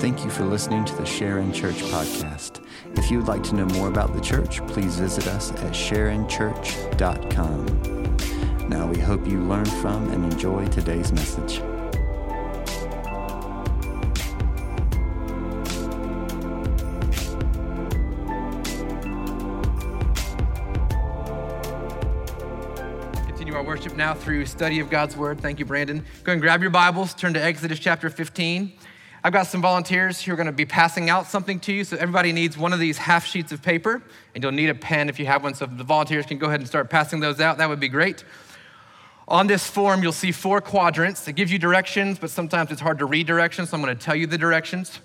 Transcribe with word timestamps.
Thank 0.00 0.24
you 0.24 0.30
for 0.30 0.46
listening 0.46 0.86
to 0.86 0.96
the 0.96 1.04
Sharon 1.04 1.52
Church 1.52 1.74
podcast. 1.74 2.64
If 2.96 3.10
you 3.10 3.18
would 3.18 3.28
like 3.28 3.42
to 3.42 3.54
know 3.54 3.66
more 3.66 3.88
about 3.88 4.14
the 4.14 4.20
church, 4.22 4.66
please 4.68 4.98
visit 4.98 5.26
us 5.26 5.52
at 5.52 5.74
sharonchurch.com. 5.74 8.68
Now 8.70 8.86
we 8.86 8.98
hope 8.98 9.26
you 9.26 9.40
learn 9.40 9.66
from 9.66 10.10
and 10.10 10.32
enjoy 10.32 10.66
today's 10.68 11.12
message. 11.12 11.58
Continue 23.26 23.54
our 23.54 23.62
worship 23.62 23.96
now 23.96 24.14
through 24.14 24.46
study 24.46 24.80
of 24.80 24.88
God's 24.88 25.14
word. 25.14 25.42
Thank 25.42 25.58
you, 25.58 25.66
Brandon. 25.66 26.02
Go 26.24 26.32
and 26.32 26.40
grab 26.40 26.62
your 26.62 26.70
Bibles, 26.70 27.12
turn 27.12 27.34
to 27.34 27.44
Exodus 27.44 27.78
chapter 27.78 28.08
15. 28.08 28.72
I've 29.22 29.32
got 29.32 29.46
some 29.46 29.60
volunteers 29.60 30.22
who 30.22 30.32
are 30.32 30.36
going 30.36 30.46
to 30.46 30.52
be 30.52 30.64
passing 30.64 31.10
out 31.10 31.26
something 31.26 31.60
to 31.60 31.72
you. 31.72 31.84
So 31.84 31.96
everybody 31.96 32.32
needs 32.32 32.56
one 32.56 32.72
of 32.72 32.80
these 32.80 32.96
half 32.96 33.26
sheets 33.26 33.52
of 33.52 33.62
paper, 33.62 34.02
and 34.34 34.42
you'll 34.42 34.52
need 34.52 34.70
a 34.70 34.74
pen 34.74 35.08
if 35.08 35.18
you 35.18 35.26
have 35.26 35.42
one. 35.42 35.54
So 35.54 35.66
the 35.66 35.84
volunteers 35.84 36.24
can 36.26 36.38
go 36.38 36.46
ahead 36.46 36.60
and 36.60 36.68
start 36.68 36.88
passing 36.88 37.20
those 37.20 37.40
out, 37.40 37.58
that 37.58 37.68
would 37.68 37.80
be 37.80 37.88
great. 37.88 38.24
On 39.28 39.46
this 39.46 39.66
form, 39.66 40.02
you'll 40.02 40.12
see 40.12 40.32
four 40.32 40.60
quadrants. 40.60 41.28
It 41.28 41.34
gives 41.34 41.52
you 41.52 41.58
directions, 41.58 42.18
but 42.18 42.30
sometimes 42.30 42.72
it's 42.72 42.80
hard 42.80 42.98
to 42.98 43.06
read 43.06 43.26
directions, 43.26 43.70
so 43.70 43.76
I'm 43.76 43.82
going 43.82 43.96
to 43.96 44.04
tell 44.04 44.16
you 44.16 44.26
the 44.26 44.38
directions. 44.38 45.00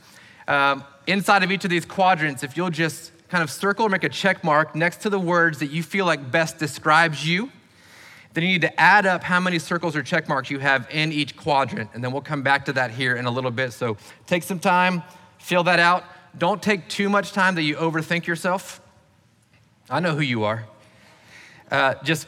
Um, 0.47 0.83
inside 1.05 1.43
of 1.43 1.51
each 1.51 1.63
of 1.63 1.69
these 1.69 1.85
quadrants, 1.85 2.41
if 2.41 2.57
you'll 2.57 2.71
just 2.71 3.11
kind 3.27 3.43
of 3.43 3.51
circle 3.51 3.85
or 3.85 3.89
make 3.89 4.03
a 4.03 4.09
check 4.09 4.43
mark 4.43 4.75
next 4.75 5.01
to 5.01 5.09
the 5.09 5.19
words 5.19 5.59
that 5.59 5.67
you 5.67 5.83
feel 5.83 6.05
like 6.05 6.31
best 6.31 6.57
describes 6.57 7.27
you, 7.27 7.51
then 8.35 8.43
you 8.43 8.49
need 8.49 8.61
to 8.61 8.79
add 8.79 9.05
up 9.05 9.23
how 9.23 9.39
many 9.39 9.57
circles 9.57 9.95
or 9.95 10.03
check 10.03 10.27
marks 10.27 10.51
you 10.51 10.59
have 10.59 10.87
in 10.91 11.13
each 11.13 11.37
quadrant, 11.37 11.89
and 11.93 12.03
then 12.03 12.11
we'll 12.11 12.21
come 12.21 12.43
back 12.43 12.65
to 12.65 12.73
that 12.73 12.91
here 12.91 13.15
in 13.15 13.25
a 13.25 13.31
little 13.31 13.49
bit. 13.49 13.71
So 13.71 13.97
take 14.27 14.43
some 14.43 14.59
time, 14.59 15.01
fill 15.39 15.63
that 15.63 15.79
out. 15.79 16.03
Don't 16.37 16.61
take 16.61 16.89
too 16.89 17.07
much 17.07 17.31
time 17.31 17.55
that 17.55 17.61
you 17.63 17.77
overthink 17.77 18.27
yourself. 18.27 18.81
I 19.89 20.01
know 20.01 20.15
who 20.15 20.21
you 20.21 20.43
are. 20.43 20.65
Uh, 21.71 21.95
just 22.03 22.27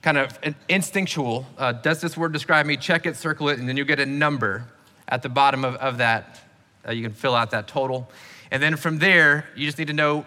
kind 0.00 0.16
of 0.16 0.38
instinctual. 0.68 1.46
Uh, 1.58 1.72
does 1.72 2.00
this 2.00 2.16
word 2.16 2.32
describe 2.32 2.64
me? 2.64 2.78
Check 2.78 3.04
it, 3.04 3.14
circle 3.16 3.50
it, 3.50 3.58
and 3.58 3.68
then 3.68 3.76
you 3.76 3.84
get 3.84 4.00
a 4.00 4.06
number 4.06 4.64
at 5.08 5.22
the 5.22 5.28
bottom 5.28 5.64
of, 5.64 5.74
of 5.76 5.98
that. 5.98 6.40
Uh, 6.88 6.92
you 6.92 7.02
can 7.02 7.12
fill 7.12 7.34
out 7.34 7.50
that 7.50 7.68
total. 7.68 8.10
And 8.50 8.62
then 8.62 8.76
from 8.76 8.98
there, 8.98 9.46
you 9.54 9.66
just 9.66 9.78
need 9.78 9.88
to 9.88 9.94
know 9.94 10.24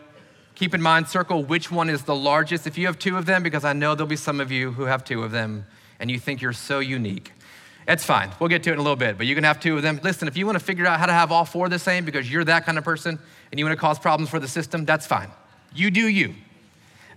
Keep 0.58 0.73
in 0.73 0.81
mind, 0.81 1.08
circle 1.08 1.44
which 1.44 1.69
one 1.69 1.88
is 1.88 2.02
the 2.02 2.16
largest. 2.16 2.66
If 2.66 2.80
you 2.80 2.88
have 2.88 2.97
two 2.97 3.16
of 3.16 3.27
them, 3.27 3.44
because 3.44 3.63
I 3.63 3.73
know 3.73 3.94
there'll 3.94 4.08
be 4.08 4.16
some 4.16 4.41
of 4.41 4.52
you 4.52 4.72
who 4.72 4.86
have 4.86 5.03
two 5.03 5.22
of 5.22 5.30
them 5.30 5.67
and 5.99 6.09
you 6.09 6.17
think 6.17 6.41
you're 6.41 6.52
so 6.52 6.80
unique. 6.80 7.31
It's 7.88 8.03
fine. 8.03 8.31
We'll 8.39 8.49
get 8.49 8.64
to 8.64 8.72
it 8.72 8.73
in 8.73 8.80
a 8.80 8.81
little 8.81 8.95
bit, 8.95 9.19
but 9.19 9.27
you 9.27 9.36
can 9.36 9.44
have 9.44 9.59
two 9.59 9.77
of 9.77 9.83
them. 9.83 9.99
Listen, 10.02 10.27
if 10.27 10.36
you 10.36 10.47
want 10.47 10.58
to 10.58 10.64
figure 10.66 10.88
out 10.88 10.99
how 10.99 11.05
to 11.05 11.14
have 11.14 11.31
all 11.31 11.45
four 11.45 11.69
the 11.69 11.77
same 11.77 12.05
because 12.05 12.31
you're 12.31 12.44
that 12.45 12.66
kind 12.66 12.80
of 12.80 12.83
person 12.83 13.19
and 13.52 13.59
you 13.59 13.66
want 13.66 13.77
to 13.77 13.80
cause 13.80 13.99
problems 13.99 14.31
for 14.31 14.39
the 14.39 14.47
system, 14.47 14.83
that's 14.83 15.05
fine. 15.05 15.30
You 15.75 15.91
do 15.91 16.08
you. 16.08 16.33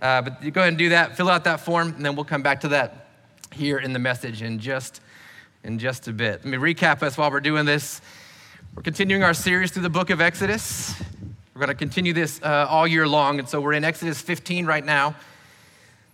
Uh, 0.03 0.21
but 0.21 0.43
you 0.43 0.51
go 0.51 0.61
ahead 0.61 0.73
and 0.73 0.77
do 0.77 0.89
that. 0.89 1.17
Fill 1.17 1.27
out 1.27 1.43
that 1.45 1.61
form, 1.61 1.95
and 1.95 2.05
then 2.05 2.15
we'll 2.15 2.25
come 2.25 2.43
back 2.43 2.61
to 2.61 2.67
that 2.67 3.07
here 3.51 3.79
in 3.79 3.91
the 3.91 3.99
message 3.99 4.43
in 4.43 4.59
just 4.59 5.01
in 5.63 5.79
just 5.79 6.07
a 6.07 6.13
bit. 6.13 6.45
Let 6.45 6.45
me 6.45 6.59
recap 6.59 7.01
us 7.01 7.17
while 7.17 7.31
we're 7.31 7.39
doing 7.39 7.65
this. 7.65 8.01
We're 8.75 8.83
continuing 8.83 9.23
our 9.23 9.33
series 9.33 9.71
through 9.71 9.81
the 9.81 9.89
book 9.89 10.11
of 10.11 10.21
Exodus. 10.21 10.93
We're 11.61 11.67
going 11.67 11.77
to 11.77 11.85
continue 11.85 12.13
this 12.13 12.41
uh, 12.41 12.65
all 12.67 12.87
year 12.87 13.07
long. 13.07 13.37
And 13.37 13.47
so 13.47 13.61
we're 13.61 13.73
in 13.73 13.83
Exodus 13.83 14.19
15 14.19 14.65
right 14.65 14.83
now. 14.83 15.15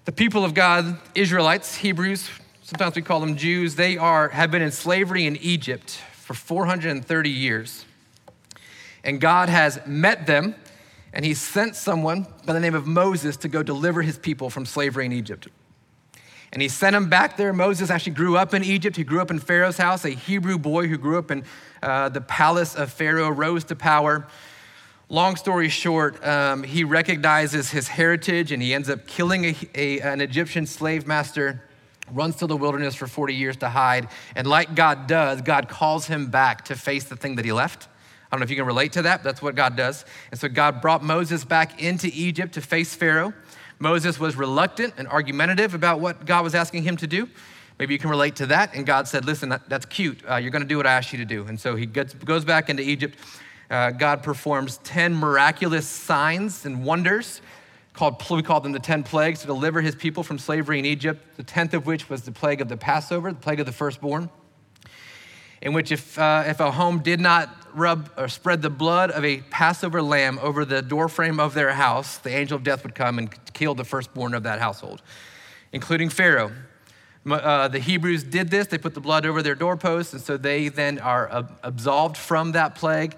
The 0.04 0.12
people 0.12 0.44
of 0.44 0.54
God, 0.54 1.00
Israelites, 1.16 1.74
Hebrews, 1.74 2.30
sometimes 2.64 2.98
we 2.98 3.02
call 3.02 3.22
them 3.22 3.38
Jews, 3.38 3.76
they 3.76 3.96
are, 3.96 4.28
have 4.28 4.52
been 4.52 4.62
in 4.62 4.72
slavery 4.72 5.26
in 5.26 5.38
Egypt 5.38 6.02
for 6.12 6.34
430 6.34 7.30
years. 7.30 7.86
And 9.06 9.22
God 9.22 9.48
has 9.48 9.80
met 9.86 10.28
them, 10.28 10.54
and 11.14 11.24
He 11.24 11.34
sent 11.34 11.78
someone 11.78 12.28
by 12.46 12.52
the 12.52 12.60
name 12.60 12.76
of 12.76 12.86
Moses 12.86 13.38
to 13.38 13.48
go 13.48 13.64
deliver 13.64 14.02
His 14.02 14.18
people 14.18 14.50
from 14.50 14.66
slavery 14.66 15.06
in 15.06 15.14
Egypt. 15.14 15.48
And 16.52 16.62
he 16.62 16.70
sent 16.70 16.96
him 16.96 17.10
back 17.10 17.36
there. 17.36 17.52
Moses 17.52 17.90
actually 17.90 18.14
grew 18.14 18.38
up 18.38 18.54
in 18.54 18.64
Egypt. 18.64 18.96
He 18.96 19.04
grew 19.04 19.22
up 19.22 19.32
in 19.32 19.40
Pharaoh's 19.40 19.78
house. 19.78 20.06
A 20.06 20.10
Hebrew 20.10 20.58
boy 20.58 20.88
who 20.88 20.98
grew 20.98 21.18
up 21.18 21.30
in 21.30 21.44
uh, 21.84 22.10
the 22.10 22.22
palace 22.22 22.74
of 22.74 22.92
Pharaoh 22.92 23.30
rose 23.30 23.66
to 23.66 23.76
power. 23.76 24.28
Long 25.10 25.38
story 25.38 25.70
short, 25.70 26.22
um, 26.28 26.64
he 26.64 26.84
recognizes 26.84 27.72
his 27.72 27.88
heritage 27.88 28.52
and 28.52 28.62
he 28.62 28.74
ends 28.74 28.90
up 28.90 29.08
killing 29.08 29.46
a, 29.46 29.56
a, 29.74 30.00
an 30.02 30.20
Egyptian 30.20 30.66
slave 30.66 31.08
master, 31.08 31.64
runs 32.12 32.36
to 32.38 32.48
the 32.48 32.58
wilderness 32.58 32.94
for 32.94 33.08
40 33.08 33.34
years 33.34 33.56
to 33.58 33.70
hide. 33.70 34.10
And 34.36 34.46
like 34.46 34.76
God 34.76 35.08
does, 35.08 35.42
God 35.42 35.70
calls 35.70 36.08
him 36.08 36.30
back 36.30 36.66
to 36.66 36.76
face 36.76 37.06
the 37.06 37.16
thing 37.16 37.38
that 37.38 37.46
he 37.46 37.54
left. 37.54 37.88
I 38.30 38.36
don't 38.36 38.42
know 38.42 38.44
if 38.44 38.50
you 38.50 38.58
can 38.58 38.66
relate 38.66 38.92
to 38.94 39.04
that, 39.04 39.24
that's 39.24 39.42
what 39.42 39.56
God 39.56 39.78
does. 39.78 40.04
And 40.32 40.38
so 40.38 40.50
God 40.50 40.82
brought 40.82 41.02
Moses 41.02 41.46
back 41.46 41.82
into 41.82 42.10
Egypt 42.14 42.56
to 42.56 42.62
face 42.62 42.94
Pharaoh. 42.94 43.34
Moses 43.80 44.20
was 44.20 44.36
reluctant 44.36 44.96
and 44.98 45.08
argumentative 45.08 45.74
about 45.74 46.02
what 46.02 46.26
God 46.26 46.44
was 46.44 46.54
asking 46.54 46.84
him 46.84 46.98
to 46.98 47.08
do. 47.08 47.30
Maybe 47.80 47.94
you 47.94 48.00
can 48.00 48.10
relate 48.10 48.36
to 48.38 48.48
that. 48.48 48.76
And 48.76 48.86
God 48.86 49.08
said, 49.08 49.24
Listen, 49.24 49.50
that, 49.50 49.70
that's 49.70 49.86
cute. 49.86 50.20
Uh, 50.30 50.36
you're 50.36 50.52
going 50.52 50.64
to 50.64 50.68
do 50.68 50.76
what 50.76 50.88
I 50.88 50.94
asked 50.94 51.14
you 51.14 51.20
to 51.20 51.26
do. 51.26 51.46
And 51.46 51.58
so 51.58 51.76
he 51.78 51.86
gets, 51.86 52.14
goes 52.14 52.44
back 52.44 52.70
into 52.70 52.84
Egypt 52.84 53.18
uh, 53.70 53.92
God 53.92 54.24
performs 54.24 54.78
10 54.84 55.14
miraculous 55.14 55.88
signs 55.88 56.66
and 56.66 56.86
wonders, 56.86 57.42
called, 57.94 58.24
we 58.30 58.42
call 58.42 58.62
them 58.62 58.72
the 58.72 58.80
10 58.80 59.04
plagues, 59.04 59.42
to 59.42 59.48
deliver 59.48 59.82
his 59.82 59.96
people 59.96 60.24
from 60.24 60.40
slavery 60.40 60.80
in 60.80 60.86
Egypt, 60.86 61.36
the 61.36 61.44
10th 61.44 61.74
of 61.74 61.86
which 61.86 62.10
was 62.10 62.22
the 62.22 62.32
plague 62.32 62.62
of 62.62 62.70
the 62.70 62.78
Passover, 62.78 63.32
the 63.32 63.40
plague 63.40 63.60
of 63.60 63.66
the 63.66 63.72
firstborn, 63.74 64.30
in 65.62 65.74
which 65.74 65.92
if, 65.92 66.18
uh, 66.18 66.44
if 66.46 66.60
a 66.60 66.72
home 66.72 67.00
did 67.00 67.20
not 67.20 67.50
rub 67.74 68.10
or 68.18 68.30
spread 68.30 68.62
the 68.62 68.70
blood 68.70 69.12
of 69.12 69.26
a 69.26 69.42
Passover 69.50 70.02
lamb 70.02 70.40
over 70.42 70.64
the 70.64 70.82
doorframe 70.82 71.40
of 71.40 71.54
their 71.54 71.74
house, 71.74 72.18
the 72.20 72.30
angel 72.30 72.56
of 72.56 72.64
death 72.64 72.84
would 72.84 72.96
come 72.96 73.18
and 73.18 73.30
kill 73.54 73.76
the 73.76 73.84
firstborn 73.84 74.34
of 74.34 74.44
that 74.44 74.60
household, 74.60 75.02
including 75.74 76.10
Pharaoh. 76.10 76.52
Uh, 77.26 77.68
the 77.68 77.80
Hebrews 77.80 78.24
did 78.24 78.50
this. 78.50 78.68
They 78.68 78.78
put 78.78 78.94
the 78.94 79.02
blood 79.02 79.26
over 79.26 79.44
their 79.44 79.56
doorposts, 79.56 80.14
and 80.14 80.22
so 80.22 80.38
they 80.38 80.70
then 80.70 81.00
are 81.00 81.50
absolved 81.62 82.16
from 82.16 82.54
that 82.54 82.76
plague 82.76 83.18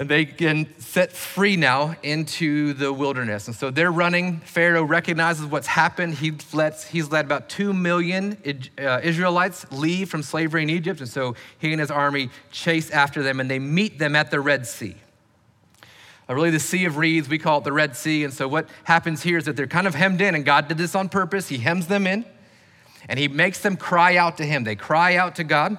and 0.00 0.08
they 0.08 0.24
get 0.24 0.80
set 0.80 1.12
free 1.12 1.56
now 1.56 1.94
into 2.02 2.72
the 2.72 2.90
wilderness. 2.90 3.48
And 3.48 3.54
so 3.54 3.70
they're 3.70 3.92
running. 3.92 4.40
Pharaoh 4.40 4.82
recognizes 4.82 5.44
what's 5.44 5.66
happened. 5.66 6.14
He 6.14 6.32
lets, 6.54 6.86
he's 6.86 7.10
let 7.10 7.26
about 7.26 7.50
2 7.50 7.74
million 7.74 8.38
uh, 8.78 9.00
Israelites 9.02 9.70
leave 9.70 10.08
from 10.08 10.22
slavery 10.22 10.62
in 10.62 10.70
Egypt. 10.70 11.00
And 11.00 11.08
so 11.08 11.36
he 11.58 11.70
and 11.72 11.80
his 11.80 11.90
army 11.90 12.30
chase 12.50 12.90
after 12.90 13.22
them 13.22 13.40
and 13.40 13.50
they 13.50 13.58
meet 13.58 13.98
them 13.98 14.16
at 14.16 14.30
the 14.30 14.40
Red 14.40 14.66
Sea. 14.66 14.96
Uh, 16.26 16.34
really, 16.34 16.48
the 16.48 16.58
Sea 16.58 16.86
of 16.86 16.96
Reeds, 16.96 17.28
we 17.28 17.36
call 17.36 17.58
it 17.58 17.64
the 17.64 17.72
Red 17.72 17.94
Sea. 17.94 18.24
And 18.24 18.32
so 18.32 18.48
what 18.48 18.70
happens 18.84 19.22
here 19.22 19.36
is 19.36 19.44
that 19.44 19.54
they're 19.54 19.66
kind 19.66 19.86
of 19.86 19.94
hemmed 19.94 20.22
in, 20.22 20.34
and 20.34 20.46
God 20.46 20.66
did 20.66 20.78
this 20.78 20.94
on 20.94 21.10
purpose. 21.10 21.50
He 21.50 21.58
hems 21.58 21.88
them 21.88 22.06
in 22.06 22.24
and 23.06 23.18
he 23.18 23.28
makes 23.28 23.58
them 23.58 23.76
cry 23.76 24.16
out 24.16 24.38
to 24.38 24.46
him. 24.46 24.64
They 24.64 24.76
cry 24.76 25.16
out 25.16 25.36
to 25.36 25.44
God. 25.44 25.76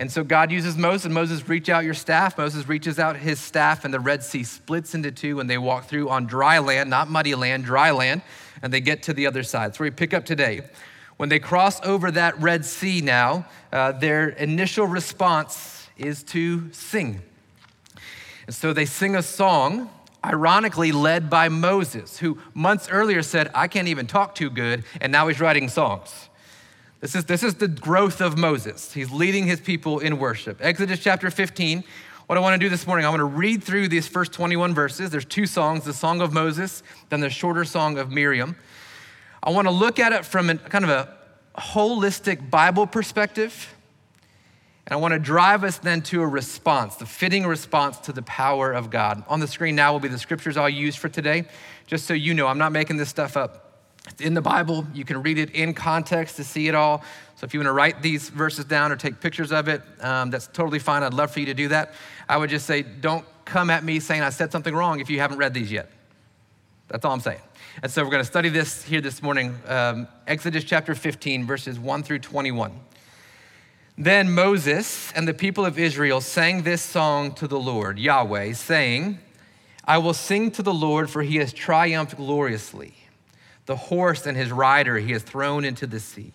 And 0.00 0.10
so 0.10 0.24
God 0.24 0.50
uses 0.50 0.78
Moses, 0.78 1.04
and 1.04 1.14
Moses, 1.14 1.46
reach 1.46 1.68
out 1.68 1.84
your 1.84 1.92
staff. 1.92 2.38
Moses 2.38 2.66
reaches 2.66 2.98
out 2.98 3.16
his 3.16 3.38
staff, 3.38 3.84
and 3.84 3.92
the 3.92 4.00
Red 4.00 4.22
Sea 4.22 4.44
splits 4.44 4.94
into 4.94 5.12
two, 5.12 5.40
and 5.40 5.50
they 5.50 5.58
walk 5.58 5.84
through 5.84 6.08
on 6.08 6.24
dry 6.24 6.58
land, 6.58 6.88
not 6.88 7.10
muddy 7.10 7.34
land, 7.34 7.66
dry 7.66 7.90
land, 7.90 8.22
and 8.62 8.72
they 8.72 8.80
get 8.80 9.02
to 9.02 9.12
the 9.12 9.26
other 9.26 9.42
side. 9.42 9.74
So 9.74 9.84
we 9.84 9.90
pick 9.90 10.14
up 10.14 10.24
today. 10.24 10.62
When 11.18 11.28
they 11.28 11.38
cross 11.38 11.82
over 11.82 12.10
that 12.12 12.40
Red 12.40 12.64
Sea 12.64 13.02
now, 13.02 13.44
uh, 13.74 13.92
their 13.92 14.30
initial 14.30 14.86
response 14.86 15.86
is 15.98 16.22
to 16.22 16.72
sing. 16.72 17.20
And 18.46 18.54
so 18.54 18.72
they 18.72 18.86
sing 18.86 19.14
a 19.16 19.22
song, 19.22 19.90
ironically 20.24 20.92
led 20.92 21.28
by 21.28 21.50
Moses, 21.50 22.20
who 22.20 22.38
months 22.54 22.88
earlier 22.88 23.22
said, 23.22 23.50
I 23.54 23.68
can't 23.68 23.88
even 23.88 24.06
talk 24.06 24.34
too 24.34 24.48
good, 24.48 24.84
and 24.98 25.12
now 25.12 25.28
he's 25.28 25.40
writing 25.40 25.68
songs. 25.68 26.29
This 27.00 27.14
is, 27.14 27.24
this 27.24 27.42
is 27.42 27.54
the 27.54 27.68
growth 27.68 28.20
of 28.20 28.36
Moses. 28.36 28.92
He's 28.92 29.10
leading 29.10 29.46
his 29.46 29.58
people 29.58 30.00
in 30.00 30.18
worship. 30.18 30.58
Exodus 30.60 30.98
chapter 30.98 31.30
15. 31.30 31.82
What 32.26 32.36
I 32.36 32.42
want 32.42 32.60
to 32.60 32.64
do 32.64 32.68
this 32.68 32.86
morning, 32.86 33.06
I 33.06 33.08
want 33.08 33.20
to 33.20 33.24
read 33.24 33.64
through 33.64 33.88
these 33.88 34.06
first 34.06 34.32
21 34.32 34.74
verses. 34.74 35.08
There's 35.08 35.24
two 35.24 35.46
songs 35.46 35.84
the 35.84 35.94
Song 35.94 36.20
of 36.20 36.34
Moses, 36.34 36.82
then 37.08 37.20
the 37.20 37.30
shorter 37.30 37.64
song 37.64 37.96
of 37.96 38.10
Miriam. 38.10 38.54
I 39.42 39.50
want 39.50 39.66
to 39.66 39.72
look 39.72 39.98
at 39.98 40.12
it 40.12 40.26
from 40.26 40.50
a, 40.50 40.56
kind 40.56 40.84
of 40.84 40.90
a 40.90 41.16
holistic 41.58 42.50
Bible 42.50 42.86
perspective. 42.86 43.74
And 44.86 44.92
I 44.92 44.96
want 44.96 45.12
to 45.12 45.18
drive 45.18 45.64
us 45.64 45.78
then 45.78 46.02
to 46.02 46.20
a 46.20 46.26
response, 46.26 46.96
the 46.96 47.06
fitting 47.06 47.46
response 47.46 47.96
to 48.00 48.12
the 48.12 48.22
power 48.22 48.72
of 48.72 48.90
God. 48.90 49.24
On 49.26 49.40
the 49.40 49.48
screen 49.48 49.74
now 49.74 49.92
will 49.92 50.00
be 50.00 50.08
the 50.08 50.18
scriptures 50.18 50.58
I'll 50.58 50.68
use 50.68 50.96
for 50.96 51.08
today. 51.08 51.44
Just 51.86 52.06
so 52.06 52.12
you 52.12 52.34
know, 52.34 52.46
I'm 52.46 52.58
not 52.58 52.72
making 52.72 52.98
this 52.98 53.08
stuff 53.08 53.38
up. 53.38 53.69
It's 54.10 54.20
in 54.20 54.34
the 54.34 54.42
Bible. 54.42 54.86
You 54.92 55.04
can 55.04 55.22
read 55.22 55.38
it 55.38 55.50
in 55.50 55.74
context 55.74 56.36
to 56.36 56.44
see 56.44 56.68
it 56.68 56.74
all. 56.74 57.02
So 57.36 57.44
if 57.44 57.54
you 57.54 57.60
want 57.60 57.68
to 57.68 57.72
write 57.72 58.02
these 58.02 58.28
verses 58.28 58.64
down 58.64 58.92
or 58.92 58.96
take 58.96 59.20
pictures 59.20 59.52
of 59.52 59.68
it, 59.68 59.82
um, 60.00 60.30
that's 60.30 60.46
totally 60.48 60.78
fine. 60.78 61.02
I'd 61.02 61.14
love 61.14 61.30
for 61.30 61.40
you 61.40 61.46
to 61.46 61.54
do 61.54 61.68
that. 61.68 61.94
I 62.28 62.36
would 62.36 62.50
just 62.50 62.66
say, 62.66 62.82
don't 62.82 63.24
come 63.44 63.70
at 63.70 63.82
me 63.84 64.00
saying 64.00 64.22
I 64.22 64.30
said 64.30 64.52
something 64.52 64.74
wrong 64.74 65.00
if 65.00 65.08
you 65.08 65.20
haven't 65.20 65.38
read 65.38 65.54
these 65.54 65.72
yet. 65.72 65.90
That's 66.88 67.04
all 67.04 67.12
I'm 67.12 67.20
saying. 67.20 67.40
And 67.82 67.90
so 67.90 68.02
we're 68.02 68.10
going 68.10 68.22
to 68.22 68.28
study 68.28 68.48
this 68.48 68.84
here 68.84 69.00
this 69.00 69.22
morning 69.22 69.56
um, 69.66 70.08
Exodus 70.26 70.64
chapter 70.64 70.94
15, 70.94 71.46
verses 71.46 71.78
1 71.78 72.02
through 72.02 72.18
21. 72.18 72.72
Then 73.96 74.30
Moses 74.32 75.12
and 75.12 75.28
the 75.28 75.34
people 75.34 75.64
of 75.64 75.78
Israel 75.78 76.20
sang 76.20 76.62
this 76.62 76.82
song 76.82 77.32
to 77.34 77.46
the 77.46 77.60
Lord, 77.60 77.98
Yahweh, 77.98 78.52
saying, 78.54 79.18
I 79.84 79.98
will 79.98 80.14
sing 80.14 80.50
to 80.52 80.62
the 80.62 80.74
Lord, 80.74 81.10
for 81.10 81.22
he 81.22 81.36
has 81.36 81.52
triumphed 81.52 82.16
gloriously. 82.16 82.94
The 83.70 83.76
horse 83.76 84.26
and 84.26 84.36
his 84.36 84.50
rider 84.50 84.98
he 84.98 85.12
has 85.12 85.22
thrown 85.22 85.64
into 85.64 85.86
the 85.86 86.00
sea. 86.00 86.32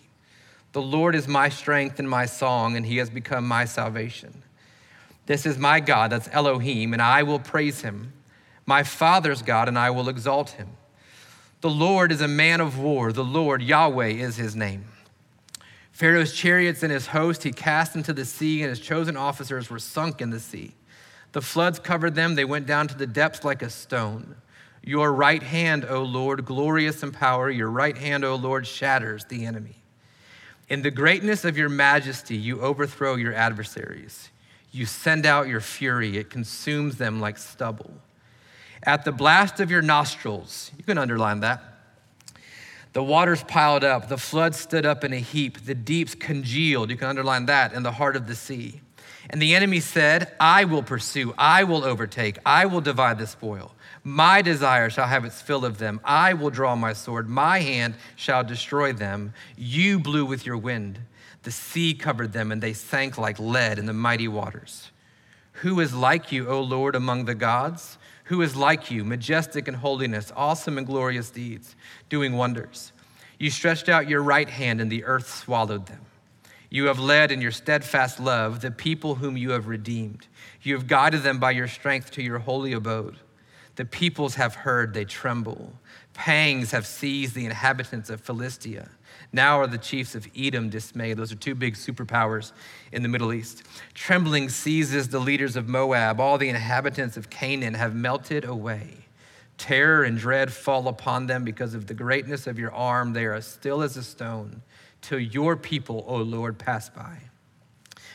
The 0.72 0.80
Lord 0.80 1.14
is 1.14 1.28
my 1.28 1.50
strength 1.50 1.98
and 1.98 2.08
my 2.08 2.24
song, 2.24 2.78
and 2.78 2.86
he 2.86 2.96
has 2.96 3.10
become 3.10 3.46
my 3.46 3.66
salvation. 3.66 4.42
This 5.26 5.44
is 5.44 5.58
my 5.58 5.80
God, 5.80 6.10
that's 6.10 6.30
Elohim, 6.32 6.94
and 6.94 7.02
I 7.02 7.24
will 7.24 7.38
praise 7.38 7.82
him. 7.82 8.14
My 8.64 8.82
father's 8.82 9.42
God, 9.42 9.68
and 9.68 9.78
I 9.78 9.90
will 9.90 10.08
exalt 10.08 10.52
him. 10.52 10.78
The 11.60 11.68
Lord 11.68 12.10
is 12.10 12.22
a 12.22 12.26
man 12.26 12.62
of 12.62 12.78
war. 12.78 13.12
The 13.12 13.22
Lord, 13.22 13.60
Yahweh, 13.60 14.06
is 14.06 14.36
his 14.36 14.56
name. 14.56 14.86
Pharaoh's 15.92 16.32
chariots 16.32 16.82
and 16.82 16.90
his 16.90 17.08
host 17.08 17.42
he 17.42 17.52
cast 17.52 17.94
into 17.94 18.14
the 18.14 18.24
sea, 18.24 18.62
and 18.62 18.70
his 18.70 18.80
chosen 18.80 19.14
officers 19.14 19.68
were 19.68 19.78
sunk 19.78 20.22
in 20.22 20.30
the 20.30 20.40
sea. 20.40 20.72
The 21.32 21.42
floods 21.42 21.78
covered 21.78 22.14
them, 22.14 22.34
they 22.34 22.46
went 22.46 22.64
down 22.64 22.88
to 22.88 22.96
the 22.96 23.06
depths 23.06 23.44
like 23.44 23.60
a 23.60 23.68
stone. 23.68 24.36
Your 24.86 25.12
right 25.12 25.42
hand, 25.42 25.84
O 25.84 26.04
Lord, 26.04 26.44
glorious 26.44 27.02
in 27.02 27.10
power, 27.10 27.50
your 27.50 27.68
right 27.68 27.98
hand, 27.98 28.24
O 28.24 28.36
Lord, 28.36 28.68
shatters 28.68 29.24
the 29.24 29.44
enemy. 29.44 29.82
In 30.68 30.82
the 30.82 30.92
greatness 30.92 31.44
of 31.44 31.58
your 31.58 31.68
majesty, 31.68 32.36
you 32.36 32.60
overthrow 32.60 33.16
your 33.16 33.34
adversaries. 33.34 34.30
You 34.70 34.86
send 34.86 35.26
out 35.26 35.48
your 35.48 35.60
fury, 35.60 36.16
it 36.16 36.30
consumes 36.30 36.98
them 36.98 37.18
like 37.18 37.36
stubble. 37.36 37.90
At 38.84 39.04
the 39.04 39.10
blast 39.10 39.58
of 39.58 39.72
your 39.72 39.82
nostrils, 39.82 40.70
you 40.78 40.84
can 40.84 40.98
underline 40.98 41.40
that. 41.40 41.64
The 42.92 43.02
waters 43.02 43.42
piled 43.42 43.82
up, 43.82 44.08
the 44.08 44.16
floods 44.16 44.60
stood 44.60 44.86
up 44.86 45.02
in 45.02 45.12
a 45.12 45.18
heap, 45.18 45.66
the 45.66 45.74
deeps 45.74 46.14
congealed, 46.14 46.90
you 46.90 46.96
can 46.96 47.08
underline 47.08 47.46
that, 47.46 47.72
in 47.72 47.82
the 47.82 47.90
heart 47.90 48.14
of 48.14 48.28
the 48.28 48.36
sea. 48.36 48.80
And 49.30 49.42
the 49.42 49.56
enemy 49.56 49.80
said, 49.80 50.32
I 50.38 50.64
will 50.64 50.84
pursue, 50.84 51.34
I 51.36 51.64
will 51.64 51.84
overtake, 51.84 52.38
I 52.46 52.66
will 52.66 52.80
divide 52.80 53.18
the 53.18 53.26
spoil. 53.26 53.72
My 54.08 54.40
desire 54.40 54.88
shall 54.88 55.08
have 55.08 55.24
its 55.24 55.42
fill 55.42 55.64
of 55.64 55.78
them. 55.78 56.00
I 56.04 56.34
will 56.34 56.50
draw 56.50 56.76
my 56.76 56.92
sword, 56.92 57.28
my 57.28 57.58
hand 57.58 57.96
shall 58.14 58.44
destroy 58.44 58.92
them. 58.92 59.34
You 59.56 59.98
blew 59.98 60.24
with 60.24 60.46
your 60.46 60.56
wind. 60.56 61.00
The 61.42 61.50
sea 61.50 61.92
covered 61.92 62.32
them, 62.32 62.52
and 62.52 62.62
they 62.62 62.72
sank 62.72 63.18
like 63.18 63.40
lead 63.40 63.80
in 63.80 63.86
the 63.86 63.92
mighty 63.92 64.28
waters. 64.28 64.92
Who 65.54 65.80
is 65.80 65.92
like 65.92 66.30
you, 66.30 66.48
O 66.48 66.60
Lord, 66.60 66.94
among 66.94 67.24
the 67.24 67.34
gods? 67.34 67.98
Who 68.26 68.42
is 68.42 68.54
like 68.54 68.92
you, 68.92 69.04
majestic 69.04 69.66
in 69.66 69.74
holiness, 69.74 70.32
awesome 70.36 70.78
in 70.78 70.84
glorious 70.84 71.30
deeds, 71.30 71.74
doing 72.08 72.36
wonders? 72.36 72.92
You 73.40 73.50
stretched 73.50 73.88
out 73.88 74.08
your 74.08 74.22
right 74.22 74.48
hand, 74.48 74.80
and 74.80 74.88
the 74.88 75.02
earth 75.02 75.28
swallowed 75.28 75.86
them. 75.86 76.02
You 76.70 76.84
have 76.84 77.00
led 77.00 77.32
in 77.32 77.40
your 77.40 77.50
steadfast 77.50 78.20
love 78.20 78.60
the 78.60 78.70
people 78.70 79.16
whom 79.16 79.36
you 79.36 79.50
have 79.50 79.66
redeemed. 79.66 80.28
You 80.62 80.74
have 80.74 80.86
guided 80.86 81.24
them 81.24 81.40
by 81.40 81.50
your 81.50 81.66
strength 81.66 82.12
to 82.12 82.22
your 82.22 82.38
holy 82.38 82.72
abode. 82.72 83.16
The 83.76 83.84
peoples 83.84 84.34
have 84.34 84.54
heard, 84.54 84.94
they 84.94 85.04
tremble. 85.04 85.72
Pangs 86.14 86.70
have 86.70 86.86
seized 86.86 87.34
the 87.34 87.44
inhabitants 87.44 88.08
of 88.08 88.22
Philistia. 88.22 88.88
Now 89.32 89.60
are 89.60 89.66
the 89.66 89.78
chiefs 89.78 90.14
of 90.14 90.26
Edom 90.36 90.70
dismayed. 90.70 91.18
Those 91.18 91.30
are 91.30 91.36
two 91.36 91.54
big 91.54 91.74
superpowers 91.74 92.52
in 92.90 93.02
the 93.02 93.08
Middle 93.08 93.34
East. 93.34 93.64
Trembling 93.92 94.48
seizes 94.48 95.08
the 95.08 95.18
leaders 95.18 95.56
of 95.56 95.68
Moab. 95.68 96.20
All 96.20 96.38
the 96.38 96.48
inhabitants 96.48 97.18
of 97.18 97.28
Canaan 97.28 97.74
have 97.74 97.94
melted 97.94 98.44
away. 98.44 99.06
Terror 99.58 100.04
and 100.04 100.18
dread 100.18 100.52
fall 100.52 100.88
upon 100.88 101.26
them 101.26 101.44
because 101.44 101.74
of 101.74 101.86
the 101.86 101.94
greatness 101.94 102.46
of 102.46 102.58
your 102.58 102.72
arm. 102.72 103.12
They 103.12 103.26
are 103.26 103.40
still 103.40 103.82
as 103.82 103.96
a 103.96 104.02
stone 104.02 104.62
till 105.02 105.20
your 105.20 105.56
people, 105.56 106.04
O 106.06 106.16
Lord, 106.16 106.58
pass 106.58 106.88
by, 106.88 107.18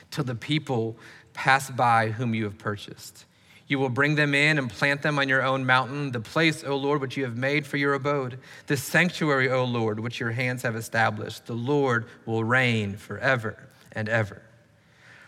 till 0.10 0.24
the 0.24 0.36
people 0.36 0.98
pass 1.34 1.70
by 1.70 2.10
whom 2.10 2.34
you 2.34 2.44
have 2.44 2.58
purchased. 2.58 3.26
You 3.72 3.80
will 3.80 3.88
bring 3.88 4.16
them 4.16 4.36
in 4.36 4.58
and 4.58 4.70
plant 4.70 5.02
them 5.02 5.18
on 5.18 5.30
your 5.30 5.42
own 5.42 5.66
mountain, 5.66 6.12
the 6.12 6.20
place, 6.20 6.62
O 6.66 6.76
Lord, 6.76 7.00
which 7.00 7.16
you 7.16 7.24
have 7.24 7.38
made 7.38 7.66
for 7.66 7.78
your 7.78 7.94
abode, 7.94 8.38
the 8.68 8.76
sanctuary, 8.76 9.50
O 9.50 9.64
Lord, 9.64 9.98
which 9.98 10.20
your 10.20 10.32
hands 10.32 10.64
have 10.64 10.76
established. 10.76 11.46
The 11.46 11.54
Lord 11.54 12.06
will 12.26 12.44
reign 12.44 12.98
forever 12.98 13.70
and 13.94 14.10
ever. 14.10 14.42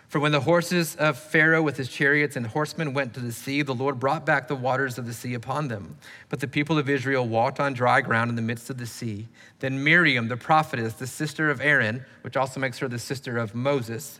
For 0.10 0.20
when 0.20 0.34
the 0.34 0.42
horses 0.42 0.98
of 0.98 1.18
Pharaoh 1.18 1.62
with 1.62 1.78
his 1.78 1.88
chariots 1.88 2.36
and 2.36 2.48
horsemen 2.48 2.94
went 2.94 3.14
to 3.14 3.22
the 3.22 3.32
sea, 3.32 3.62
the 3.62 3.74
Lord 3.74 3.98
brought 3.98 4.26
back 4.26 4.50
the 4.50 4.58
waters 4.58 4.98
of 4.98 5.06
the 5.06 5.14
sea 5.14 5.36
upon 5.36 5.70
them. 5.70 5.96
But 6.28 6.42
the 6.42 6.48
people 6.50 6.78
of 6.78 6.90
Israel 6.90 7.26
walked 7.26 7.62
on 7.62 7.72
dry 7.72 8.02
ground 8.02 8.30
in 8.30 8.36
the 8.36 8.42
midst 8.42 8.70
of 8.70 8.78
the 8.78 8.86
sea. 8.86 9.30
Then 9.60 9.86
Miriam, 9.86 10.28
the 10.28 10.36
prophetess, 10.36 10.96
the 10.96 11.08
sister 11.08 11.50
of 11.50 11.62
Aaron, 11.62 12.04
which 12.24 12.36
also 12.36 12.60
makes 12.60 12.80
her 12.80 12.90
the 12.90 13.00
sister 13.00 13.38
of 13.38 13.56
Moses, 13.56 14.20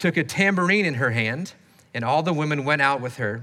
took 0.00 0.16
a 0.16 0.24
tambourine 0.24 0.86
in 0.86 0.94
her 0.94 1.12
hand, 1.12 1.52
and 1.94 2.04
all 2.04 2.22
the 2.22 2.32
women 2.32 2.64
went 2.64 2.82
out 2.82 3.00
with 3.00 3.16
her 3.16 3.42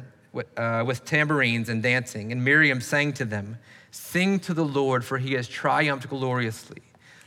uh, 0.57 0.83
with 0.85 1.05
tambourines 1.05 1.69
and 1.69 1.81
dancing. 1.81 2.31
And 2.31 2.43
Miriam 2.43 2.81
sang 2.81 3.13
to 3.13 3.25
them, 3.25 3.57
Sing 3.91 4.39
to 4.41 4.53
the 4.53 4.63
Lord, 4.63 5.03
for 5.03 5.17
he 5.17 5.33
has 5.33 5.47
triumphed 5.47 6.09
gloriously. 6.09 6.81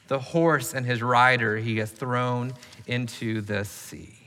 The 0.09 0.19
horse 0.19 0.75
and 0.75 0.87
his 0.87 1.03
rider 1.03 1.57
he 1.57 1.79
has 1.79 1.91
thrown 1.91 2.53
into 2.87 3.41
the 3.41 3.65
sea. 3.65 4.19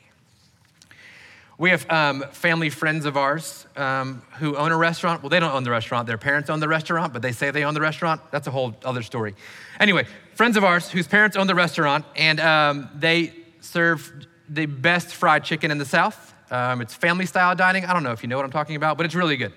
We 1.59 1.71
have 1.71 1.89
um, 1.89 2.23
family 2.31 2.69
friends 2.69 3.05
of 3.05 3.17
ours 3.17 3.65
um, 3.75 4.21
who 4.37 4.55
own 4.55 4.71
a 4.71 4.77
restaurant. 4.77 5.23
Well, 5.23 5.29
they 5.29 5.39
don't 5.39 5.53
own 5.53 5.63
the 5.63 5.71
restaurant. 5.71 6.05
Their 6.05 6.19
parents 6.19 6.51
own 6.51 6.59
the 6.59 6.67
restaurant, 6.67 7.13
but 7.13 7.23
they 7.23 7.31
say 7.31 7.49
they 7.49 7.63
own 7.63 7.73
the 7.73 7.81
restaurant. 7.81 8.21
That's 8.29 8.45
a 8.45 8.51
whole 8.51 8.75
other 8.85 9.01
story. 9.01 9.33
Anyway, 9.79 10.05
friends 10.35 10.55
of 10.55 10.63
ours 10.63 10.91
whose 10.91 11.07
parents 11.07 11.35
own 11.35 11.47
the 11.47 11.55
restaurant, 11.55 12.05
and 12.15 12.39
um, 12.39 12.89
they 12.93 13.33
serve 13.61 14.27
the 14.47 14.67
best 14.67 15.15
fried 15.15 15.43
chicken 15.43 15.71
in 15.71 15.79
the 15.79 15.85
South. 15.85 16.35
Um, 16.49 16.81
it's 16.81 16.93
family 16.93 17.25
style 17.25 17.55
dining. 17.55 17.85
I 17.85 17.93
don't 17.93 18.03
know 18.03 18.11
if 18.11 18.23
you 18.23 18.29
know 18.29 18.37
what 18.37 18.45
I'm 18.45 18.51
talking 18.51 18.75
about, 18.75 18.97
but 18.97 19.05
it's 19.05 19.15
really 19.15 19.37
good. 19.37 19.53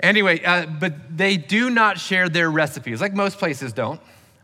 Anyway, 0.00 0.42
uh, 0.42 0.66
but 0.66 1.16
they 1.16 1.36
do 1.36 1.70
not 1.70 1.98
share 1.98 2.28
their 2.28 2.50
recipes, 2.50 3.00
like 3.00 3.14
most 3.14 3.38
places 3.38 3.72
don't. 3.72 4.00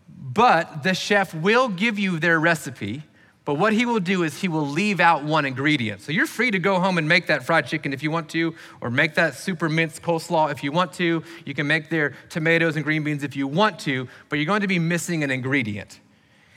But 0.09 0.83
the 0.83 0.95
chef 0.95 1.35
will 1.35 1.69
give 1.69 1.99
you 1.99 2.19
their 2.19 2.39
recipe 2.39 3.03
but 3.47 3.55
what 3.59 3.73
he 3.73 3.87
will 3.87 4.01
do 4.01 4.25
is 4.25 4.41
he 4.41 4.49
will 4.49 4.67
leave 4.67 4.99
out 4.99 5.23
one 5.23 5.45
ingredient. 5.47 6.03
So 6.03 6.11
you're 6.11 6.27
free 6.27 6.51
to 6.51 6.59
go 6.59 6.81
home 6.81 6.99
and 6.99 7.09
make 7.09 7.29
that 7.29 7.45
fried 7.45 7.69
chicken 7.69 7.93
if 7.93 8.03
you 8.03 8.11
want 8.11 8.29
to, 8.31 8.57
or 8.81 8.91
make 8.91 9.15
that 9.15 9.37
super 9.37 9.69
minced 9.69 10.03
coleslaw 10.03 10.51
if 10.51 10.65
you 10.65 10.73
want 10.73 10.93
to. 10.95 11.23
You 11.45 11.55
can 11.55 11.69
make 11.69 11.89
their 11.89 12.15
tomatoes 12.29 12.75
and 12.75 12.85
green 12.85 13.05
beans 13.05 13.23
if 13.23 13.37
you 13.37 13.47
want 13.47 13.79
to, 13.81 14.09
but 14.29 14.41
you're 14.41 14.47
going 14.47 14.63
to 14.63 14.67
be 14.67 14.81
missing 14.81 15.23
an 15.23 15.31
ingredient. 15.31 16.01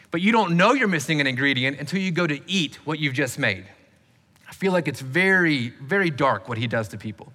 But 0.09 0.21
you 0.21 0.31
don't 0.31 0.57
know 0.57 0.73
you're 0.73 0.87
missing 0.87 1.21
an 1.21 1.27
ingredient 1.27 1.79
until 1.79 1.99
you 1.99 2.09
go 2.09 2.25
to 2.25 2.39
eat 2.49 2.79
what 2.85 2.97
you've 2.97 3.13
just 3.13 3.37
made. 3.37 3.65
Feel 4.59 4.73
like 4.73 4.89
it's 4.89 4.99
very, 4.99 5.69
very 5.69 6.09
dark 6.09 6.49
what 6.49 6.57
he 6.57 6.67
does 6.67 6.89
to 6.89 6.97
people. 6.97 7.31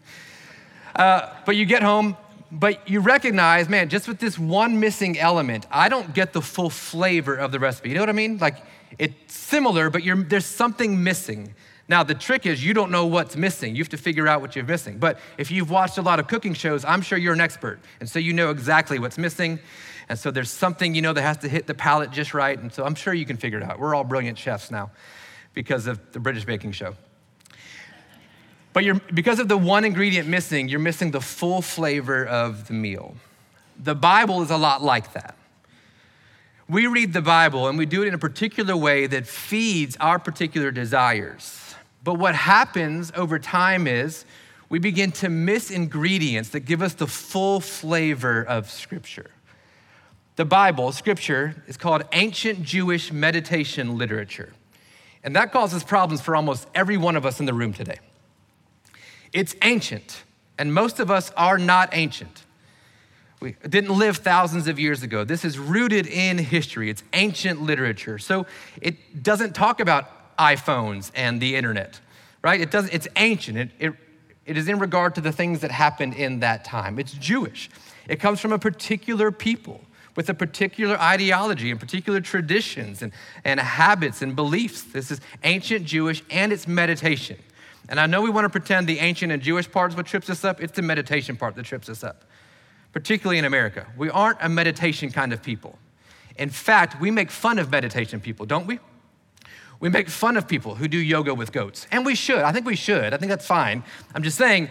Uh, 0.94 1.30
but 1.46 1.56
you 1.56 1.64
get 1.64 1.82
home, 1.82 2.18
but 2.52 2.86
you 2.86 3.00
recognize, 3.00 3.66
man, 3.66 3.88
just 3.88 4.06
with 4.06 4.18
this 4.18 4.38
one 4.38 4.78
missing 4.78 5.18
element, 5.18 5.66
I 5.70 5.88
don't 5.88 6.12
get 6.12 6.34
the 6.34 6.42
full 6.42 6.68
flavor 6.68 7.34
of 7.34 7.50
the 7.50 7.58
recipe. 7.58 7.88
You 7.88 7.94
know 7.94 8.02
what 8.02 8.10
I 8.10 8.12
mean? 8.12 8.36
Like, 8.36 8.58
it's 8.98 9.34
similar, 9.34 9.88
but 9.88 10.02
there's 10.28 10.44
something 10.44 11.02
missing. 11.02 11.54
Now, 11.88 12.02
the 12.02 12.14
trick 12.14 12.44
is 12.44 12.62
you 12.62 12.74
don't 12.74 12.90
know 12.90 13.06
what's 13.06 13.36
missing. 13.36 13.74
You 13.74 13.82
have 13.82 13.88
to 13.88 13.96
figure 13.96 14.28
out 14.28 14.42
what 14.42 14.54
you're 14.54 14.66
missing. 14.66 14.98
But 14.98 15.18
if 15.38 15.50
you've 15.50 15.70
watched 15.70 15.96
a 15.96 16.02
lot 16.02 16.20
of 16.20 16.26
cooking 16.26 16.52
shows, 16.52 16.84
I'm 16.84 17.00
sure 17.00 17.16
you're 17.16 17.32
an 17.32 17.40
expert. 17.40 17.80
And 18.00 18.08
so 18.08 18.18
you 18.18 18.34
know 18.34 18.50
exactly 18.50 18.98
what's 18.98 19.16
missing. 19.16 19.60
And 20.10 20.18
so 20.18 20.30
there's 20.30 20.50
something, 20.50 20.94
you 20.94 21.00
know, 21.00 21.14
that 21.14 21.22
has 21.22 21.38
to 21.38 21.48
hit 21.48 21.66
the 21.66 21.74
palate 21.74 22.10
just 22.10 22.34
right. 22.34 22.58
And 22.58 22.70
so 22.70 22.84
I'm 22.84 22.94
sure 22.94 23.14
you 23.14 23.24
can 23.24 23.38
figure 23.38 23.60
it 23.60 23.64
out. 23.64 23.78
We're 23.78 23.94
all 23.94 24.04
brilliant 24.04 24.36
chefs 24.36 24.70
now 24.70 24.90
because 25.54 25.86
of 25.86 26.12
the 26.12 26.20
British 26.20 26.44
baking 26.44 26.72
show. 26.72 26.94
But 28.74 28.84
you're, 28.84 29.00
because 29.14 29.38
of 29.38 29.48
the 29.48 29.56
one 29.56 29.84
ingredient 29.84 30.28
missing, 30.28 30.68
you're 30.68 30.80
missing 30.80 31.12
the 31.12 31.20
full 31.20 31.62
flavor 31.62 32.26
of 32.26 32.66
the 32.66 32.74
meal. 32.74 33.14
The 33.78 33.94
Bible 33.94 34.42
is 34.42 34.50
a 34.50 34.56
lot 34.56 34.82
like 34.82 35.12
that. 35.14 35.36
We 36.68 36.88
read 36.88 37.12
the 37.12 37.22
Bible 37.22 37.68
and 37.68 37.78
we 37.78 37.86
do 37.86 38.02
it 38.02 38.08
in 38.08 38.14
a 38.14 38.18
particular 38.18 38.76
way 38.76 39.06
that 39.06 39.28
feeds 39.28 39.96
our 40.00 40.18
particular 40.18 40.72
desires. 40.72 41.74
But 42.02 42.14
what 42.14 42.34
happens 42.34 43.12
over 43.14 43.38
time 43.38 43.86
is 43.86 44.24
we 44.68 44.80
begin 44.80 45.12
to 45.12 45.28
miss 45.28 45.70
ingredients 45.70 46.48
that 46.50 46.60
give 46.60 46.82
us 46.82 46.94
the 46.94 47.06
full 47.06 47.60
flavor 47.60 48.42
of 48.42 48.68
Scripture. 48.68 49.30
The 50.34 50.44
Bible, 50.44 50.90
Scripture, 50.90 51.62
is 51.68 51.76
called 51.76 52.02
ancient 52.12 52.64
Jewish 52.64 53.12
meditation 53.12 53.98
literature. 53.98 54.52
And 55.22 55.36
that 55.36 55.52
causes 55.52 55.84
problems 55.84 56.22
for 56.22 56.34
almost 56.34 56.66
every 56.74 56.96
one 56.96 57.14
of 57.14 57.24
us 57.24 57.38
in 57.38 57.46
the 57.46 57.54
room 57.54 57.72
today. 57.72 57.98
It's 59.34 59.56
ancient, 59.62 60.22
and 60.58 60.72
most 60.72 61.00
of 61.00 61.10
us 61.10 61.32
are 61.36 61.58
not 61.58 61.90
ancient. 61.92 62.44
We 63.40 63.56
didn't 63.68 63.98
live 63.98 64.18
thousands 64.18 64.68
of 64.68 64.78
years 64.78 65.02
ago. 65.02 65.24
This 65.24 65.44
is 65.44 65.58
rooted 65.58 66.06
in 66.06 66.38
history, 66.38 66.88
it's 66.88 67.02
ancient 67.12 67.60
literature. 67.60 68.18
So 68.18 68.46
it 68.80 69.22
doesn't 69.22 69.54
talk 69.54 69.80
about 69.80 70.36
iPhones 70.38 71.10
and 71.14 71.40
the 71.40 71.56
internet, 71.56 72.00
right? 72.42 72.60
It 72.60 72.70
doesn't, 72.70 72.94
it's 72.94 73.08
ancient. 73.16 73.58
It, 73.58 73.70
it, 73.78 73.92
it 74.46 74.56
is 74.56 74.68
in 74.68 74.78
regard 74.78 75.16
to 75.16 75.20
the 75.20 75.32
things 75.32 75.60
that 75.60 75.70
happened 75.70 76.14
in 76.14 76.40
that 76.40 76.64
time. 76.64 76.98
It's 76.98 77.12
Jewish. 77.12 77.70
It 78.08 78.20
comes 78.20 78.40
from 78.40 78.52
a 78.52 78.58
particular 78.58 79.32
people 79.32 79.80
with 80.16 80.28
a 80.28 80.34
particular 80.34 80.96
ideology 81.00 81.72
and 81.72 81.80
particular 81.80 82.20
traditions 82.20 83.02
and, 83.02 83.12
and 83.44 83.58
habits 83.58 84.22
and 84.22 84.36
beliefs. 84.36 84.82
This 84.82 85.10
is 85.10 85.20
ancient 85.42 85.86
Jewish 85.86 86.22
and 86.30 86.52
it's 86.52 86.68
meditation. 86.68 87.38
And 87.88 88.00
I 88.00 88.06
know 88.06 88.22
we 88.22 88.30
want 88.30 88.44
to 88.44 88.50
pretend 88.50 88.86
the 88.86 88.98
ancient 88.98 89.30
and 89.32 89.42
Jewish 89.42 89.70
part 89.70 89.92
is 89.92 89.96
what 89.96 90.06
trips 90.06 90.30
us 90.30 90.44
up, 90.44 90.62
it's 90.62 90.72
the 90.72 90.82
meditation 90.82 91.36
part 91.36 91.54
that 91.56 91.64
trips 91.64 91.88
us 91.88 92.02
up, 92.02 92.24
particularly 92.92 93.38
in 93.38 93.44
America. 93.44 93.86
We 93.96 94.10
aren't 94.10 94.38
a 94.40 94.48
meditation 94.48 95.10
kind 95.10 95.32
of 95.32 95.42
people. 95.42 95.78
In 96.36 96.50
fact, 96.50 97.00
we 97.00 97.10
make 97.10 97.30
fun 97.30 97.58
of 97.58 97.70
meditation 97.70 98.20
people, 98.20 98.46
don't 98.46 98.66
we? 98.66 98.78
We 99.80 99.88
make 99.88 100.08
fun 100.08 100.36
of 100.36 100.48
people 100.48 100.76
who 100.76 100.88
do 100.88 100.98
yoga 100.98 101.34
with 101.34 101.52
goats. 101.52 101.86
And 101.92 102.06
we 102.06 102.14
should. 102.14 102.38
I 102.38 102.52
think 102.52 102.66
we 102.66 102.76
should. 102.76 103.12
I 103.12 103.18
think 103.18 103.28
that's 103.28 103.46
fine. 103.46 103.84
I'm 104.14 104.22
just 104.22 104.38
saying 104.38 104.70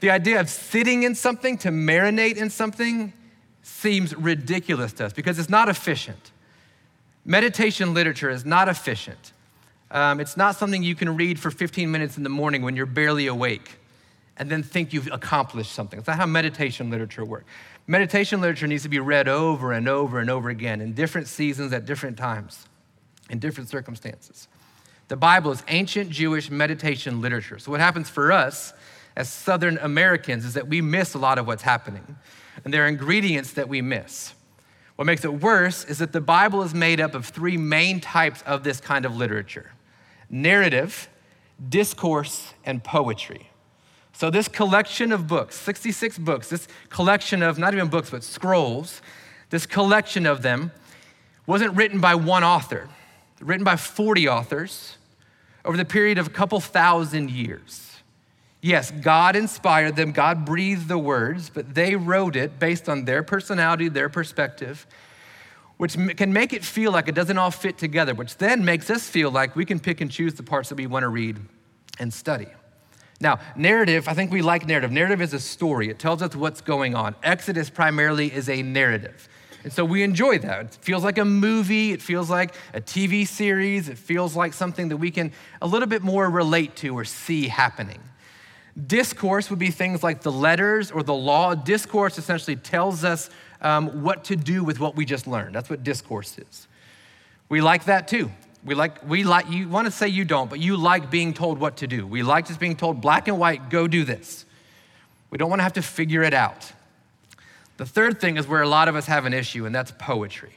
the 0.00 0.10
idea 0.10 0.40
of 0.40 0.48
sitting 0.48 1.02
in 1.02 1.14
something 1.14 1.58
to 1.58 1.70
marinate 1.70 2.36
in 2.36 2.50
something 2.50 3.12
seems 3.62 4.16
ridiculous 4.16 4.92
to 4.94 5.06
us 5.06 5.12
because 5.12 5.38
it's 5.38 5.50
not 5.50 5.68
efficient. 5.68 6.30
Meditation 7.24 7.92
literature 7.92 8.30
is 8.30 8.44
not 8.44 8.68
efficient. 8.68 9.32
Um, 9.90 10.20
it's 10.20 10.36
not 10.36 10.56
something 10.56 10.82
you 10.82 10.94
can 10.94 11.16
read 11.16 11.38
for 11.38 11.50
15 11.50 11.90
minutes 11.90 12.16
in 12.16 12.22
the 12.22 12.28
morning 12.28 12.62
when 12.62 12.76
you're 12.76 12.86
barely 12.86 13.26
awake 13.26 13.78
and 14.36 14.50
then 14.50 14.62
think 14.62 14.92
you've 14.92 15.08
accomplished 15.12 15.72
something. 15.72 15.98
It's 15.98 16.08
not 16.08 16.18
how 16.18 16.26
meditation 16.26 16.90
literature 16.90 17.24
works. 17.24 17.46
Meditation 17.86 18.40
literature 18.40 18.66
needs 18.66 18.82
to 18.82 18.88
be 18.88 18.98
read 18.98 19.28
over 19.28 19.72
and 19.72 19.88
over 19.88 20.18
and 20.18 20.28
over 20.28 20.50
again 20.50 20.80
in 20.80 20.92
different 20.92 21.28
seasons 21.28 21.72
at 21.72 21.86
different 21.86 22.16
times, 22.16 22.66
in 23.30 23.38
different 23.38 23.70
circumstances. 23.70 24.48
The 25.08 25.16
Bible 25.16 25.52
is 25.52 25.62
ancient 25.68 26.10
Jewish 26.10 26.50
meditation 26.50 27.20
literature. 27.20 27.60
So, 27.60 27.70
what 27.70 27.78
happens 27.78 28.10
for 28.10 28.32
us 28.32 28.72
as 29.14 29.28
Southern 29.28 29.78
Americans 29.78 30.44
is 30.44 30.54
that 30.54 30.66
we 30.66 30.80
miss 30.80 31.14
a 31.14 31.18
lot 31.18 31.38
of 31.38 31.46
what's 31.46 31.62
happening, 31.62 32.16
and 32.64 32.74
there 32.74 32.84
are 32.84 32.88
ingredients 32.88 33.52
that 33.52 33.68
we 33.68 33.80
miss. 33.80 34.34
What 34.96 35.04
makes 35.04 35.24
it 35.24 35.40
worse 35.40 35.84
is 35.84 35.98
that 35.98 36.12
the 36.12 36.20
Bible 36.20 36.62
is 36.62 36.74
made 36.74 37.00
up 37.00 37.14
of 37.14 37.26
three 37.26 37.56
main 37.56 38.00
types 38.00 38.42
of 38.42 38.64
this 38.64 38.80
kind 38.80 39.04
of 39.04 39.16
literature 39.16 39.70
narrative, 40.30 41.08
discourse, 41.68 42.54
and 42.64 42.82
poetry. 42.82 43.50
So, 44.12 44.30
this 44.30 44.48
collection 44.48 45.12
of 45.12 45.26
books, 45.26 45.56
66 45.56 46.18
books, 46.18 46.48
this 46.48 46.68
collection 46.88 47.42
of 47.42 47.58
not 47.58 47.74
even 47.74 47.88
books, 47.88 48.10
but 48.10 48.24
scrolls, 48.24 49.02
this 49.50 49.66
collection 49.66 50.26
of 50.26 50.42
them 50.42 50.72
wasn't 51.46 51.74
written 51.74 52.00
by 52.00 52.14
one 52.14 52.42
author, 52.42 52.88
written 53.40 53.64
by 53.64 53.76
40 53.76 54.28
authors 54.28 54.96
over 55.64 55.76
the 55.76 55.84
period 55.84 56.16
of 56.18 56.28
a 56.28 56.30
couple 56.30 56.60
thousand 56.60 57.30
years. 57.30 57.98
Yes, 58.62 58.90
God 58.90 59.36
inspired 59.36 59.96
them, 59.96 60.12
God 60.12 60.44
breathed 60.44 60.88
the 60.88 60.98
words, 60.98 61.50
but 61.50 61.74
they 61.74 61.94
wrote 61.94 62.36
it 62.36 62.58
based 62.58 62.88
on 62.88 63.04
their 63.04 63.22
personality, 63.22 63.88
their 63.88 64.08
perspective, 64.08 64.86
which 65.76 65.96
can 66.16 66.32
make 66.32 66.52
it 66.52 66.64
feel 66.64 66.92
like 66.92 67.08
it 67.08 67.14
doesn't 67.14 67.36
all 67.36 67.50
fit 67.50 67.76
together, 67.76 68.14
which 68.14 68.36
then 68.38 68.64
makes 68.64 68.88
us 68.90 69.08
feel 69.08 69.30
like 69.30 69.56
we 69.56 69.64
can 69.64 69.78
pick 69.78 70.00
and 70.00 70.10
choose 70.10 70.34
the 70.34 70.42
parts 70.42 70.68
that 70.70 70.76
we 70.76 70.86
want 70.86 71.02
to 71.02 71.08
read 71.08 71.38
and 71.98 72.12
study. 72.12 72.48
Now, 73.20 73.38
narrative, 73.56 74.08
I 74.08 74.14
think 74.14 74.30
we 74.30 74.42
like 74.42 74.66
narrative. 74.66 74.92
Narrative 74.92 75.22
is 75.22 75.32
a 75.32 75.40
story, 75.40 75.88
it 75.88 75.98
tells 75.98 76.22
us 76.22 76.34
what's 76.34 76.60
going 76.60 76.94
on. 76.94 77.14
Exodus 77.22 77.70
primarily 77.70 78.32
is 78.32 78.48
a 78.48 78.62
narrative. 78.62 79.28
And 79.64 79.72
so 79.72 79.84
we 79.84 80.02
enjoy 80.02 80.38
that. 80.38 80.60
It 80.60 80.78
feels 80.80 81.02
like 81.02 81.18
a 81.18 81.24
movie, 81.24 81.92
it 81.92 82.00
feels 82.00 82.30
like 82.30 82.54
a 82.72 82.80
TV 82.80 83.26
series, 83.26 83.88
it 83.88 83.98
feels 83.98 84.36
like 84.36 84.52
something 84.52 84.88
that 84.90 84.98
we 84.98 85.10
can 85.10 85.32
a 85.60 85.66
little 85.66 85.88
bit 85.88 86.02
more 86.02 86.28
relate 86.30 86.76
to 86.76 86.96
or 86.96 87.04
see 87.04 87.48
happening. 87.48 88.00
Discourse 88.86 89.48
would 89.50 89.58
be 89.58 89.70
things 89.70 90.02
like 90.02 90.20
the 90.20 90.30
letters 90.30 90.90
or 90.90 91.02
the 91.02 91.14
law. 91.14 91.54
Discourse 91.54 92.18
essentially 92.18 92.56
tells 92.56 93.04
us 93.04 93.30
um, 93.60 94.02
what 94.02 94.24
to 94.24 94.36
do 94.36 94.62
with 94.64 94.80
what 94.80 94.96
we 94.96 95.04
just 95.04 95.26
learned. 95.26 95.54
That's 95.54 95.70
what 95.70 95.82
discourse 95.82 96.38
is. 96.38 96.68
We 97.48 97.60
like 97.60 97.84
that 97.84 98.08
too. 98.08 98.30
We 98.64 98.74
like, 98.74 99.08
we 99.08 99.22
like, 99.22 99.48
you 99.50 99.68
want 99.68 99.86
to 99.86 99.92
say 99.92 100.08
you 100.08 100.24
don't, 100.24 100.50
but 100.50 100.58
you 100.58 100.76
like 100.76 101.10
being 101.10 101.32
told 101.32 101.58
what 101.58 101.76
to 101.78 101.86
do. 101.86 102.06
We 102.06 102.22
like 102.22 102.46
just 102.48 102.58
being 102.58 102.76
told 102.76 103.00
black 103.00 103.28
and 103.28 103.38
white, 103.38 103.70
go 103.70 103.86
do 103.86 104.04
this. 104.04 104.44
We 105.30 105.38
don't 105.38 105.50
want 105.50 105.60
to 105.60 105.64
have 105.64 105.74
to 105.74 105.82
figure 105.82 106.22
it 106.22 106.34
out. 106.34 106.72
The 107.76 107.86
third 107.86 108.20
thing 108.20 108.36
is 108.36 108.48
where 108.48 108.62
a 108.62 108.68
lot 108.68 108.88
of 108.88 108.96
us 108.96 109.06
have 109.06 109.26
an 109.26 109.34
issue, 109.34 109.66
and 109.66 109.74
that's 109.74 109.92
poetry. 109.98 110.54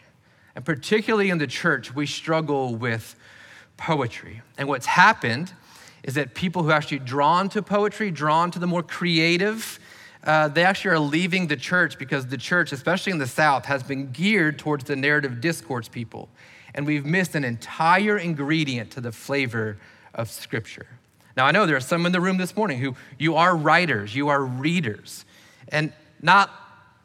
And 0.56 0.66
particularly 0.66 1.30
in 1.30 1.38
the 1.38 1.48
church, 1.48 1.94
we 1.94 2.06
struggle 2.06 2.76
with 2.76 3.16
poetry. 3.78 4.42
And 4.58 4.68
what's 4.68 4.86
happened 4.86 5.54
is 6.04 6.16
that 6.16 6.34
people 6.34 6.64
who 6.64 6.70
are 6.70 6.74
actually 6.74 7.00
drawn 7.00 7.50
to 7.50 7.62
poetry, 7.62 8.10
drawn 8.10 8.52
to 8.52 8.60
the 8.60 8.68
more 8.68 8.84
creative, 8.84 9.80
uh, 10.24 10.48
they 10.50 10.64
actually 10.64 10.92
are 10.92 11.00
leaving 11.00 11.48
the 11.48 11.56
church 11.56 11.98
because 11.98 12.28
the 12.28 12.38
church, 12.38 12.72
especially 12.72 13.12
in 13.12 13.20
the 13.20 13.28
South, 13.28 13.66
has 13.66 13.84
been 13.84 14.12
geared 14.12 14.60
towards 14.60 14.84
the 14.84 14.96
narrative 14.96 15.40
discourse 15.42 15.88
people. 15.88 16.30
And 16.76 16.86
we've 16.86 17.06
missed 17.06 17.36
an 17.36 17.44
entire 17.44 18.18
ingredient 18.18 18.92
to 18.92 19.02
the 19.02 19.12
flavor 19.12 19.78
of 20.14 20.30
Scripture. 20.30 20.88
Now, 21.38 21.46
I 21.46 21.52
know 21.52 21.66
there 21.66 21.78
are 21.78 21.82
some 21.82 22.06
in 22.06 22.12
the 22.12 22.22
room 22.22 22.38
this 22.38 22.56
morning 22.56 22.80
who 22.80 22.96
you 23.18 23.36
are 23.36 23.56
writers, 23.56 24.14
you 24.14 24.28
are 24.28 24.44
readers, 24.44 25.26
and 25.70 25.94
not, 26.22 26.52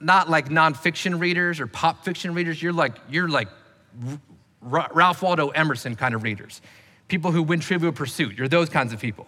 not 0.00 0.28
like 0.28 0.48
nonfiction 0.48 1.20
readers 1.20 1.60
or 1.60 1.66
pop 1.66 2.04
fiction 2.04 2.34
readers. 2.34 2.60
You're 2.60 2.72
like, 2.72 2.96
you're 3.08 3.28
like 3.28 3.48
Ralph 4.60 5.22
Waldo 5.22 5.50
Emerson 5.50 5.94
kind 5.94 6.14
of 6.14 6.22
readers 6.22 6.60
people 7.08 7.30
who 7.30 7.42
win 7.42 7.60
Trivial 7.60 7.92
Pursuit. 7.92 8.36
You're 8.36 8.48
those 8.48 8.68
kinds 8.68 8.92
of 8.92 9.00
people. 9.00 9.26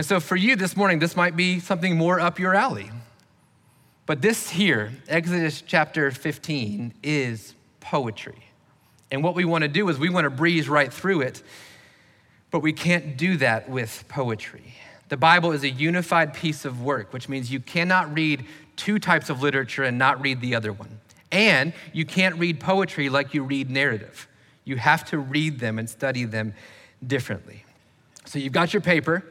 And 0.00 0.06
so 0.06 0.18
for 0.18 0.34
you 0.34 0.56
this 0.56 0.78
morning, 0.78 0.98
this 0.98 1.14
might 1.14 1.36
be 1.36 1.60
something 1.60 1.94
more 1.94 2.20
up 2.20 2.38
your 2.38 2.54
alley. 2.54 2.90
But 4.06 4.22
this 4.22 4.48
here, 4.48 4.92
Exodus 5.08 5.60
chapter 5.60 6.10
15, 6.10 6.94
is 7.02 7.54
poetry. 7.80 8.42
And 9.10 9.22
what 9.22 9.34
we 9.34 9.44
want 9.44 9.60
to 9.60 9.68
do 9.68 9.86
is 9.90 9.98
we 9.98 10.08
want 10.08 10.24
to 10.24 10.30
breeze 10.30 10.70
right 10.70 10.90
through 10.90 11.20
it, 11.20 11.42
but 12.50 12.60
we 12.60 12.72
can't 12.72 13.18
do 13.18 13.36
that 13.36 13.68
with 13.68 14.06
poetry. 14.08 14.72
The 15.10 15.18
Bible 15.18 15.52
is 15.52 15.64
a 15.64 15.68
unified 15.68 16.32
piece 16.32 16.64
of 16.64 16.80
work, 16.82 17.12
which 17.12 17.28
means 17.28 17.52
you 17.52 17.60
cannot 17.60 18.14
read 18.14 18.46
two 18.76 18.98
types 18.98 19.28
of 19.28 19.42
literature 19.42 19.82
and 19.82 19.98
not 19.98 20.22
read 20.22 20.40
the 20.40 20.54
other 20.54 20.72
one. 20.72 20.98
And 21.30 21.74
you 21.92 22.06
can't 22.06 22.36
read 22.36 22.58
poetry 22.58 23.10
like 23.10 23.34
you 23.34 23.42
read 23.42 23.68
narrative. 23.68 24.28
You 24.64 24.76
have 24.76 25.04
to 25.10 25.18
read 25.18 25.58
them 25.58 25.78
and 25.78 25.90
study 25.90 26.24
them 26.24 26.54
differently. 27.06 27.64
So 28.24 28.38
you've 28.38 28.54
got 28.54 28.72
your 28.72 28.80
paper. 28.80 29.24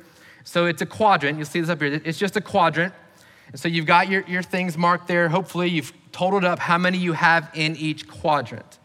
So 0.44 0.66
it's 0.66 0.82
a 0.82 0.86
quadrant. 0.86 1.38
You'll 1.38 1.46
see 1.46 1.62
this 1.62 1.70
up 1.70 1.82
here. 1.82 2.02
It's 2.04 2.18
just 2.18 2.36
a 2.36 2.42
quadrant. 2.42 2.94
And 3.52 3.60
so 3.60 3.68
you've 3.68 3.86
got 3.86 4.10
your, 4.10 4.24
your 4.28 4.44
things 4.44 4.78
marked 4.78 5.08
there. 5.08 5.30
Hopefully, 5.30 5.70
you've 5.70 5.94
totaled 6.12 6.46
up 6.46 6.60
how 6.60 6.78
many 6.78 6.98
you 6.98 7.14
have 7.14 7.50
in 7.54 7.76
each 7.76 8.08
quadrant. 8.08 8.80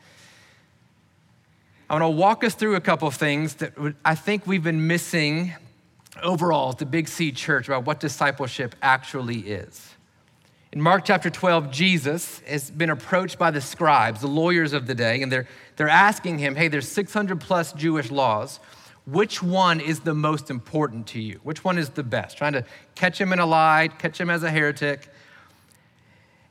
I 1.88 1.94
want 1.94 2.02
to 2.04 2.08
walk 2.08 2.44
us 2.44 2.54
through 2.54 2.76
a 2.76 2.80
couple 2.80 3.06
of 3.06 3.14
things 3.14 3.54
that 3.56 3.74
I 4.04 4.14
think 4.14 4.46
we've 4.46 4.64
been 4.64 4.86
missing 4.86 5.52
overall 6.22 6.70
at 6.70 6.78
the 6.78 6.86
Big 6.86 7.08
C 7.08 7.30
church 7.30 7.68
about 7.68 7.84
what 7.84 8.00
discipleship 8.00 8.74
actually 8.80 9.40
is. 9.40 9.94
In 10.72 10.80
Mark 10.80 11.04
chapter 11.04 11.30
12, 11.30 11.70
Jesus 11.70 12.40
has 12.48 12.70
been 12.70 12.90
approached 12.90 13.38
by 13.38 13.50
the 13.50 13.60
scribes, 13.60 14.22
the 14.22 14.26
lawyers 14.26 14.72
of 14.72 14.86
the 14.86 14.94
day, 14.94 15.22
and 15.22 15.30
they're, 15.30 15.46
they're 15.76 15.88
asking 15.88 16.38
him, 16.38 16.56
hey, 16.56 16.66
there's 16.68 16.88
600 16.88 17.40
plus 17.40 17.72
Jewish 17.74 18.10
laws. 18.10 18.58
Which 19.06 19.42
one 19.42 19.80
is 19.80 20.00
the 20.00 20.14
most 20.14 20.50
important 20.50 21.06
to 21.08 21.20
you? 21.20 21.40
Which 21.42 21.62
one 21.62 21.78
is 21.78 21.90
the 21.90 22.02
best? 22.02 22.38
Trying 22.38 22.54
to 22.54 22.64
catch 22.94 23.20
him 23.20 23.32
in 23.32 23.38
a 23.38 23.46
lie, 23.46 23.88
catch 23.98 24.20
him 24.20 24.30
as 24.30 24.42
a 24.42 24.50
heretic. 24.50 25.08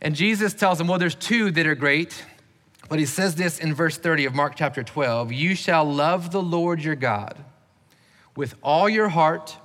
And 0.01 0.15
Jesus 0.15 0.53
tells 0.53 0.79
him, 0.79 0.88
well, 0.88 1.00
there's 1.00 1.15
two 1.15 1.51
that 1.51 1.65
are 1.65 1.75
great. 1.75 2.25
But 2.89 3.00
he 3.00 3.05
says 3.05 3.36
this 3.36 3.60
in 3.60 3.74
verse 3.74 3.98
30 3.98 4.25
of 4.25 4.36
Mark 4.36 4.53
chapter 4.55 4.83
12 4.83 5.31
You 5.31 5.55
shall 5.55 5.86
love 5.86 6.31
the 6.31 6.41
Lord 6.41 6.83
your 6.83 6.95
God 6.95 7.43
with 8.36 8.55
all 8.62 8.89
your 8.89 9.10
heart 9.10 9.57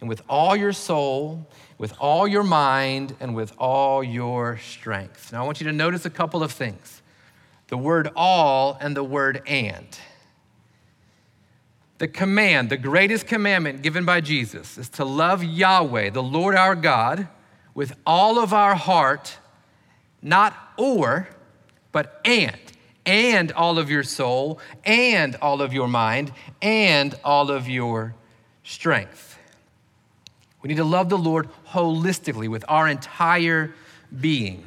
and 0.00 0.08
with 0.08 0.22
all 0.28 0.56
your 0.56 0.72
soul 0.72 1.46
with 1.78 1.94
all 1.98 2.26
your 2.26 2.42
mind 2.42 3.16
and 3.20 3.34
with 3.34 3.52
all 3.58 4.02
your 4.02 4.58
strength. 4.58 5.32
Now, 5.32 5.42
I 5.42 5.46
want 5.46 5.60
you 5.60 5.66
to 5.66 5.72
notice 5.72 6.04
a 6.04 6.10
couple 6.10 6.42
of 6.42 6.52
things 6.52 7.02
the 7.68 7.76
word 7.76 8.10
all 8.14 8.76
and 8.80 8.96
the 8.96 9.04
word 9.04 9.42
and. 9.46 9.86
The 11.98 12.08
command, 12.08 12.70
the 12.70 12.76
greatest 12.76 13.26
commandment 13.26 13.82
given 13.82 14.04
by 14.04 14.20
Jesus, 14.20 14.78
is 14.78 14.88
to 14.90 15.04
love 15.04 15.44
Yahweh, 15.44 16.10
the 16.10 16.22
Lord 16.22 16.56
our 16.56 16.74
God, 16.74 17.28
with 17.72 17.94
all 18.06 18.38
of 18.38 18.52
our 18.52 18.74
heart, 18.74 19.38
not 20.20 20.56
or, 20.76 21.28
but 21.92 22.20
and. 22.24 22.58
And 23.06 23.52
all 23.52 23.78
of 23.78 23.90
your 23.90 24.02
soul, 24.02 24.58
and 24.84 25.36
all 25.36 25.60
of 25.60 25.72
your 25.72 25.88
mind, 25.88 26.32
and 26.62 27.14
all 27.22 27.50
of 27.50 27.68
your 27.68 28.14
strength. 28.62 29.38
We 30.62 30.68
need 30.68 30.78
to 30.78 30.84
love 30.84 31.10
the 31.10 31.18
Lord 31.18 31.50
holistically 31.68 32.48
with 32.48 32.64
our 32.66 32.88
entire 32.88 33.74
being. 34.18 34.64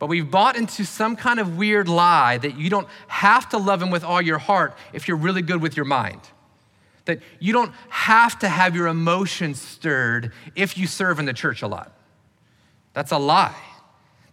But 0.00 0.06
we've 0.08 0.30
bought 0.30 0.56
into 0.56 0.84
some 0.84 1.14
kind 1.14 1.38
of 1.38 1.58
weird 1.58 1.86
lie 1.86 2.38
that 2.38 2.56
you 2.56 2.70
don't 2.70 2.88
have 3.06 3.50
to 3.50 3.58
love 3.58 3.82
Him 3.82 3.90
with 3.90 4.02
all 4.02 4.20
your 4.20 4.38
heart 4.38 4.74
if 4.94 5.06
you're 5.06 5.16
really 5.16 5.42
good 5.42 5.60
with 5.60 5.76
your 5.76 5.84
mind. 5.84 6.22
That 7.04 7.20
you 7.38 7.52
don't 7.52 7.72
have 7.90 8.38
to 8.40 8.48
have 8.48 8.74
your 8.74 8.86
emotions 8.88 9.60
stirred 9.60 10.32
if 10.56 10.78
you 10.78 10.86
serve 10.86 11.18
in 11.18 11.26
the 11.26 11.34
church 11.34 11.60
a 11.60 11.68
lot. 11.68 11.92
That's 12.94 13.12
a 13.12 13.18
lie. 13.18 13.54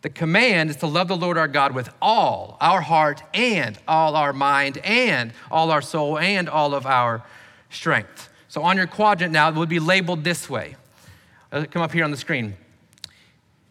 The 0.04 0.10
command 0.10 0.70
is 0.70 0.78
to 0.78 0.88
love 0.88 1.10
the 1.10 1.18
Lord 1.18 1.38
our 1.38 1.50
God 1.50 1.76
with 1.76 1.90
all 2.02 2.58
our 2.62 2.80
heart 2.80 3.22
and 3.34 3.78
all 3.90 4.16
our 4.16 4.32
mind 4.32 4.78
and 4.78 5.34
all 5.52 5.70
our 5.70 5.82
soul 5.82 6.18
and 6.18 6.48
all 6.48 6.76
of 6.76 6.86
our 6.86 7.24
strength. 7.70 8.30
So 8.48 8.64
on 8.64 8.78
your 8.78 8.88
quadrant 8.88 9.34
now, 9.34 9.50
it 9.50 9.56
would 9.56 9.68
be 9.68 9.80
labeled 9.80 10.24
this 10.24 10.50
way. 10.50 10.78
Uh, 11.52 11.66
come 11.70 11.82
up 11.82 11.92
here 11.92 12.06
on 12.06 12.12
the 12.12 12.18
screen. 12.18 12.56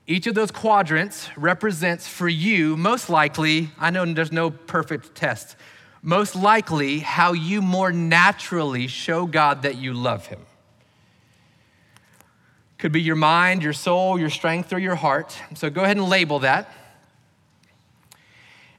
Each 0.06 0.26
of 0.28 0.34
those 0.34 0.52
quadrants 0.52 1.28
represents 1.36 2.06
for 2.06 2.28
you, 2.28 2.76
most 2.76 3.10
likely, 3.10 3.70
I 3.78 3.90
know 3.90 4.04
there's 4.04 4.30
no 4.30 4.50
perfect 4.50 5.16
test, 5.16 5.56
most 6.00 6.36
likely 6.36 7.00
how 7.00 7.32
you 7.32 7.60
more 7.60 7.90
naturally 7.90 8.86
show 8.86 9.26
God 9.26 9.62
that 9.62 9.76
you 9.76 9.92
love 9.92 10.26
Him. 10.26 10.40
Could 12.78 12.92
be 12.92 13.02
your 13.02 13.16
mind, 13.16 13.64
your 13.64 13.72
soul, 13.72 14.18
your 14.18 14.30
strength, 14.30 14.72
or 14.72 14.78
your 14.78 14.94
heart. 14.94 15.36
So 15.54 15.70
go 15.70 15.82
ahead 15.82 15.96
and 15.96 16.08
label 16.08 16.38
that. 16.40 16.70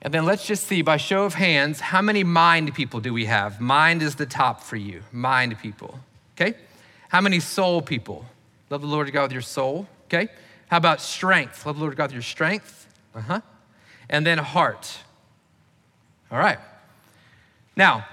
And 0.01 0.13
then 0.13 0.25
let's 0.25 0.45
just 0.45 0.67
see 0.67 0.81
by 0.81 0.95
show 0.95 1.25
of 1.25 1.33
hands, 1.33 1.81
how 1.81 2.01
many 2.01 2.23
mind 2.23 2.73
people 2.73 3.01
do 3.01 3.13
we 3.13 3.25
have? 3.25 3.59
Mind 3.59 4.01
is 4.01 4.15
the 4.15 4.27
top 4.27 4.61
for 4.61 4.77
you, 4.77 5.01
mind 5.11 5.59
people. 5.59 5.99
Okay? 6.35 6.55
How 7.09 7.19
many 7.19 7.41
soul 7.41 7.81
people? 7.81 8.25
Love 8.69 8.81
the 8.81 8.87
Lord 8.87 9.11
God 9.11 9.23
with 9.23 9.31
your 9.33 9.41
soul. 9.41 9.87
Okay? 10.05 10.29
How 10.67 10.77
about 10.77 11.01
strength? 11.01 11.65
Love 11.65 11.77
the 11.77 11.81
Lord 11.81 11.95
God 11.95 12.05
with 12.05 12.13
your 12.13 12.21
strength. 12.21 12.87
Uh 13.15 13.21
huh. 13.21 13.41
And 14.09 14.25
then 14.25 14.37
heart. 14.37 14.97
All 16.31 16.37
right. 16.37 16.59
Now, 17.75 18.05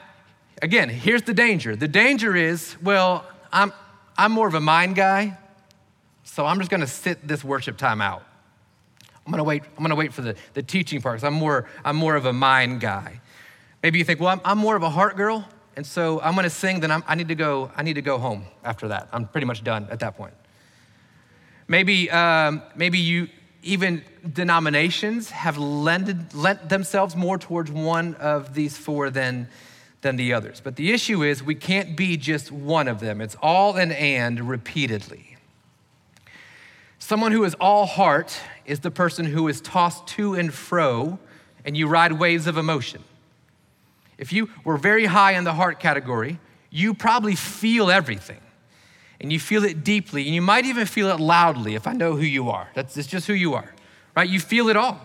again, 0.63 0.89
here's 0.89 1.23
the 1.23 1.35
danger. 1.35 1.75
The 1.75 1.89
danger 1.89 2.37
is, 2.37 2.77
well, 2.83 3.27
I'm, 3.53 3.73
I'm 4.17 4.33
more 4.33 4.47
of 4.47 4.55
a 4.55 4.61
mind 4.61 4.95
guy, 4.95 5.37
so 6.23 6.47
I'm 6.47 6.59
just 6.59 6.71
gonna 6.71 6.87
sit 6.87 7.27
this 7.27 7.43
worship 7.43 7.77
time 7.77 8.01
out. 8.01 8.23
I'm 9.27 9.31
gonna 9.31 9.45
wait, 9.45 9.63
I'm 9.77 9.83
gonna 9.83 9.95
wait 9.95 10.13
for 10.13 10.23
the, 10.23 10.37
the 10.53 10.63
teaching 10.63 11.01
part, 11.01 11.17
because 11.17 11.27
I'm 11.27 11.35
more, 11.35 11.67
I'm 11.85 11.97
more 11.97 12.15
of 12.15 12.27
a 12.27 12.33
mind 12.33 12.81
guy. 12.81 13.21
Maybe 13.83 13.99
you 13.99 14.05
think, 14.05 14.21
well, 14.21 14.29
I'm, 14.29 14.41
I'm 14.45 14.59
more 14.59 14.77
of 14.77 14.83
a 14.83 14.91
heart 14.91 15.17
girl, 15.17 15.49
and 15.77 15.87
so 15.87 16.21
I'm 16.21 16.35
gonna 16.35 16.51
sing, 16.51 16.81
then 16.81 16.91
I'm, 16.91 17.03
I, 17.07 17.15
need 17.15 17.29
to 17.29 17.35
go, 17.35 17.71
I 17.77 17.83
need 17.83 17.95
to 17.95 18.03
go 18.03 18.19
home 18.19 18.45
after 18.63 18.89
that. 18.89 19.09
I'm 19.13 19.27
pretty 19.27 19.47
much 19.47 19.65
done 19.65 19.89
at 19.91 20.01
that 20.01 20.17
point. 20.17 20.35
Maybe, 21.67 22.11
um, 22.11 22.63
maybe 22.75 22.99
you, 22.99 23.29
even 23.63 24.05
denominations 24.31 25.31
have 25.31 25.57
lended, 25.57 26.35
lent 26.35 26.69
themselves 26.69 27.17
more 27.17 27.39
towards 27.39 27.71
one 27.71 28.15
of 28.17 28.55
these 28.55 28.77
four 28.77 29.11
than, 29.11 29.49
than 30.03 30.17
the 30.17 30.35
others. 30.35 30.61
But 30.61 30.77
the 30.77 30.93
issue 30.93 31.23
is 31.23 31.43
we 31.43 31.55
can't 31.55 31.97
be 31.97 32.17
just 32.17 32.53
one 32.53 32.89
of 32.89 33.01
them. 33.01 33.21
It's 33.21 33.37
all 33.43 33.77
an 33.77 33.93
and 33.93 34.49
repeatedly. 34.49 35.37
Someone 36.99 37.33
who 37.33 37.45
is 37.45 37.55
all 37.55 37.87
heart 37.87 38.39
is 38.65 38.81
the 38.81 38.91
person 38.91 39.27
who 39.27 39.49
is 39.49 39.61
tossed 39.61 40.07
to 40.09 40.35
and 40.35 40.53
fro 40.53 41.19
and 41.65 41.77
you 41.77 41.87
ride 41.87 42.13
waves 42.13 42.47
of 42.47 42.59
emotion. 42.59 43.03
If 44.19 44.33
you 44.33 44.51
were 44.65 44.77
very 44.77 45.07
high 45.07 45.33
in 45.33 45.45
the 45.45 45.55
heart 45.55 45.81
category, 45.81 46.39
you 46.71 46.95
probably 46.95 47.35
feel 47.35 47.91
everything 47.91 48.41
and 49.25 49.33
you 49.33 49.41
feel 49.41 49.65
it 49.65 49.83
deeply, 49.83 50.27
and 50.27 50.35
you 50.35 50.43
might 50.43 50.67
even 50.67 50.85
feel 50.85 51.09
it 51.09 51.19
loudly 51.19 51.75
if 51.75 51.87
I 51.87 51.95
know 51.95 52.15
who 52.15 52.27
you 52.27 52.51
are. 52.51 52.69
That's 52.75 52.95
it's 52.99 53.09
just 53.09 53.27
who 53.27 53.33
you 53.33 53.55
are, 53.55 53.75
right? 54.15 54.29
You 54.29 54.39
feel 54.39 54.69
it 54.69 54.77
all. 54.77 55.01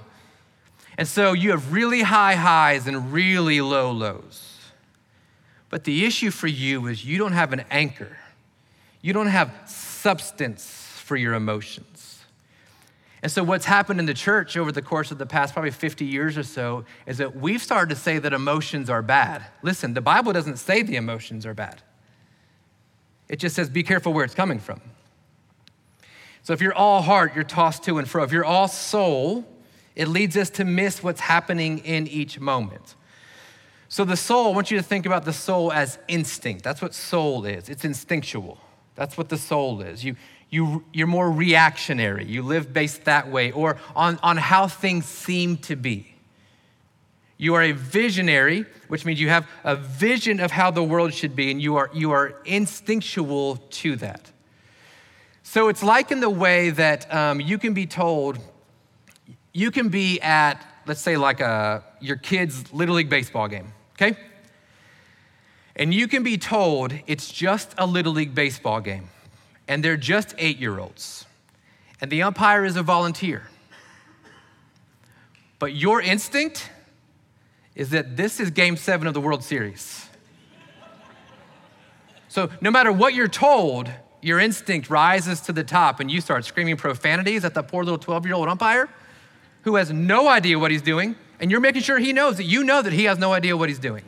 And 0.97 1.07
so 1.07 1.31
you 1.31 1.51
have 1.51 1.71
really 1.71 2.01
high 2.01 2.35
highs 2.35 2.85
and 2.85 3.13
really 3.13 3.61
low 3.61 3.89
lows. 3.93 4.57
But 5.69 5.85
the 5.85 6.03
issue 6.03 6.31
for 6.31 6.47
you 6.47 6.87
is 6.87 7.05
you 7.05 7.17
don't 7.17 7.31
have 7.31 7.53
an 7.53 7.63
anchor, 7.71 8.17
you 9.01 9.13
don't 9.13 9.27
have 9.27 9.53
substance 9.65 10.65
for 10.97 11.15
your 11.15 11.33
emotions. 11.33 12.21
And 13.23 13.31
so, 13.31 13.41
what's 13.41 13.65
happened 13.65 14.01
in 14.01 14.05
the 14.05 14.13
church 14.13 14.57
over 14.57 14.73
the 14.73 14.81
course 14.81 15.11
of 15.11 15.17
the 15.17 15.25
past 15.25 15.53
probably 15.53 15.71
50 15.71 16.03
years 16.03 16.37
or 16.37 16.43
so 16.43 16.83
is 17.05 17.19
that 17.19 17.37
we've 17.37 17.61
started 17.61 17.95
to 17.95 18.01
say 18.01 18.19
that 18.19 18.33
emotions 18.33 18.89
are 18.89 19.01
bad. 19.01 19.45
Listen, 19.61 19.93
the 19.93 20.01
Bible 20.01 20.33
doesn't 20.33 20.57
say 20.57 20.81
the 20.81 20.97
emotions 20.97 21.45
are 21.45 21.53
bad. 21.53 21.81
It 23.29 23.37
just 23.37 23.55
says, 23.55 23.69
be 23.69 23.83
careful 23.83 24.11
where 24.11 24.25
it's 24.25 24.35
coming 24.35 24.59
from. 24.59 24.81
So 26.41 26.53
if 26.53 26.61
you're 26.61 26.73
all 26.73 27.01
heart, 27.03 27.35
you're 27.35 27.43
tossed 27.43 27.83
to 27.83 27.99
and 27.99 28.09
fro. 28.09 28.23
If 28.23 28.31
you're 28.31 28.43
all 28.43 28.67
soul, 28.67 29.45
it 29.95 30.07
leads 30.07 30.35
us 30.35 30.49
to 30.51 30.65
miss 30.65 31.03
what's 31.03 31.21
happening 31.21 31.79
in 31.79 32.07
each 32.07 32.39
moment. 32.39 32.95
So 33.87 34.03
the 34.03 34.17
soul, 34.17 34.47
I 34.47 34.55
want 34.55 34.71
you 34.71 34.77
to 34.77 34.83
think 34.83 35.05
about 35.05 35.25
the 35.25 35.33
soul 35.33 35.71
as 35.71 35.99
instinct. 36.07 36.63
That's 36.63 36.81
what 36.81 36.93
soul 36.93 37.45
is. 37.45 37.69
It's 37.69 37.85
instinctual. 37.85 38.59
That's 38.95 39.17
what 39.17 39.29
the 39.29 39.37
soul 39.37 39.81
is. 39.81 40.03
You, 40.03 40.15
you, 40.49 40.83
you're 40.93 41.07
more 41.07 41.31
reactionary. 41.31 42.25
You 42.25 42.41
live 42.41 42.73
based 42.73 43.05
that 43.05 43.29
way 43.29 43.51
or 43.51 43.77
on, 43.95 44.19
on 44.23 44.37
how 44.37 44.67
things 44.67 45.05
seem 45.05 45.57
to 45.57 45.75
be. 45.75 46.15
You 47.41 47.55
are 47.55 47.63
a 47.63 47.71
visionary, 47.71 48.65
which 48.89 49.05
means 49.05 49.21
you 49.21 49.29
have 49.29 49.47
a 49.63 49.77
vision 49.77 50.41
of 50.41 50.51
how 50.51 50.71
the 50.71 50.83
world 50.83 51.13
should 51.13 51.37
be, 51.37 51.49
and 51.49 51.61
you 51.61 51.77
are, 51.77 51.89
you 51.93 52.11
are 52.11 52.35
instinctual 52.43 53.55
to 53.55 53.95
that. 53.95 54.29
So 55.43 55.69
it's 55.69 55.81
like 55.81 56.11
in 56.11 56.19
the 56.19 56.29
way 56.29 56.69
that 56.71 57.11
um, 57.11 57.39
you 57.39 57.57
can 57.57 57.73
be 57.73 57.87
told, 57.87 58.39
you 59.53 59.71
can 59.71 59.87
be 59.87 60.19
at, 60.19 60.61
let's 60.85 60.99
say, 60.99 61.15
like 61.15 61.39
a, 61.39 61.81
your 62.01 62.17
kid's 62.17 62.73
Little 62.73 62.95
League 62.95 63.09
baseball 63.09 63.47
game, 63.47 63.71
okay? 63.93 64.17
And 65.77 65.93
you 65.93 66.09
can 66.09 66.23
be 66.23 66.37
told 66.37 66.93
it's 67.07 67.31
just 67.31 67.73
a 67.77 67.87
Little 67.87 68.11
League 68.11 68.35
baseball 68.35 68.81
game, 68.81 69.07
and 69.69 69.81
they're 69.81 69.95
just 69.95 70.35
eight 70.39 70.57
year 70.57 70.77
olds, 70.77 71.25
and 72.01 72.11
the 72.11 72.21
umpire 72.21 72.65
is 72.65 72.75
a 72.75 72.83
volunteer. 72.83 73.47
But 75.57 75.73
your 75.73 76.01
instinct, 76.01 76.69
is 77.79 77.91
that 77.91 78.17
this 78.17 78.41
is 78.41 78.51
game 78.51 78.75
seven 78.75 79.07
of 79.07 79.13
the 79.13 79.21
World 79.21 79.41
Series. 79.41 80.05
So, 82.27 82.49
no 82.59 82.69
matter 82.69 82.91
what 82.91 83.13
you're 83.13 83.29
told, 83.29 83.89
your 84.21 84.37
instinct 84.37 84.89
rises 84.89 85.39
to 85.41 85.53
the 85.53 85.63
top 85.63 86.01
and 86.01 86.11
you 86.11 86.19
start 86.19 86.43
screaming 86.43 86.75
profanities 86.75 87.45
at 87.45 87.53
the 87.53 87.63
poor 87.63 87.85
little 87.85 87.97
12 87.97 88.25
year 88.25 88.35
old 88.35 88.49
umpire 88.49 88.89
who 89.61 89.77
has 89.77 89.93
no 89.93 90.27
idea 90.27 90.59
what 90.59 90.71
he's 90.71 90.81
doing, 90.81 91.15
and 91.39 91.49
you're 91.49 91.61
making 91.61 91.81
sure 91.81 91.97
he 91.99 92.11
knows 92.11 92.35
that 92.35 92.43
you 92.43 92.65
know 92.65 92.81
that 92.81 92.91
he 92.91 93.05
has 93.05 93.17
no 93.17 93.31
idea 93.31 93.55
what 93.55 93.69
he's 93.69 93.79
doing. 93.79 94.03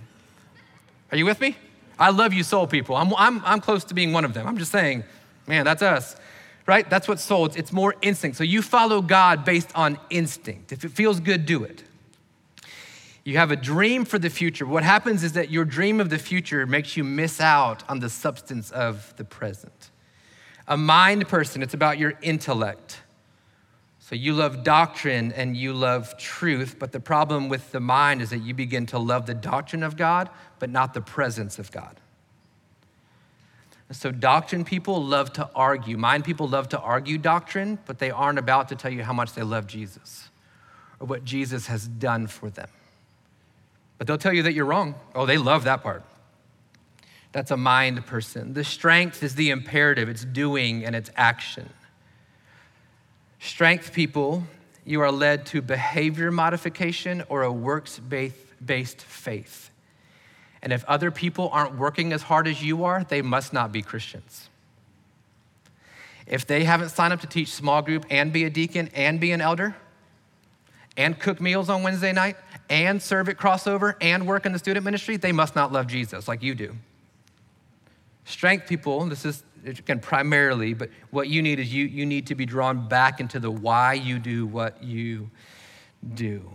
Are 1.09 1.17
you 1.17 1.25
with 1.25 1.39
me? 1.39 1.55
I 1.97 2.09
love 2.09 2.33
you, 2.33 2.43
soul 2.43 2.67
people. 2.67 2.97
I'm, 2.97 3.13
I'm, 3.15 3.41
I'm 3.45 3.61
close 3.61 3.85
to 3.85 3.93
being 3.93 4.11
one 4.11 4.25
of 4.25 4.33
them. 4.33 4.47
I'm 4.47 4.57
just 4.57 4.73
saying, 4.73 5.05
man, 5.47 5.63
that's 5.63 5.81
us, 5.81 6.17
right? 6.67 6.89
That's 6.89 7.07
what 7.07 7.21
soul, 7.21 7.45
it's, 7.45 7.55
it's 7.55 7.71
more 7.71 7.95
instinct. 8.01 8.35
So 8.35 8.43
you 8.43 8.61
follow 8.61 9.01
God 9.01 9.45
based 9.45 9.69
on 9.75 9.97
instinct. 10.09 10.73
If 10.73 10.83
it 10.83 10.91
feels 10.91 11.21
good, 11.21 11.45
do 11.45 11.63
it. 11.63 11.85
You 13.23 13.37
have 13.37 13.51
a 13.51 13.55
dream 13.55 14.05
for 14.05 14.17
the 14.17 14.29
future. 14.29 14.65
What 14.65 14.83
happens 14.83 15.23
is 15.23 15.33
that 15.33 15.51
your 15.51 15.63
dream 15.63 15.99
of 15.99 16.09
the 16.09 16.17
future 16.17 16.65
makes 16.65 16.97
you 16.97 17.03
miss 17.03 17.39
out 17.39 17.87
on 17.87 17.99
the 17.99 18.09
substance 18.09 18.71
of 18.71 19.13
the 19.17 19.23
present. 19.23 19.91
A 20.67 20.75
mind 20.75 21.27
person, 21.27 21.61
it's 21.61 21.73
about 21.73 21.99
your 21.99 22.13
intellect. 22.21 23.01
So 23.99 24.15
you 24.15 24.33
love 24.33 24.63
doctrine 24.63 25.31
and 25.33 25.55
you 25.55 25.73
love 25.73 26.17
truth, 26.17 26.77
but 26.79 26.91
the 26.91 26.99
problem 26.99 27.47
with 27.47 27.71
the 27.71 27.79
mind 27.79 28.21
is 28.21 28.31
that 28.31 28.39
you 28.39 28.53
begin 28.53 28.87
to 28.87 28.97
love 28.97 29.27
the 29.27 29.35
doctrine 29.35 29.83
of 29.83 29.95
God, 29.95 30.29
but 30.57 30.69
not 30.69 30.93
the 30.93 31.01
presence 31.01 31.59
of 31.59 31.71
God. 31.71 31.97
So, 33.91 34.09
doctrine 34.09 34.63
people 34.63 35.03
love 35.03 35.33
to 35.33 35.49
argue. 35.53 35.97
Mind 35.97 36.23
people 36.23 36.47
love 36.47 36.69
to 36.69 36.79
argue 36.79 37.17
doctrine, 37.17 37.77
but 37.85 37.99
they 37.99 38.09
aren't 38.09 38.39
about 38.39 38.69
to 38.69 38.75
tell 38.75 38.91
you 38.91 39.03
how 39.03 39.11
much 39.11 39.33
they 39.33 39.43
love 39.43 39.67
Jesus 39.67 40.29
or 41.01 41.07
what 41.07 41.25
Jesus 41.25 41.67
has 41.67 41.89
done 41.89 42.27
for 42.27 42.49
them 42.49 42.69
but 44.01 44.07
they'll 44.07 44.17
tell 44.17 44.33
you 44.33 44.41
that 44.41 44.55
you're 44.55 44.65
wrong. 44.65 44.95
Oh, 45.13 45.27
they 45.27 45.37
love 45.37 45.65
that 45.65 45.83
part. 45.83 46.01
That's 47.33 47.51
a 47.51 47.55
mind 47.55 48.03
person. 48.07 48.55
The 48.55 48.63
strength 48.63 49.21
is 49.21 49.35
the 49.35 49.51
imperative, 49.51 50.09
it's 50.09 50.25
doing 50.25 50.83
and 50.83 50.95
it's 50.95 51.11
action. 51.15 51.69
Strength 53.39 53.93
people, 53.93 54.43
you 54.85 55.01
are 55.01 55.11
led 55.11 55.45
to 55.45 55.61
behavior 55.61 56.31
modification 56.31 57.21
or 57.29 57.43
a 57.43 57.51
works 57.51 57.99
based 57.99 59.01
faith. 59.01 59.69
And 60.63 60.73
if 60.73 60.83
other 60.85 61.11
people 61.11 61.51
aren't 61.53 61.77
working 61.77 62.11
as 62.11 62.23
hard 62.23 62.47
as 62.47 62.63
you 62.63 62.85
are, 62.85 63.03
they 63.03 63.21
must 63.21 63.53
not 63.53 63.71
be 63.71 63.83
Christians. 63.83 64.49
If 66.25 66.47
they 66.47 66.63
haven't 66.63 66.89
signed 66.89 67.13
up 67.13 67.21
to 67.21 67.27
teach 67.27 67.49
small 67.49 67.83
group 67.83 68.07
and 68.09 68.33
be 68.33 68.45
a 68.45 68.49
deacon 68.49 68.89
and 68.95 69.19
be 69.19 69.31
an 69.31 69.41
elder 69.41 69.75
and 70.97 71.19
cook 71.19 71.39
meals 71.39 71.69
on 71.69 71.83
Wednesday 71.83 72.13
night 72.13 72.35
and 72.71 73.01
serve 73.01 73.27
at 73.27 73.37
crossover 73.37 73.95
and 73.99 74.25
work 74.25 74.45
in 74.45 74.53
the 74.53 74.57
student 74.57 74.85
ministry, 74.85 75.17
they 75.17 75.33
must 75.33 75.55
not 75.57 75.73
love 75.73 75.87
Jesus 75.87 76.29
like 76.29 76.41
you 76.41 76.55
do. 76.55 76.73
Strength 78.23 78.67
people, 78.67 79.05
this 79.05 79.25
is 79.25 79.43
again 79.65 79.99
primarily, 79.99 80.73
but 80.73 80.89
what 81.11 81.27
you 81.27 81.41
need 81.41 81.59
is 81.59 81.73
you, 81.73 81.85
you 81.85 82.05
need 82.05 82.27
to 82.27 82.33
be 82.33 82.45
drawn 82.45 82.87
back 82.87 83.19
into 83.19 83.41
the 83.41 83.51
why 83.51 83.93
you 83.93 84.19
do 84.19 84.45
what 84.45 84.81
you 84.81 85.29
do. 86.13 86.49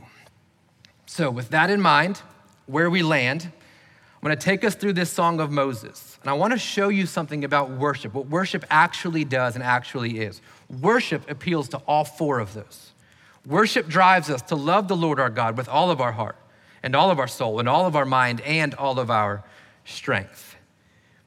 So, 1.04 1.30
with 1.30 1.50
that 1.50 1.68
in 1.68 1.82
mind, 1.82 2.22
where 2.64 2.88
we 2.88 3.02
land, 3.02 3.44
I'm 3.44 4.26
going 4.26 4.36
to 4.36 4.42
take 4.42 4.64
us 4.64 4.74
through 4.74 4.94
this 4.94 5.12
song 5.12 5.38
of 5.38 5.50
Moses. 5.50 6.18
And 6.22 6.30
I 6.30 6.32
want 6.32 6.54
to 6.54 6.58
show 6.58 6.88
you 6.88 7.04
something 7.04 7.44
about 7.44 7.70
worship, 7.70 8.14
what 8.14 8.26
worship 8.26 8.64
actually 8.70 9.24
does 9.24 9.54
and 9.54 9.62
actually 9.62 10.20
is. 10.20 10.40
Worship 10.80 11.30
appeals 11.30 11.68
to 11.68 11.76
all 11.86 12.04
four 12.04 12.40
of 12.40 12.54
those. 12.54 12.92
Worship 13.46 13.86
drives 13.86 14.28
us 14.28 14.42
to 14.42 14.56
love 14.56 14.88
the 14.88 14.96
Lord 14.96 15.20
our 15.20 15.30
God 15.30 15.56
with 15.56 15.68
all 15.68 15.92
of 15.92 16.00
our 16.00 16.12
heart 16.12 16.36
and 16.82 16.96
all 16.96 17.10
of 17.10 17.20
our 17.20 17.28
soul 17.28 17.60
and 17.60 17.68
all 17.68 17.86
of 17.86 17.94
our 17.94 18.04
mind 18.04 18.40
and 18.40 18.74
all 18.74 18.98
of 18.98 19.08
our 19.08 19.44
strength. 19.84 20.56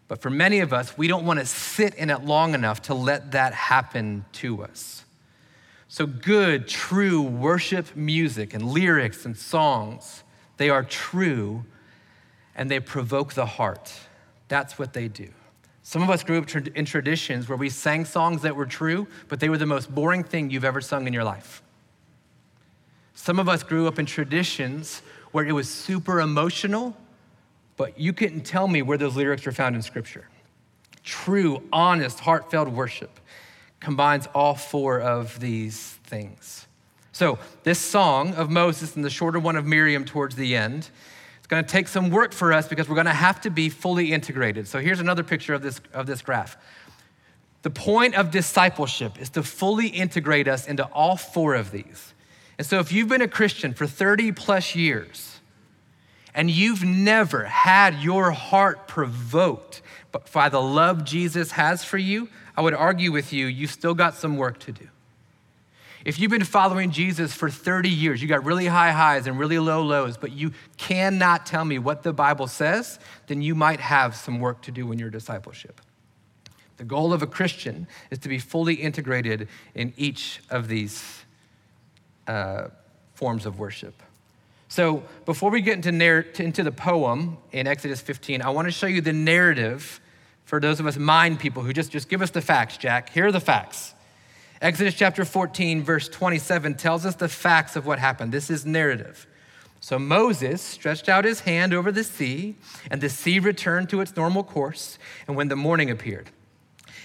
But 0.10 0.21
for 0.21 0.29
many 0.29 0.60
of 0.60 0.73
us, 0.73 0.97
we 0.97 1.08
don't 1.08 1.25
want 1.25 1.39
to 1.39 1.45
sit 1.45 1.95
in 1.95 2.10
it 2.10 2.25
long 2.25 2.53
enough 2.53 2.82
to 2.84 2.93
let 2.93 3.32
that 3.32 3.53
happen 3.53 4.25
to 4.34 4.63
us. 4.63 5.05
So, 5.88 6.05
good, 6.05 6.67
true 6.67 7.21
worship 7.21 7.95
music 7.95 8.53
and 8.53 8.69
lyrics 8.69 9.25
and 9.25 9.36
songs, 9.36 10.23
they 10.58 10.69
are 10.69 10.84
true 10.84 11.63
and 12.53 12.69
they 12.69 12.79
provoke 12.79 13.34
the 13.34 13.45
heart. 13.45 13.93
That's 14.49 14.77
what 14.77 14.93
they 14.93 15.08
do. 15.08 15.29
Some 15.84 16.03
of 16.03 16.10
us 16.10 16.23
grew 16.23 16.39
up 16.39 16.53
in 16.75 16.86
traditions 16.86 17.47
where 17.47 17.58
we 17.58 17.69
sang 17.69 18.05
songs 18.05 18.41
that 18.41 18.55
were 18.55 18.65
true, 18.65 19.08
but 19.29 19.39
they 19.39 19.49
were 19.49 19.58
the 19.58 19.65
most 19.65 19.93
boring 19.93 20.23
thing 20.23 20.49
you've 20.49 20.65
ever 20.65 20.82
sung 20.82 21.08
in 21.08 21.13
your 21.13 21.23
life. 21.23 21.63
Some 23.21 23.38
of 23.38 23.49
us 23.49 23.63
grew 23.63 23.86
up 23.86 23.99
in 23.99 24.05
traditions 24.05 25.01
where 25.34 25.45
it 25.45 25.51
was 25.51 25.67
super 25.67 26.21
emotional, 26.21 26.95
but 27.75 27.99
you 27.99 28.13
couldn't 28.13 28.45
tell 28.45 28.65
me 28.65 28.82
where 28.82 28.97
those 28.97 29.17
lyrics 29.17 29.45
were 29.45 29.51
found 29.51 29.75
in 29.75 29.82
Scripture. 29.82 30.29
True, 31.03 31.62
honest, 31.73 32.21
heartfelt 32.21 32.69
worship 32.69 33.19
combines 33.82 34.27
all 34.34 34.55
four 34.55 35.01
of 35.01 35.38
these 35.41 35.99
things. 36.05 36.65
So, 37.12 37.39
this 37.63 37.77
song 37.77 38.36
of 38.36 38.49
Moses 38.49 38.95
and 38.95 39.03
the 39.03 39.10
shorter 39.10 39.38
one 39.38 39.58
of 39.58 39.65
Miriam 39.65 40.05
towards 40.05 40.38
the 40.38 40.55
end, 40.55 40.89
it's 41.39 41.47
going 41.47 41.62
to 41.62 41.69
take 41.69 41.89
some 41.89 42.12
work 42.12 42.32
for 42.32 42.53
us 42.53 42.69
because 42.69 42.88
we're 42.88 42.95
going 42.95 43.05
to 43.05 43.12
have 43.12 43.41
to 43.41 43.49
be 43.49 43.67
fully 43.67 44.13
integrated. 44.13 44.65
So, 44.65 44.79
here's 44.79 45.01
another 45.01 45.23
picture 45.23 45.53
of 45.53 45.62
this, 45.62 45.82
of 45.93 46.05
this 46.05 46.21
graph. 46.21 46.55
The 47.63 47.69
point 47.69 48.15
of 48.15 48.32
discipleship 48.32 49.19
is 49.19 49.29
to 49.32 49.43
fully 49.43 49.88
integrate 49.88 50.47
us 50.47 50.69
into 50.69 50.86
all 50.86 51.17
four 51.17 51.55
of 51.55 51.71
these. 51.71 52.13
And 52.60 52.67
so, 52.67 52.80
if 52.80 52.91
you've 52.91 53.08
been 53.08 53.22
a 53.22 53.28
Christian 53.28 53.74
for 53.74 53.88
30 53.88 54.34
plus 54.34 54.76
years 54.76 55.39
and 56.36 56.52
you've 56.52 56.84
never 56.84 57.45
had 57.45 58.02
your 58.02 58.32
heart 58.32 58.86
provoked 58.86 59.82
by 60.34 60.50
the 60.50 60.62
love 60.62 61.06
Jesus 61.06 61.52
has 61.52 61.86
for 61.86 61.98
you, 61.98 62.28
I 62.58 62.62
would 62.62 62.74
argue 62.74 63.13
with 63.13 63.32
you, 63.32 63.45
you've 63.45 63.72
still 63.72 63.93
got 63.93 64.13
some 64.13 64.36
work 64.36 64.60
to 64.60 64.74
do. 64.74 64.89
If 66.04 66.19
you've 66.19 66.32
been 66.32 66.43
following 66.43 66.91
Jesus 66.91 67.34
for 67.34 67.50
30 67.50 67.88
years, 67.88 68.22
you 68.22 68.28
got 68.28 68.43
really 68.43 68.65
high 68.65 68.91
highs 68.91 69.26
and 69.26 69.39
really 69.39 69.58
low 69.58 69.82
lows, 69.82 70.17
but 70.17 70.34
you 70.34 70.52
cannot 70.76 71.45
tell 71.45 71.63
me 71.63 71.80
what 71.80 72.04
the 72.04 72.12
Bible 72.12 72.48
says, 72.48 73.00
then 73.28 73.41
you 73.41 73.56
might 73.56 73.80
have 73.80 74.17
some 74.17 74.38
work 74.41 74.62
to 74.63 74.72
do 74.72 74.91
in 74.91 75.00
your 75.00 75.10
discipleship. 75.10 75.80
The 76.76 76.84
goal 76.84 77.13
of 77.13 77.22
a 77.22 77.28
Christian 77.28 77.88
is 78.12 78.19
to 78.19 78.28
be 78.28 78.38
fully 78.38 78.76
integrated 78.76 79.48
in 79.76 79.93
each 79.95 80.41
of 80.50 80.67
these 80.67 81.24
uh, 82.30 82.70
forms 83.15 83.46
of 83.46 83.58
worship. 83.60 84.02
So 84.68 85.04
before 85.26 85.50
we 85.50 85.62
get 85.62 85.74
into, 85.74 85.92
narr- 85.92 86.28
into 86.38 86.63
the 86.63 86.72
poem 86.72 87.38
in 87.52 87.65
Exodus 87.65 88.00
15, 88.02 88.44
I 88.44 88.52
want 88.52 88.68
to 88.68 88.72
show 88.72 88.86
you 88.86 89.02
the 89.02 89.13
narrative 89.13 90.00
for 90.46 90.60
those 90.60 90.80
of 90.80 90.86
us 90.86 90.98
mind 90.98 91.39
people 91.39 91.63
who 91.63 91.74
just, 91.74 91.92
just 91.92 92.08
give 92.08 92.22
us 92.22 92.30
the 92.30 92.42
facts, 92.42 92.78
Jack. 92.78 93.10
Here 93.10 93.26
are 93.26 93.32
the 93.32 93.39
facts. 93.39 93.96
Exodus 94.62 94.94
chapter 94.94 95.26
14, 95.26 95.84
verse 95.84 96.08
27 96.08 96.76
tells 96.76 97.06
us 97.06 97.15
the 97.15 97.30
facts 97.30 97.76
of 97.76 97.86
what 97.86 97.98
happened. 97.98 98.32
This 98.32 98.50
is 98.50 98.65
narrative. 98.65 99.26
So 99.80 99.98
Moses 99.98 100.62
stretched 100.62 101.10
out 101.10 101.26
his 101.26 101.42
hand 101.42 101.74
over 101.74 101.92
the 101.92 102.04
sea, 102.04 102.56
and 102.92 103.00
the 103.02 103.10
sea 103.10 103.39
returned 103.39 103.89
to 103.89 104.02
its 104.02 104.15
normal 104.15 104.44
course, 104.44 105.00
and 105.28 105.36
when 105.36 105.48
the 105.48 105.56
morning 105.56 105.89
appeared. 105.89 106.30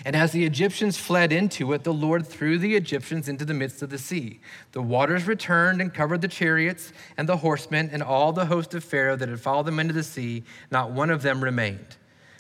And 0.04 0.14
as 0.16 0.33
the 0.33 0.44
Egyptians 0.44 0.98
fled 0.98 1.33
into 1.33 1.72
it, 1.72 1.85
the 1.85 1.92
Lord 1.92 2.26
threw 2.26 2.59
the 2.59 2.74
Egyptians 2.74 3.28
into 3.28 3.44
the 3.44 3.54
midst 3.54 3.83
of 3.83 3.90
the 3.90 3.98
sea. 3.98 4.40
The 4.72 4.83
waters 4.83 5.26
returned 5.26 5.80
and 5.80 5.92
covered 5.92 6.20
the 6.20 6.28
chariots 6.28 6.92
and 7.16 7.28
the 7.28 7.38
horsemen 7.38 7.90
and 7.92 8.02
all 8.02 8.33
the 8.33 8.46
host 8.46 8.74
of 8.74 8.85
Pharaoh 8.85 9.16
that 9.16 9.28
had 9.28 9.40
followed 9.40 9.66
them 9.66 9.80
into 9.80 9.94
the 9.94 10.02
sea. 10.02 10.44
Not 10.70 10.92
one 10.92 11.11
of 11.11 11.22
them 11.22 11.42
remained. 11.42 11.96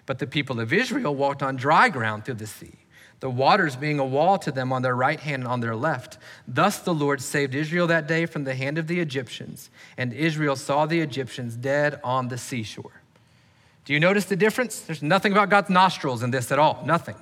But 0.06 0.18
the 0.18 0.26
people 0.26 0.60
of 0.60 0.72
Israel 0.72 1.14
walked 1.14 1.42
on 1.42 1.56
dry 1.56 1.88
ground 1.88 2.24
through 2.24 2.34
the 2.34 2.46
sea, 2.46 2.74
the 3.20 3.30
waters 3.30 3.76
being 3.76 3.98
a 3.98 4.04
wall 4.04 4.36
to 4.38 4.52
them 4.52 4.72
on 4.72 4.82
their 4.82 4.94
right 4.96 5.20
hand 5.20 5.44
and 5.44 5.50
on 5.50 5.60
their 5.60 5.76
left. 5.76 6.18
Thus 6.46 6.78
the 6.78 6.92
Lord 6.92 7.22
saved 7.22 7.54
Israel 7.54 7.86
that 7.86 8.06
day 8.06 8.26
from 8.26 8.44
the 8.44 8.54
hand 8.54 8.76
of 8.76 8.86
the 8.86 9.00
Egyptians, 9.00 9.70
and 9.96 10.12
Israel 10.12 10.56
saw 10.56 10.84
the 10.84 11.00
Egyptians 11.00 11.56
dead 11.56 12.00
on 12.04 12.28
the 12.28 12.36
seashore. 12.36 13.00
Do 13.84 13.92
you 13.92 14.00
notice 14.00 14.26
the 14.26 14.36
difference? 14.36 14.80
There's 14.80 15.02
nothing 15.02 15.32
about 15.32 15.50
God's 15.50 15.70
nostrils 15.70 16.22
in 16.22 16.30
this 16.30 16.50
at 16.52 16.58
all. 16.58 16.82
Nothing. 16.84 17.16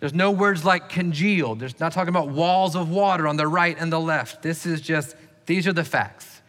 There's 0.00 0.14
no 0.14 0.30
words 0.30 0.64
like 0.64 0.88
congealed. 0.88 1.60
There's 1.60 1.78
not 1.80 1.92
talking 1.92 2.10
about 2.10 2.28
walls 2.28 2.76
of 2.76 2.90
water 2.90 3.26
on 3.26 3.36
the 3.36 3.46
right 3.46 3.76
and 3.78 3.92
the 3.92 4.00
left. 4.00 4.42
This 4.42 4.66
is 4.66 4.80
just, 4.80 5.16
these 5.46 5.66
are 5.66 5.72
the 5.72 5.84
facts. 5.84 6.42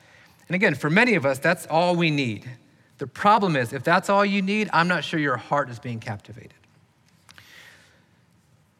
And 0.47 0.55
again, 0.55 0.75
for 0.75 0.89
many 0.89 1.15
of 1.15 1.25
us, 1.25 1.39
that's 1.39 1.65
all 1.67 1.95
we 1.95 2.11
need. 2.11 2.49
The 2.97 3.07
problem 3.07 3.55
is, 3.55 3.73
if 3.73 3.83
that's 3.83 4.09
all 4.09 4.25
you 4.25 4.41
need, 4.41 4.69
I'm 4.71 4.87
not 4.87 5.03
sure 5.03 5.19
your 5.19 5.37
heart 5.37 5.69
is 5.69 5.79
being 5.79 5.99
captivated. 5.99 6.53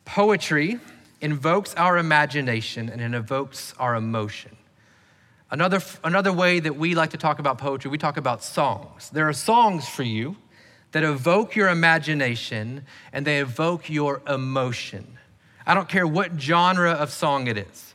Poetry 0.06 0.80
invokes 1.22 1.74
our 1.76 1.98
imagination 1.98 2.90
and 2.90 3.02
it 3.02 3.14
evokes 3.14 3.74
our 3.80 3.96
emotion. 3.96 4.56
Another, 5.52 5.82
another 6.04 6.34
way 6.34 6.60
that 6.60 6.76
we 6.76 6.96
like 6.96 7.12
to 7.12 7.18
talk 7.18 7.40
about 7.40 7.58
poetry, 7.58 7.90
we 7.90 7.98
talk 7.98 8.18
about 8.18 8.44
songs. 8.44 9.10
There 9.10 9.28
are 9.28 9.34
songs 9.34 9.88
for 9.88 10.04
you 10.04 10.36
that 10.92 11.04
evoke 11.04 11.56
your 11.56 11.70
imagination 11.70 12.86
and 13.12 13.26
they 13.26 13.40
evoke 13.40 13.90
your 13.90 14.22
emotion. 14.28 15.18
I 15.66 15.74
don't 15.74 15.90
care 15.90 16.06
what 16.08 16.40
genre 16.40 16.92
of 16.92 17.12
song 17.12 17.48
it 17.48 17.58
is. 17.58 17.94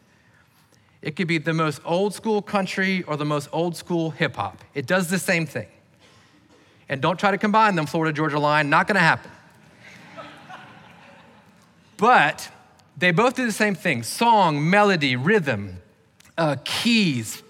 It 1.03 1.17
could 1.17 1.29
be 1.29 1.39
the 1.39 1.55
most 1.55 1.81
old 1.85 2.15
school 2.15 2.43
country 2.43 3.03
or 3.05 3.17
the 3.17 3.25
most 3.25 3.49
old 3.53 3.77
school 3.77 4.11
hip 4.11 4.37
hop. 4.37 4.63
It 4.75 4.87
does 4.87 5.09
the 5.09 5.19
same 5.19 5.47
thing. 5.47 5.69
And 6.89 7.01
don't 7.01 7.19
try 7.19 7.31
to 7.31 7.39
combine 7.39 7.77
them, 7.77 7.87
Florida 7.87 8.13
Georgia 8.13 8.39
line, 8.39 8.69
not 8.69 8.87
gonna 8.87 9.01
happen. 9.01 9.31
but 11.97 12.51
they 12.97 13.13
both 13.13 13.35
do 13.35 13.47
the 13.47 13.53
same 13.53 13.75
thing 13.75 14.03
song, 14.03 14.69
melody, 14.69 15.17
rhythm, 15.17 15.79
uh, 16.37 16.57
keys, 16.65 17.43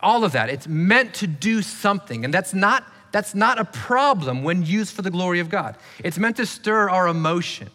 all 0.00 0.24
of 0.24 0.32
that. 0.32 0.48
It's 0.48 0.66
meant 0.66 1.14
to 1.14 1.26
do 1.26 1.62
something. 1.62 2.24
And 2.24 2.34
that's 2.34 2.54
not 2.54 2.84
that's 3.14 3.32
not 3.32 3.60
a 3.60 3.64
problem 3.64 4.42
when 4.42 4.66
used 4.66 4.92
for 4.92 5.02
the 5.02 5.10
glory 5.10 5.38
of 5.38 5.48
God. 5.48 5.76
It's 6.02 6.18
meant 6.18 6.36
to 6.38 6.46
stir 6.46 6.90
our 6.90 7.06
emotion. 7.06 7.70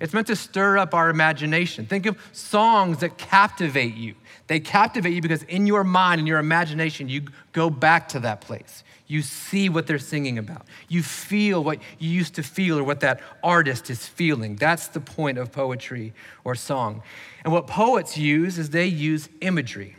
It's 0.00 0.12
meant 0.12 0.26
to 0.26 0.34
stir 0.34 0.78
up 0.78 0.94
our 0.94 1.10
imagination. 1.10 1.86
Think 1.86 2.06
of 2.06 2.18
songs 2.32 2.98
that 2.98 3.16
captivate 3.16 3.94
you. 3.94 4.16
They 4.48 4.58
captivate 4.58 5.12
you 5.12 5.22
because 5.22 5.44
in 5.44 5.68
your 5.68 5.84
mind, 5.84 6.20
in 6.20 6.26
your 6.26 6.40
imagination, 6.40 7.08
you 7.08 7.26
go 7.52 7.70
back 7.70 8.08
to 8.08 8.18
that 8.18 8.40
place. 8.40 8.82
You 9.06 9.22
see 9.22 9.68
what 9.68 9.86
they're 9.86 10.00
singing 10.00 10.38
about. 10.38 10.66
You 10.88 11.04
feel 11.04 11.62
what 11.62 11.78
you 12.00 12.10
used 12.10 12.34
to 12.34 12.42
feel 12.42 12.76
or 12.76 12.82
what 12.82 12.98
that 12.98 13.20
artist 13.44 13.90
is 13.90 14.04
feeling. 14.04 14.56
That's 14.56 14.88
the 14.88 14.98
point 14.98 15.38
of 15.38 15.52
poetry 15.52 16.14
or 16.42 16.56
song. 16.56 17.04
And 17.44 17.52
what 17.52 17.68
poets 17.68 18.18
use 18.18 18.58
is 18.58 18.70
they 18.70 18.86
use 18.86 19.28
imagery. 19.40 19.94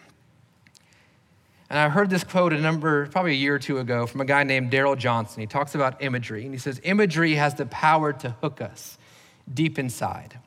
And 1.72 1.80
I 1.80 1.88
heard 1.88 2.10
this 2.10 2.26
quote 2.26 2.52
a 2.52 2.60
number, 2.60 3.08
probably 3.08 3.32
a 3.32 3.36
year 3.36 3.56
or 3.56 3.60
two 3.60 3.78
ago, 3.78 4.06
from 4.06 4.20
a 4.20 4.26
guy 4.26 4.44
named 4.44 4.74
Daryl 4.74 4.98
Johnson. 4.98 5.40
He 5.40 5.48
talks 5.48 5.74
about 5.74 6.04
imagery, 6.04 6.44
and 6.44 6.54
he 6.54 6.60
says, 6.60 6.82
Imagery 6.84 7.36
has 7.36 7.56
the 7.56 7.66
power 7.66 8.12
to 8.12 8.32
hook 8.42 8.60
us 8.60 8.98
deep 9.54 9.80
inside. 9.80 10.38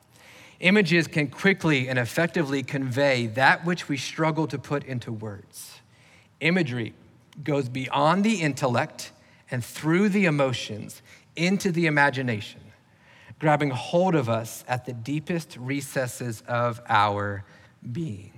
Images 0.59 1.07
can 1.07 1.29
quickly 1.29 1.89
and 1.89 1.97
effectively 1.97 2.61
convey 2.61 3.25
that 3.25 3.65
which 3.65 3.89
we 3.89 3.97
struggle 3.97 4.45
to 4.45 4.59
put 4.59 4.83
into 4.83 5.11
words. 5.11 5.79
Imagery 6.41 6.93
goes 7.43 7.69
beyond 7.69 8.23
the 8.23 8.41
intellect 8.41 9.11
and 9.49 9.65
through 9.65 10.09
the 10.09 10.25
emotions 10.25 11.01
into 11.35 11.71
the 11.71 11.87
imagination, 11.87 12.61
grabbing 13.39 13.71
hold 13.71 14.13
of 14.13 14.29
us 14.29 14.63
at 14.67 14.85
the 14.85 14.93
deepest 14.93 15.57
recesses 15.57 16.43
of 16.47 16.79
our 16.87 17.43
being. 17.91 18.31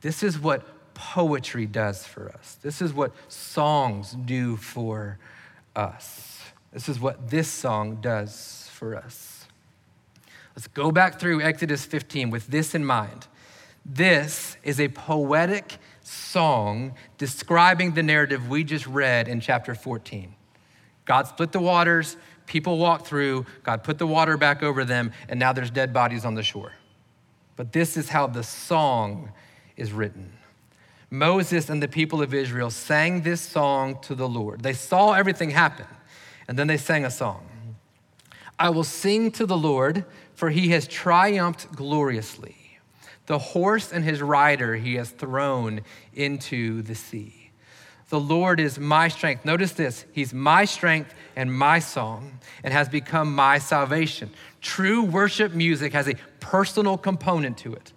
This 0.00 0.22
is 0.22 0.38
what 0.38 0.64
poetry 0.94 1.66
does 1.66 2.06
for 2.06 2.30
us. 2.30 2.56
This 2.62 2.82
is 2.82 2.92
what 2.92 3.12
songs 3.28 4.16
do 4.24 4.56
for 4.56 5.18
us. 5.74 6.40
This 6.72 6.88
is 6.88 6.98
what 6.98 7.30
this 7.30 7.48
song 7.48 7.96
does 8.00 8.68
for 8.72 8.96
us. 8.96 9.46
Let's 10.54 10.68
go 10.68 10.90
back 10.90 11.18
through 11.18 11.42
Exodus 11.42 11.84
15 11.84 12.30
with 12.30 12.46
this 12.46 12.74
in 12.74 12.84
mind. 12.84 13.26
This 13.84 14.56
is 14.62 14.78
a 14.80 14.88
poetic 14.88 15.78
song 16.02 16.94
describing 17.18 17.94
the 17.94 18.02
narrative 18.02 18.48
we 18.48 18.64
just 18.64 18.86
read 18.86 19.28
in 19.28 19.40
chapter 19.40 19.74
14. 19.74 20.34
God 21.04 21.26
split 21.26 21.52
the 21.52 21.60
waters, 21.60 22.16
people 22.46 22.78
walked 22.78 23.06
through, 23.06 23.46
God 23.62 23.82
put 23.82 23.98
the 23.98 24.06
water 24.06 24.36
back 24.36 24.62
over 24.62 24.84
them, 24.84 25.12
and 25.28 25.40
now 25.40 25.52
there's 25.52 25.70
dead 25.70 25.92
bodies 25.92 26.24
on 26.24 26.34
the 26.34 26.42
shore. 26.42 26.72
But 27.56 27.72
this 27.72 27.96
is 27.96 28.08
how 28.08 28.26
the 28.26 28.42
song 28.42 29.32
is 29.76 29.92
written. 29.92 30.32
Moses 31.12 31.68
and 31.68 31.82
the 31.82 31.88
people 31.88 32.22
of 32.22 32.32
Israel 32.32 32.70
sang 32.70 33.20
this 33.20 33.42
song 33.42 33.98
to 34.00 34.14
the 34.14 34.26
Lord. 34.26 34.62
They 34.62 34.72
saw 34.72 35.12
everything 35.12 35.50
happen, 35.50 35.84
and 36.48 36.58
then 36.58 36.68
they 36.68 36.78
sang 36.78 37.04
a 37.04 37.10
song. 37.10 37.46
I 38.58 38.70
will 38.70 38.82
sing 38.82 39.30
to 39.32 39.44
the 39.44 39.56
Lord, 39.56 40.06
for 40.34 40.48
he 40.48 40.70
has 40.70 40.88
triumphed 40.88 41.70
gloriously. 41.76 42.56
The 43.26 43.38
horse 43.38 43.92
and 43.92 44.06
his 44.06 44.22
rider 44.22 44.76
he 44.76 44.94
has 44.94 45.10
thrown 45.10 45.82
into 46.14 46.80
the 46.80 46.94
sea. 46.94 47.50
The 48.08 48.18
Lord 48.18 48.58
is 48.58 48.78
my 48.78 49.08
strength. 49.08 49.44
Notice 49.44 49.72
this 49.72 50.06
He's 50.12 50.32
my 50.32 50.64
strength 50.64 51.12
and 51.36 51.52
my 51.52 51.78
song 51.78 52.38
and 52.64 52.72
has 52.72 52.88
become 52.88 53.34
my 53.34 53.58
salvation. 53.58 54.30
True 54.62 55.02
worship 55.02 55.52
music 55.52 55.92
has 55.92 56.08
a 56.08 56.14
personal 56.40 56.96
component 56.96 57.58
to 57.58 57.74
it. 57.74 57.92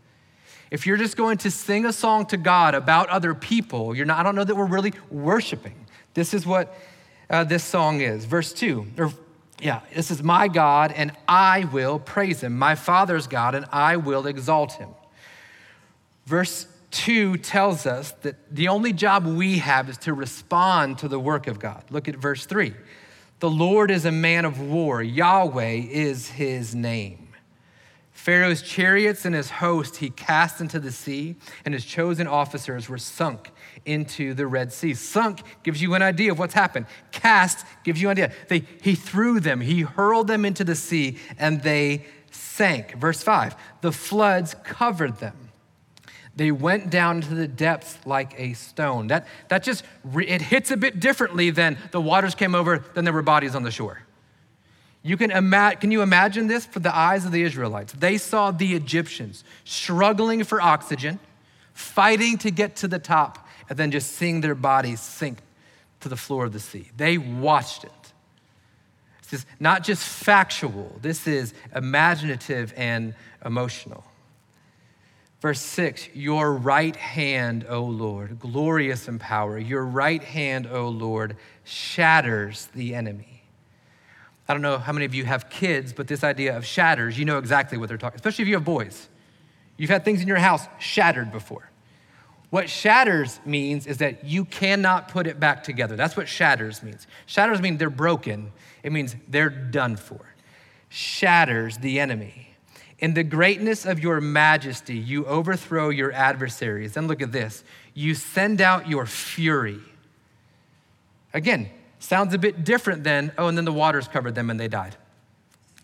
If 0.76 0.86
you're 0.86 0.98
just 0.98 1.16
going 1.16 1.38
to 1.38 1.52
sing 1.52 1.86
a 1.86 1.94
song 1.94 2.26
to 2.26 2.36
God 2.36 2.76
about 2.76 3.08
other 3.08 3.34
people, 3.34 3.96
you're 3.96 4.06
not, 4.06 4.20
I 4.20 4.24
don't 4.24 4.36
know 4.36 4.44
that 4.44 4.56
we're 4.56 4.66
really 4.66 4.92
worshiping. 5.10 5.86
This 6.16 6.34
is 6.34 6.46
what 6.46 6.78
uh, 7.30 7.46
this 7.46 7.64
song 7.64 8.02
is. 8.02 8.26
Verse 8.26 8.52
2, 8.52 8.86
or 8.98 9.14
yeah, 9.62 9.80
this 9.94 10.12
is 10.12 10.22
my 10.22 10.50
God, 10.50 10.92
and 10.92 11.14
I 11.30 11.64
will 11.72 11.98
praise 11.98 12.42
him. 12.42 12.60
My 12.60 12.76
Father's 12.76 13.26
God, 13.26 13.56
and 13.56 13.66
I 13.72 13.96
will 13.96 14.28
exalt 14.28 14.74
him. 14.74 14.90
Verse 16.26 16.68
2 16.92 17.38
tells 17.38 17.86
us 17.86 18.12
that 18.24 18.36
the 18.54 18.68
only 18.68 18.92
job 18.92 19.26
we 19.26 19.60
have 19.60 19.88
is 19.88 19.98
to 20.00 20.14
respond 20.14 20.98
to 20.98 21.08
the 21.08 21.22
work 21.22 21.48
of 21.48 21.58
God. 21.58 21.86
Look 21.90 22.10
at 22.10 22.18
verse 22.18 22.46
3. 22.46 22.74
The 23.40 23.50
Lord 23.50 23.92
is 23.92 24.04
a 24.04 24.12
man 24.12 24.44
of 24.44 24.60
war, 24.60 25.02
Yahweh 25.02 25.86
is 25.90 26.28
his 26.28 26.76
name. 26.76 27.25
Pharaoh's 28.26 28.64
chariots 28.64 29.24
and 29.24 29.36
his 29.36 29.52
host 29.52 29.98
he 29.98 30.10
cast 30.10 30.60
into 30.60 30.80
the 30.80 30.92
sea, 30.92 31.36
and 31.64 31.76
his 31.76 31.86
chosen 31.86 32.26
officers 32.26 32.90
were 32.90 32.98
sunk 32.98 33.52
into 33.86 34.34
the 34.34 34.48
Red 34.48 34.74
Sea. 34.74 34.96
Sunk 34.96 35.44
gives 35.62 35.80
you 35.80 35.94
an 35.94 36.02
idea 36.02 36.32
of 36.32 36.40
what's 36.40 36.56
happened. 36.56 36.88
Cast 37.12 37.68
gives 37.84 38.02
you 38.02 38.10
an 38.10 38.14
idea. 38.14 38.32
They, 38.48 38.64
he 38.82 38.96
threw 38.96 39.40
them, 39.40 39.62
he 39.62 39.82
hurled 39.82 40.26
them 40.26 40.44
into 40.44 40.64
the 40.64 40.74
sea, 40.74 41.20
and 41.38 41.62
they 41.62 42.08
sank. 42.32 42.96
Verse 42.96 43.22
5 43.22 43.56
the 43.82 43.92
floods 43.92 44.56
covered 44.64 45.20
them. 45.20 45.52
They 46.36 46.52
went 46.52 46.90
down 46.90 47.22
to 47.22 47.36
the 47.36 47.48
depths 47.48 48.00
like 48.08 48.34
a 48.40 48.54
stone. 48.54 49.06
That, 49.06 49.28
that 49.50 49.62
just, 49.62 49.86
it 50.16 50.42
hits 50.42 50.72
a 50.72 50.78
bit 50.78 51.00
differently 51.00 51.52
than 51.52 51.78
the 51.92 52.02
waters 52.02 52.34
came 52.34 52.56
over, 52.56 52.84
then 52.96 53.04
there 53.04 53.14
were 53.14 53.22
bodies 53.22 53.54
on 53.54 53.62
the 53.62 53.70
shore. 53.70 54.02
You 55.06 55.18
can, 55.18 55.30
ima- 55.30 55.76
can 55.80 55.91
you 55.91 56.02
imagine 56.02 56.48
this 56.48 56.65
for 56.65 56.80
the 56.80 56.94
eyes 56.94 57.26
of 57.26 57.32
the 57.32 57.44
Israelites? 57.44 57.94
They 57.94 58.18
saw 58.18 58.50
the 58.50 58.74
Egyptians 58.74 59.44
struggling 59.63 60.44
for 60.44 60.60
oxygen, 60.60 61.20
fighting 61.74 62.39
to 62.39 62.50
get 62.50 62.78
to 62.78 62.88
the 62.88 62.98
top, 62.98 63.48
and 63.70 63.78
then 63.78 63.91
just 63.91 64.13
seeing 64.13 64.41
their 64.41 64.56
bodies 64.56 65.00
sink 65.00 65.38
to 66.00 66.10
the 66.10 66.15
floor 66.18 66.46
of 66.46 66.54
the 66.54 66.60
sea. 66.60 66.89
They 66.98 67.20
watched 67.20 67.84
it. 67.84 67.91
This 69.22 69.41
is 69.41 69.46
not 69.60 69.84
just 69.84 70.02
factual, 70.04 70.98
this 71.04 71.28
is 71.28 71.54
imaginative 71.76 72.74
and 72.76 73.13
emotional. 73.46 74.04
Verse 75.39 75.62
6 75.62 76.15
Your 76.15 76.52
right 76.52 76.96
hand, 76.96 77.68
O 77.70 77.84
Lord, 77.84 78.39
glorious 78.39 79.08
in 79.08 79.20
power, 79.20 79.60
your 79.60 79.86
right 79.86 80.24
hand, 80.24 80.65
O 80.65 80.89
Lord, 80.89 81.38
shatters 81.63 82.70
the 82.74 82.96
enemy. 82.96 83.35
I 84.48 84.54
don't 84.54 84.62
know 84.62 84.78
how 84.78 84.94
many 84.94 85.06
of 85.06 85.16
you 85.16 85.26
have 85.26 85.50
kids, 85.50 85.92
but 85.92 86.08
this 86.08 86.24
idea 86.24 86.56
of 86.56 86.66
shatters, 86.66 87.18
you 87.18 87.26
know 87.26 87.40
exactly 87.40 87.78
what 87.78 87.90
they're 87.90 87.98
talking, 87.98 88.16
especially 88.16 88.44
if 88.44 88.50
you 88.50 88.56
have 88.56 88.66
boys. 88.66 89.10
You've 89.78 89.90
had 89.90 90.06
things 90.06 90.22
in 90.22 90.28
your 90.28 90.38
house 90.38 90.68
shattered 90.80 91.32
before. 91.32 91.70
What 92.52 92.70
shatters 92.70 93.40
means 93.44 93.88
is 93.88 93.98
that 93.98 94.24
you 94.24 94.46
cannot 94.46 95.10
put 95.10 95.28
it 95.28 95.40
back 95.40 95.64
together. 95.64 95.96
That's 95.96 96.16
what 96.16 96.28
shatters 96.28 96.84
means. 96.84 97.08
Shatters 97.26 97.62
mean 97.62 97.78
they're 97.78 97.90
broken, 97.90 98.52
it 98.84 98.92
means 98.92 99.16
they're 99.28 99.50
done 99.50 99.96
for. 99.96 100.22
Shatters 100.90 101.80
the 101.80 102.00
enemy. 102.00 102.56
In 103.00 103.14
the 103.14 103.24
greatness 103.24 103.86
of 103.86 104.00
your 104.00 104.22
majesty, 104.22 104.96
you 104.96 105.26
overthrow 105.26 105.90
your 105.90 106.14
adversaries. 106.14 106.96
And 106.96 107.08
look 107.08 107.22
at 107.22 107.32
this 107.32 107.64
you 107.94 108.14
send 108.14 108.62
out 108.62 108.88
your 108.88 109.06
fury. 109.06 109.80
Again, 111.34 111.70
sounds 112.06 112.34
a 112.34 112.38
bit 112.38 112.63
different 112.63 113.04
than, 113.04 113.32
oh, 113.38 113.48
and 113.48 113.58
then 113.58 113.65
the 113.65 113.74
waters 113.74 114.08
covered 114.08 114.36
them 114.36 114.50
and 114.50 114.60
they 114.60 114.68
died. 114.68 114.96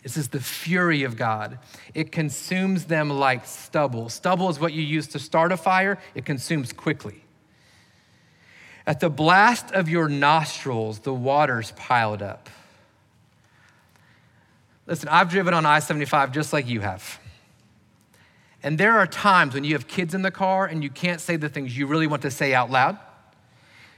This 0.03 0.17
is 0.17 0.29
the 0.29 0.39
fury 0.39 1.03
of 1.03 1.15
God. 1.15 1.59
It 1.93 2.11
consumes 2.11 2.85
them 2.85 3.09
like 3.09 3.45
stubble. 3.45 4.09
Stubble 4.09 4.49
is 4.49 4.59
what 4.59 4.73
you 4.73 4.81
use 4.81 5.07
to 5.09 5.19
start 5.19 5.51
a 5.51 5.57
fire, 5.57 5.99
it 6.15 6.25
consumes 6.25 6.73
quickly. 6.73 7.23
At 8.87 8.99
the 8.99 9.09
blast 9.09 9.71
of 9.71 9.89
your 9.89 10.09
nostrils, 10.09 10.99
the 10.99 11.13
waters 11.13 11.71
piled 11.75 12.23
up. 12.23 12.49
Listen, 14.87 15.07
I've 15.09 15.29
driven 15.29 15.53
on 15.53 15.65
I 15.65 15.79
75 15.79 16.31
just 16.31 16.51
like 16.51 16.67
you 16.67 16.81
have. 16.81 17.19
And 18.63 18.77
there 18.77 18.97
are 18.97 19.07
times 19.07 19.53
when 19.53 19.63
you 19.63 19.73
have 19.73 19.87
kids 19.87 20.13
in 20.13 20.23
the 20.23 20.31
car 20.31 20.65
and 20.65 20.83
you 20.83 20.89
can't 20.89 21.21
say 21.21 21.35
the 21.35 21.49
things 21.49 21.77
you 21.77 21.87
really 21.87 22.07
want 22.07 22.23
to 22.23 22.31
say 22.31 22.53
out 22.53 22.69
loud. 22.69 22.97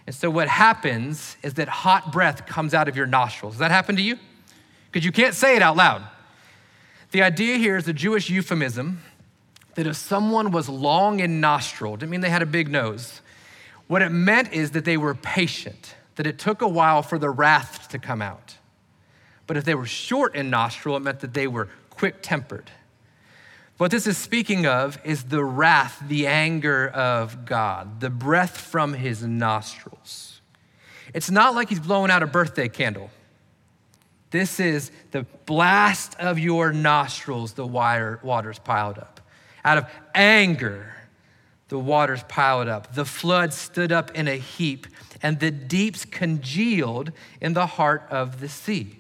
And 0.06 0.16
so 0.16 0.30
what 0.30 0.48
happens 0.48 1.38
is 1.44 1.54
that 1.56 1.70
hot 1.70 2.12
breath 2.12 2.46
comes 2.46 2.74
out 2.74 2.88
of 2.88 2.98
your 2.98 3.08
nostrils. 3.08 3.54
Does 3.54 3.60
that 3.60 3.72
happen 3.72 3.96
to 3.96 4.02
you? 4.02 4.18
because 4.94 5.04
you 5.04 5.12
can't 5.12 5.34
say 5.34 5.56
it 5.56 5.64
out 5.64 5.76
loud. 5.76 6.04
The 7.12 7.24
idea 7.24 7.58
here 7.58 7.78
is 7.78 7.88
a 7.88 7.94
Jewish 7.94 8.30
euphemism 8.30 9.02
that 9.74 9.88
if 9.88 9.96
someone 9.96 10.52
was 10.52 10.70
long 10.70 11.20
in 11.20 11.42
nostril, 11.42 11.98
didn't 11.98 12.12
mean 12.12 12.22
they 12.22 12.30
had 12.30 12.44
a 12.44 12.48
big 12.48 12.70
nose. 12.70 13.22
What 13.88 14.04
it 14.04 14.10
meant 14.10 14.54
is 14.54 14.72
that 14.72 14.86
they 14.86 14.98
were 14.98 15.16
patient, 15.16 15.96
that 16.16 16.28
it 16.28 16.38
took 16.38 16.62
a 16.62 16.68
while 16.68 17.02
for 17.02 17.18
the 17.18 17.32
wrath 17.32 17.90
to 17.90 17.98
come 17.98 18.22
out. 18.22 18.58
But 19.48 19.58
if 19.58 19.66
they 19.66 19.74
were 19.74 19.88
short 19.88 20.36
in 20.36 20.52
nostril, 20.52 20.96
it 20.96 21.00
meant 21.00 21.22
that 21.22 21.34
they 21.34 21.48
were 21.48 21.70
quick 21.90 22.18
tempered. 22.22 22.70
What 23.78 23.92
this 23.92 24.06
is 24.06 24.18
speaking 24.18 24.66
of 24.66 25.00
is 25.04 25.24
the 25.24 25.44
wrath, 25.44 26.02
the 26.08 26.28
anger 26.28 26.88
of 26.88 27.46
God, 27.46 28.00
the 28.00 28.10
breath 28.10 28.58
from 28.58 28.94
his 28.94 29.24
nostrils. 29.24 30.42
It's 31.14 31.32
not 31.32 31.56
like 31.56 31.70
he's 31.70 31.80
blowing 31.80 32.12
out 32.12 32.24
a 32.24 32.28
birthday 32.28 32.70
candle. 32.70 33.10
This 34.30 34.60
is 34.60 34.92
the 35.12 35.24
blast 35.46 36.16
of 36.20 36.40
your 36.40 36.72
nostrils, 36.72 37.54
the 37.54 37.68
waters 37.68 38.60
piled 38.60 39.00
up. 39.00 39.22
Out 39.66 39.78
of 39.80 39.86
anger, 40.16 40.94
the 41.70 41.80
waters 41.80 42.24
piled 42.28 42.68
up. 42.68 42.94
The 42.94 43.06
flood 43.06 43.54
stood 43.54 43.92
up 43.92 44.12
in 44.12 44.28
a 44.28 44.36
heap, 44.36 44.88
and 45.22 45.40
the 45.40 45.52
deeps 45.52 46.06
congealed 46.06 47.12
in 47.42 47.54
the 47.54 47.66
heart 47.66 48.06
of 48.10 48.40
the 48.40 48.50
sea. 48.50 49.00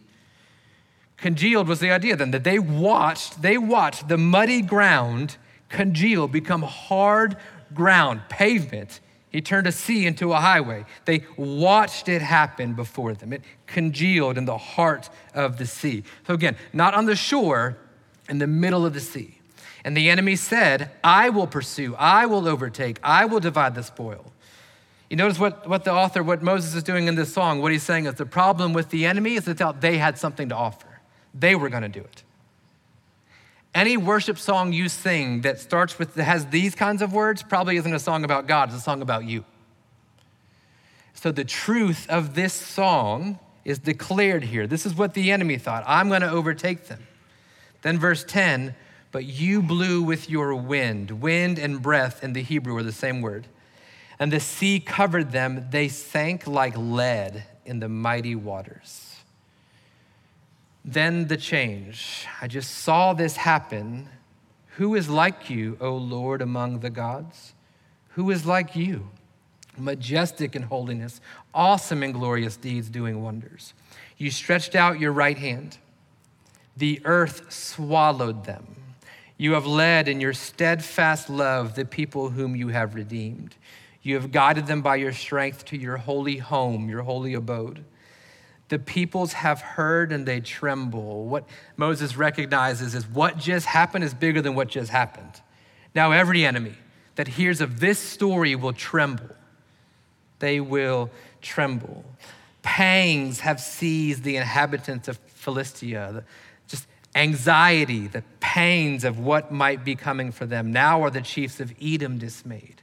Congealed 1.23 1.69
was 1.69 1.79
the 1.79 1.89
idea 1.89 2.17
then 2.17 2.31
that 2.31 2.43
they 2.43 2.59
watched, 2.59 3.41
they 3.41 3.57
watched 3.57 4.09
the 4.09 4.17
muddy 4.17 4.61
ground 4.61 5.37
congeal, 5.69 6.27
become 6.27 6.63
hard 6.63 7.37
ground, 7.73 8.19
pavement, 8.27 8.99
he 9.29 9.41
turned 9.41 9.65
a 9.65 9.71
sea 9.71 10.05
into 10.05 10.33
a 10.33 10.41
highway. 10.41 10.85
They 11.05 11.23
watched 11.37 12.09
it 12.09 12.21
happen 12.21 12.73
before 12.73 13.13
them. 13.13 13.31
It 13.31 13.41
congealed 13.67 14.37
in 14.37 14.43
the 14.43 14.57
heart 14.57 15.09
of 15.33 15.57
the 15.57 15.65
sea. 15.65 16.03
So, 16.27 16.33
again, 16.33 16.57
not 16.73 16.93
on 16.93 17.05
the 17.05 17.15
shore, 17.15 17.77
in 18.27 18.39
the 18.39 18.47
middle 18.47 18.85
of 18.85 18.93
the 18.93 18.99
sea. 18.99 19.39
And 19.85 19.95
the 19.95 20.09
enemy 20.09 20.35
said, 20.35 20.91
I 21.05 21.29
will 21.29 21.47
pursue, 21.47 21.95
I 21.95 22.25
will 22.25 22.49
overtake, 22.49 22.99
I 23.01 23.23
will 23.23 23.39
divide 23.39 23.75
the 23.75 23.83
spoil. 23.83 24.33
You 25.09 25.15
notice 25.15 25.39
what, 25.39 25.69
what 25.69 25.85
the 25.85 25.93
author, 25.93 26.21
what 26.21 26.43
Moses 26.43 26.75
is 26.75 26.83
doing 26.83 27.07
in 27.07 27.15
this 27.15 27.33
song, 27.33 27.61
what 27.61 27.71
he's 27.71 27.83
saying 27.83 28.07
is 28.07 28.15
the 28.15 28.25
problem 28.25 28.73
with 28.73 28.89
the 28.89 29.05
enemy 29.05 29.35
is 29.35 29.45
that 29.45 29.79
they 29.79 29.99
had 29.99 30.17
something 30.17 30.49
to 30.49 30.55
offer. 30.55 30.92
They 31.33 31.55
were 31.55 31.69
going 31.69 31.83
to 31.83 31.89
do 31.89 32.01
it. 32.01 32.23
Any 33.73 33.97
worship 33.97 34.37
song 34.37 34.71
you 34.71 34.87
sing 34.87 35.41
that 35.41 35.59
starts 35.59 35.97
with, 35.97 36.13
that 36.13 36.25
has 36.25 36.45
these 36.47 36.75
kinds 36.75 37.01
of 37.01 37.11
words, 37.11 37.41
probably 37.41 37.77
isn't 37.77 37.93
a 37.93 37.99
song 37.99 38.23
about 38.23 38.47
God, 38.47 38.69
it's 38.69 38.77
a 38.77 38.81
song 38.81 39.01
about 39.01 39.25
you. 39.25 39.43
So 41.15 41.31
the 41.31 41.43
truth 41.43 42.07
of 42.09 42.35
this 42.35 42.53
song 42.53 43.39
is 43.65 43.79
declared 43.79 44.43
here. 44.43 44.67
This 44.67 44.85
is 44.85 44.93
what 44.93 45.13
the 45.13 45.31
enemy 45.31 45.57
thought 45.57 45.83
I'm 45.87 46.09
going 46.09 46.21
to 46.21 46.29
overtake 46.29 46.87
them. 46.87 47.07
Then, 47.81 47.97
verse 47.97 48.23
10 48.23 48.75
but 49.13 49.25
you 49.25 49.61
blew 49.61 50.01
with 50.01 50.27
your 50.27 50.55
wind. 50.55 51.21
Wind 51.21 51.59
and 51.59 51.81
breath 51.81 52.23
in 52.23 52.33
the 52.33 52.41
Hebrew 52.41 52.75
are 52.75 52.83
the 52.83 52.91
same 52.91 53.21
word. 53.21 53.47
And 54.19 54.33
the 54.33 54.39
sea 54.39 54.79
covered 54.79 55.31
them. 55.31 55.67
They 55.69 55.87
sank 55.87 56.47
like 56.47 56.75
lead 56.75 57.43
in 57.63 57.79
the 57.79 57.87
mighty 57.87 58.33
waters. 58.33 59.12
Then 60.85 61.27
the 61.27 61.37
change. 61.37 62.25
I 62.41 62.47
just 62.47 62.71
saw 62.79 63.13
this 63.13 63.37
happen. 63.37 64.09
Who 64.77 64.95
is 64.95 65.09
like 65.09 65.49
you, 65.49 65.77
O 65.79 65.95
Lord, 65.95 66.41
among 66.41 66.79
the 66.79 66.89
gods? 66.89 67.53
Who 68.09 68.29
is 68.31 68.45
like 68.45 68.75
you? 68.75 69.09
Majestic 69.77 70.55
in 70.55 70.63
holiness, 70.63 71.19
awesome 71.53 72.03
in 72.03 72.11
glorious 72.11 72.57
deeds, 72.57 72.89
doing 72.89 73.23
wonders. 73.23 73.73
You 74.17 74.29
stretched 74.29 74.75
out 74.75 74.99
your 74.99 75.11
right 75.11 75.37
hand, 75.37 75.77
the 76.77 77.01
earth 77.05 77.51
swallowed 77.51 78.45
them. 78.45 78.75
You 79.37 79.53
have 79.53 79.65
led 79.65 80.07
in 80.07 80.21
your 80.21 80.33
steadfast 80.33 81.29
love 81.29 81.75
the 81.75 81.85
people 81.85 82.29
whom 82.29 82.55
you 82.55 82.67
have 82.69 82.95
redeemed. 82.95 83.55
You 84.01 84.15
have 84.15 84.31
guided 84.31 84.67
them 84.67 84.81
by 84.81 84.97
your 84.97 85.13
strength 85.13 85.65
to 85.65 85.77
your 85.77 85.97
holy 85.97 86.37
home, 86.37 86.89
your 86.89 87.01
holy 87.01 87.33
abode. 87.33 87.83
The 88.73 88.79
peoples 88.79 89.33
have 89.33 89.61
heard 89.61 90.11
and 90.11 90.25
they 90.25 90.39
tremble. 90.39 91.25
What 91.27 91.47
Moses 91.77 92.17
recognizes 92.17 92.95
is 92.95 93.05
what 93.05 93.37
just 93.37 93.67
happened 93.67 94.03
is 94.03 94.15
bigger 94.15 94.41
than 94.41 94.55
what 94.55 94.67
just 94.67 94.89
happened. 94.89 95.43
Now, 95.93 96.11
every 96.11 96.43
enemy 96.43 96.73
that 97.13 97.27
hears 97.27 97.61
of 97.61 97.79
this 97.79 97.99
story 97.99 98.55
will 98.55 98.73
tremble. 98.73 99.35
They 100.39 100.59
will 100.59 101.11
tremble. 101.39 102.03
Pangs 102.63 103.41
have 103.41 103.59
seized 103.59 104.23
the 104.23 104.37
inhabitants 104.37 105.07
of 105.07 105.19
Philistia. 105.27 106.23
Just 106.67 106.87
anxiety, 107.13 108.07
the 108.07 108.23
pains 108.39 109.03
of 109.03 109.19
what 109.19 109.51
might 109.51 109.85
be 109.85 109.93
coming 109.93 110.31
for 110.31 110.47
them. 110.47 110.71
Now 110.71 111.03
are 111.03 111.11
the 111.11 111.21
chiefs 111.21 111.59
of 111.59 111.71
Edom 111.79 112.17
dismayed. 112.17 112.81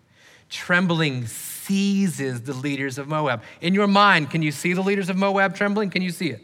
Trembling 0.50 1.26
seizes 1.70 2.42
the 2.42 2.52
leaders 2.52 2.98
of 2.98 3.06
Moab. 3.06 3.44
In 3.60 3.74
your 3.74 3.86
mind, 3.86 4.28
can 4.30 4.42
you 4.42 4.50
see 4.50 4.72
the 4.72 4.80
leaders 4.80 5.08
of 5.08 5.16
Moab 5.16 5.54
trembling? 5.54 5.88
Can 5.88 6.02
you 6.02 6.10
see 6.10 6.30
it? 6.30 6.42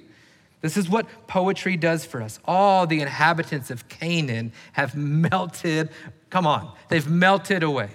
This 0.61 0.77
is 0.77 0.89
what 0.89 1.27
poetry 1.27 1.77
does 1.77 2.05
for 2.05 2.23
us. 2.23 2.39
All 2.45 2.87
the 2.87 3.01
inhabitants 3.01 3.73
of 3.73 3.89
Canaan 3.89 4.53
have 4.75 4.95
melted, 4.95 5.91
come 6.31 6.47
on, 6.47 6.73
they've 6.89 7.09
melted 7.09 7.65
away. 7.65 7.91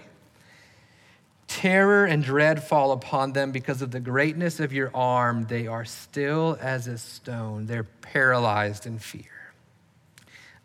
Terror 1.48 2.06
and 2.06 2.22
dread 2.22 2.63
fall 2.63 2.91
upon 2.91 3.32
them 3.32 3.54
because 3.54 3.82
of 3.82 3.91
the 3.91 4.02
greatness 4.02 4.60
of 4.60 4.74
your 4.74 4.91
arm. 4.94 5.46
They 5.48 5.67
are 5.67 5.86
still 5.86 6.58
as 6.60 6.88
a 6.88 6.98
stone, 6.98 7.65
they're 7.65 7.88
paralyzed 8.02 8.86
in 8.86 9.00
fear. 9.00 9.54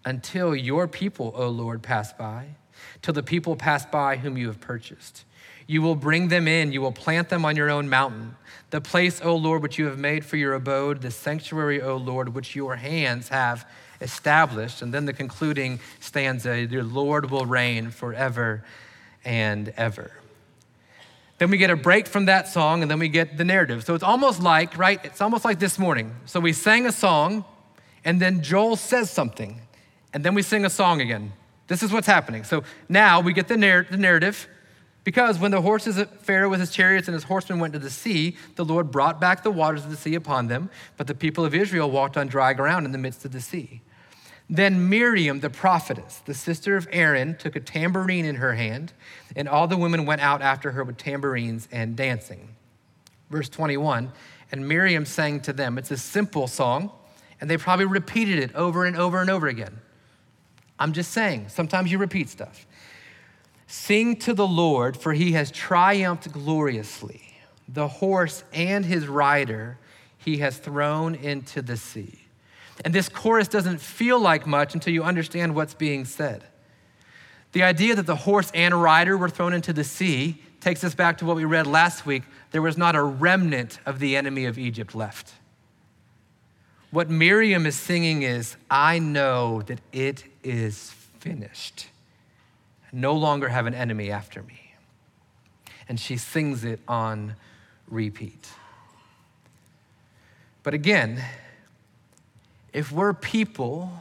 Until 0.05 0.55
your 0.55 0.89
people, 0.89 1.33
O 1.37 1.49
Lord, 1.49 1.83
pass 1.83 2.13
by, 2.13 2.57
till 3.03 3.15
the 3.15 3.23
people 3.23 3.55
pass 3.55 3.87
by 3.87 4.17
whom 4.17 4.37
you 4.37 4.49
have 4.49 4.61
purchased. 4.61 5.25
You 5.67 5.83
will 5.83 5.97
bring 5.97 6.29
them 6.29 6.47
in, 6.47 6.73
you 6.73 6.81
will 6.81 6.93
plant 6.93 7.29
them 7.29 7.45
on 7.45 7.57
your 7.57 7.71
own 7.71 7.89
mountain. 7.89 8.37
The 8.71 8.81
place, 8.81 9.21
O 9.23 9.35
Lord, 9.35 9.63
which 9.63 9.79
you 9.79 9.87
have 9.87 9.99
made 9.99 10.25
for 10.25 10.37
your 10.37 10.55
abode, 10.55 11.03
the 11.03 11.11
sanctuary, 11.11 11.83
O 11.83 11.97
Lord, 11.97 12.35
which 12.35 12.55
your 12.55 12.77
hands 12.77 13.29
have 13.29 13.69
established. 14.01 14.83
And 14.83 14.93
then 14.93 15.07
the 15.07 15.13
concluding 15.13 15.81
stanza, 16.01 16.61
your 16.61 16.85
Lord 16.85 17.31
will 17.31 17.47
reign 17.47 17.91
forever 17.91 18.65
and 19.25 19.73
ever. 19.77 20.13
Then 21.39 21.51
we 21.51 21.59
get 21.59 21.71
a 21.71 21.77
break 21.77 22.07
from 22.07 22.27
that 22.27 22.49
song 22.49 22.83
and 22.83 22.91
then 22.91 22.99
we 22.99 23.09
get 23.09 23.37
the 23.37 23.45
narrative. 23.45 23.85
So 23.85 23.95
it's 23.95 24.05
almost 24.05 24.43
like, 24.43 24.79
right? 24.79 25.05
It's 25.05 25.21
almost 25.21 25.45
like 25.45 25.59
this 25.59 25.79
morning. 25.79 26.15
So 26.25 26.41
we 26.41 26.53
sang 26.53 26.87
a 26.87 26.93
song 26.93 27.45
and 28.05 28.21
then 28.23 28.43
Joel 28.43 28.77
says 28.77 29.11
something 29.11 29.61
and 30.15 30.25
then 30.25 30.35
we 30.35 30.43
sing 30.43 30.65
a 30.65 30.71
song 30.71 31.01
again. 31.01 31.33
This 31.67 31.83
is 31.83 31.93
what's 31.93 32.07
happening. 32.07 32.45
So 32.45 32.63
now 32.89 33.21
we 33.21 33.33
get 33.33 33.49
the, 33.49 33.57
narr- 33.57 33.87
the 33.91 33.99
narrative 33.99 34.49
because 35.07 35.39
when 35.39 35.53
the 35.53 35.63
horses 35.63 35.99
of 35.99 36.11
Pharaoh 36.11 36.49
with 36.49 36.59
his 36.59 36.73
chariots 36.73 37.07
and 37.07 37.15
his 37.15 37.23
horsemen 37.23 37.61
went 37.61 37.73
to 37.75 37.79
the 37.79 37.91
sea, 37.91 38.37
the 38.57 38.65
Lord 38.65 38.91
brought 38.91 39.21
back 39.21 39.45
the 39.45 39.53
waters 39.53 39.85
of 39.85 39.91
the 39.91 39.97
sea 39.97 40.17
upon 40.17 40.49
them, 40.49 40.69
but 40.97 41.07
the 41.07 41.15
people 41.15 41.45
of 41.45 41.55
Israel 41.55 41.89
walked 41.89 42.17
on 42.17 42.27
dry 42.27 42.53
ground 42.55 42.85
in 42.87 42.91
the 42.91 42.99
midst 42.99 43.25
of 43.25 43.31
the 43.31 43.41
sea. 43.41 43.83
Then 44.51 44.89
Miriam, 44.89 45.39
the 45.39 45.49
prophetess, 45.49 46.23
the 46.27 46.35
sister 46.35 46.77
of 46.77 46.89
Aaron, 46.91 47.37
took 47.37 47.55
a 47.55 47.61
tambourine 47.61 48.25
in 48.25 48.35
her 48.35 48.57
hand, 48.57 48.95
and 49.37 49.49
all 49.49 49.69
the 49.69 49.77
women 49.77 50.07
went 50.07 50.23
out 50.23 50.43
after 50.43 50.73
her 50.73 50.83
with 50.83 50.97
tambourines 50.97 51.69
and 51.71 51.95
dancing. 51.95 52.57
Verse 53.31 53.49
21 53.49 54.11
And 54.51 54.67
Miriam 54.67 55.07
sang 55.07 55.39
to 55.43 55.53
them. 55.53 55.79
It's 55.79 55.93
a 55.93 55.97
simple 55.97 56.49
song, 56.49 56.91
and 57.41 57.49
they 57.49 57.59
probably 57.59 57.87
repeated 57.87 58.41
it 58.41 58.53
over 58.57 58.85
and 58.85 58.97
over 58.97 59.21
and 59.21 59.31
over 59.31 59.47
again. 59.47 59.79
I'm 60.81 60.93
just 60.93 61.13
saying, 61.13 61.51
sometimes 61.51 61.93
you 61.93 61.99
repeat 61.99 62.29
stuff. 62.29 62.67
Sing 63.67 64.17
to 64.17 64.33
the 64.33 64.47
Lord, 64.47 64.97
for 64.97 65.13
he 65.13 65.33
has 65.33 65.51
triumphed 65.51 66.31
gloriously. 66.33 67.23
The 67.69 67.89
horse 67.89 68.45
and 68.53 68.85
his 68.85 69.09
rider 69.09 69.79
he 70.17 70.39
has 70.39 70.59
thrown 70.59 71.15
into 71.15 71.63
the 71.63 71.77
sea. 71.77 72.19
And 72.85 72.95
this 72.95 73.09
chorus 73.09 73.49
doesn't 73.49 73.81
feel 73.81 74.21
like 74.21 74.47
much 74.47 74.75
until 74.75 74.93
you 74.93 75.03
understand 75.03 75.55
what's 75.55 75.75
being 75.75 76.05
said. 76.05 76.45
The 77.53 77.63
idea 77.63 77.95
that 77.95 78.07
the 78.07 78.17
horse 78.17 78.51
and 78.55 78.81
rider 78.83 79.17
were 79.17 79.29
thrown 79.29 79.53
into 79.53 79.73
the 79.73 79.85
sea 79.85 80.43
takes 80.61 80.85
us 80.85 80.95
back 80.95 81.19
to 81.19 81.25
what 81.25 81.37
we 81.37 81.45
read 81.45 81.67
last 81.67 82.05
week. 82.05 82.25
There 82.51 82.63
was 82.63 82.77
not 82.77 82.97
a 82.97 83.03
remnant 83.03 83.79
of 83.87 83.99
the 83.99 84.17
enemy 84.17 84.45
of 84.45 84.59
Egypt 84.59 84.95
left. 84.95 85.33
What 86.91 87.09
Miriam 87.09 87.67
is 87.67 87.77
singing 87.77 88.23
is, 88.23 88.57
I 88.71 88.99
know 88.99 89.63
that 89.63 89.81
it 89.93 90.25
is 90.43 90.91
finished. 91.19 91.89
No 92.93 93.15
longer 93.15 93.49
have 93.49 93.67
an 93.67 93.75
enemy 93.75 94.11
after 94.11 94.43
me. 94.43 94.75
And 95.89 95.99
she 96.01 96.17
sings 96.17 96.65
it 96.65 96.81
on 96.89 97.35
repeat. 97.89 98.49
But 100.63 100.75
again, 100.75 101.23
if 102.73 102.91
we're 102.91 103.15
people 103.15 103.93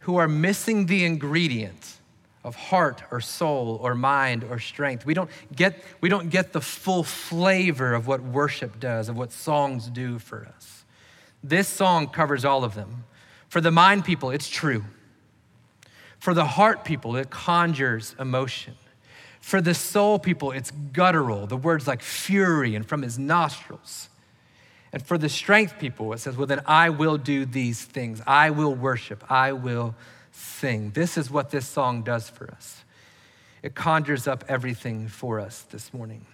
who 0.00 0.16
are 0.16 0.28
missing 0.28 0.86
the 0.86 1.04
ingredient 1.04 1.98
of 2.42 2.56
heart 2.56 3.02
or 3.10 3.20
soul 3.20 3.78
or 3.82 3.94
mind 3.94 4.44
or 4.44 4.58
strength, 4.58 5.04
we 5.04 5.12
don't 5.12 5.30
get, 5.54 5.82
we 6.00 6.08
don't 6.08 6.30
get 6.30 6.52
the 6.54 6.60
full 6.60 7.02
flavor 7.02 7.92
of 7.92 8.06
what 8.06 8.22
worship 8.22 8.80
does, 8.80 9.08
of 9.08 9.16
what 9.18 9.32
songs 9.32 9.88
do 9.88 10.18
for 10.18 10.46
us. 10.56 10.84
This 11.44 11.68
song 11.68 12.08
covers 12.08 12.44
all 12.44 12.64
of 12.64 12.74
them. 12.74 13.04
For 13.48 13.60
the 13.60 13.70
mind 13.70 14.04
people, 14.04 14.30
it's 14.30 14.48
true. 14.48 14.84
For 16.18 16.34
the 16.34 16.44
heart 16.44 16.84
people, 16.84 17.16
it 17.16 17.30
conjures 17.30 18.14
emotion. 18.18 18.74
For 19.40 19.60
the 19.60 19.74
soul 19.74 20.18
people, 20.18 20.50
it's 20.50 20.70
guttural, 20.70 21.46
the 21.46 21.56
words 21.56 21.86
like 21.86 22.02
fury 22.02 22.74
and 22.74 22.86
from 22.86 23.02
his 23.02 23.18
nostrils. 23.18 24.08
And 24.92 25.02
for 25.02 25.18
the 25.18 25.28
strength 25.28 25.78
people, 25.78 26.12
it 26.12 26.18
says, 26.18 26.36
Well, 26.36 26.46
then 26.46 26.62
I 26.66 26.90
will 26.90 27.18
do 27.18 27.44
these 27.44 27.84
things. 27.84 28.20
I 28.26 28.50
will 28.50 28.74
worship. 28.74 29.24
I 29.30 29.52
will 29.52 29.94
sing. 30.32 30.90
This 30.90 31.16
is 31.16 31.30
what 31.30 31.50
this 31.50 31.66
song 31.66 32.02
does 32.02 32.28
for 32.28 32.50
us. 32.50 32.84
It 33.62 33.74
conjures 33.74 34.26
up 34.26 34.44
everything 34.48 35.08
for 35.08 35.40
us 35.40 35.62
this 35.70 35.92
morning. 35.92 36.26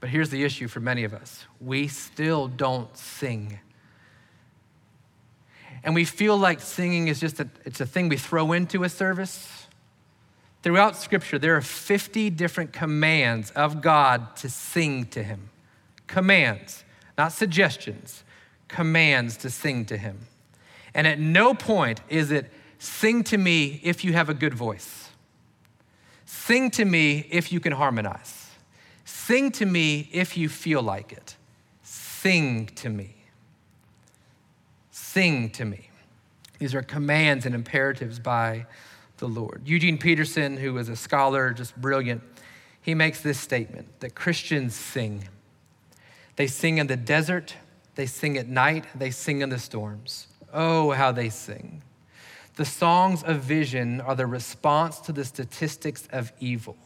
But 0.00 0.10
here's 0.10 0.30
the 0.30 0.44
issue 0.44 0.68
for 0.68 0.80
many 0.80 1.04
of 1.04 1.12
us 1.12 1.44
we 1.60 1.88
still 1.88 2.48
don't 2.48 2.96
sing. 2.96 3.58
And 5.82 5.94
we 5.94 6.04
feel 6.04 6.36
like 6.36 6.60
singing 6.60 7.08
is 7.08 7.20
just 7.20 7.40
a, 7.40 7.48
it's 7.64 7.80
a 7.80 7.86
thing 7.86 8.08
we 8.08 8.16
throw 8.16 8.52
into 8.52 8.84
a 8.84 8.88
service. 8.88 9.66
Throughout 10.62 10.96
Scripture, 10.96 11.38
there 11.38 11.56
are 11.56 11.62
50 11.62 12.30
different 12.30 12.72
commands 12.72 13.50
of 13.52 13.80
God 13.80 14.36
to 14.36 14.48
sing 14.48 15.06
to 15.06 15.22
Him. 15.22 15.48
Commands 16.06 16.84
not 17.20 17.32
suggestions, 17.32 18.24
commands 18.66 19.36
to 19.36 19.50
sing 19.50 19.84
to 19.84 19.98
him. 19.98 20.20
And 20.94 21.06
at 21.06 21.18
no 21.18 21.52
point 21.52 22.00
is 22.08 22.30
it 22.30 22.50
sing 22.78 23.24
to 23.24 23.36
me 23.36 23.78
if 23.84 24.04
you 24.04 24.14
have 24.14 24.30
a 24.30 24.34
good 24.34 24.54
voice. 24.54 25.10
Sing 26.24 26.70
to 26.70 26.86
me 26.86 27.26
if 27.30 27.52
you 27.52 27.60
can 27.60 27.74
harmonize. 27.74 28.52
Sing 29.04 29.50
to 29.52 29.66
me 29.66 30.08
if 30.12 30.38
you 30.38 30.48
feel 30.48 30.82
like 30.82 31.12
it. 31.12 31.36
Sing 31.82 32.68
to 32.76 32.88
me. 32.88 33.16
Sing 35.12 35.50
to 35.50 35.64
me. 35.64 35.90
These 36.60 36.72
are 36.72 36.82
commands 36.82 37.44
and 37.44 37.52
imperatives 37.52 38.20
by 38.20 38.66
the 39.16 39.26
Lord. 39.26 39.62
Eugene 39.64 39.98
Peterson, 39.98 40.56
who 40.56 40.78
is 40.78 40.88
a 40.88 40.94
scholar, 40.94 41.52
just 41.52 41.74
brilliant, 41.74 42.22
he 42.80 42.94
makes 42.94 43.20
this 43.20 43.40
statement 43.40 43.88
that 43.98 44.14
Christians 44.14 44.76
sing. 44.76 45.28
They 46.36 46.46
sing 46.46 46.78
in 46.78 46.86
the 46.86 46.96
desert, 46.96 47.56
they 47.96 48.06
sing 48.06 48.38
at 48.38 48.46
night, 48.46 48.84
they 48.94 49.10
sing 49.10 49.40
in 49.40 49.48
the 49.48 49.58
storms. 49.58 50.28
Oh, 50.52 50.92
how 50.92 51.10
they 51.10 51.28
sing. 51.28 51.82
The 52.54 52.64
songs 52.64 53.24
of 53.24 53.40
vision 53.40 54.00
are 54.00 54.14
the 54.14 54.28
response 54.28 55.00
to 55.00 55.12
the 55.12 55.24
statistics 55.24 56.06
of 56.12 56.32
evil. 56.38 56.76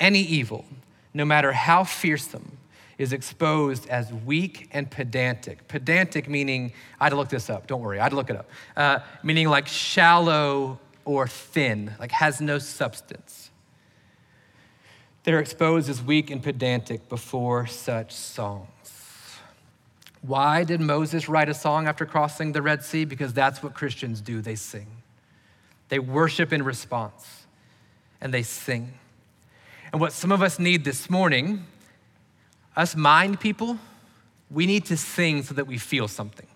Any 0.00 0.22
evil, 0.22 0.64
no 1.12 1.26
matter 1.26 1.52
how 1.52 1.84
fearsome, 1.84 2.56
is 3.00 3.14
exposed 3.14 3.88
as 3.88 4.12
weak 4.12 4.68
and 4.72 4.90
pedantic. 4.90 5.66
Pedantic 5.68 6.28
meaning, 6.28 6.70
I 7.00 7.04
had 7.04 7.10
to 7.10 7.16
look 7.16 7.30
this 7.30 7.48
up, 7.48 7.66
don't 7.66 7.80
worry, 7.80 7.98
I 7.98 8.02
had 8.02 8.10
to 8.10 8.16
look 8.16 8.28
it 8.28 8.36
up. 8.36 8.50
Uh, 8.76 8.98
meaning 9.22 9.48
like 9.48 9.66
shallow 9.66 10.78
or 11.06 11.26
thin, 11.26 11.94
like 11.98 12.10
has 12.10 12.42
no 12.42 12.58
substance. 12.58 13.50
They're 15.22 15.40
exposed 15.40 15.88
as 15.88 16.02
weak 16.02 16.30
and 16.30 16.42
pedantic 16.42 17.08
before 17.08 17.66
such 17.66 18.12
songs. 18.12 18.68
Why 20.20 20.64
did 20.64 20.82
Moses 20.82 21.26
write 21.26 21.48
a 21.48 21.54
song 21.54 21.88
after 21.88 22.04
crossing 22.04 22.52
the 22.52 22.60
Red 22.60 22.84
Sea? 22.84 23.06
Because 23.06 23.32
that's 23.32 23.62
what 23.62 23.72
Christians 23.72 24.20
do 24.20 24.42
they 24.42 24.56
sing. 24.56 24.88
They 25.88 25.98
worship 25.98 26.52
in 26.52 26.62
response 26.62 27.46
and 28.20 28.34
they 28.34 28.42
sing. 28.42 28.92
And 29.90 30.02
what 30.02 30.12
some 30.12 30.30
of 30.32 30.42
us 30.42 30.58
need 30.58 30.84
this 30.84 31.08
morning, 31.08 31.64
us 32.76 32.96
mind 32.96 33.40
people, 33.40 33.78
we 34.50 34.66
need 34.66 34.84
to 34.86 34.96
sing 34.96 35.42
so 35.42 35.54
that 35.54 35.66
we 35.66 35.78
feel 35.78 36.08
something. 36.08 36.46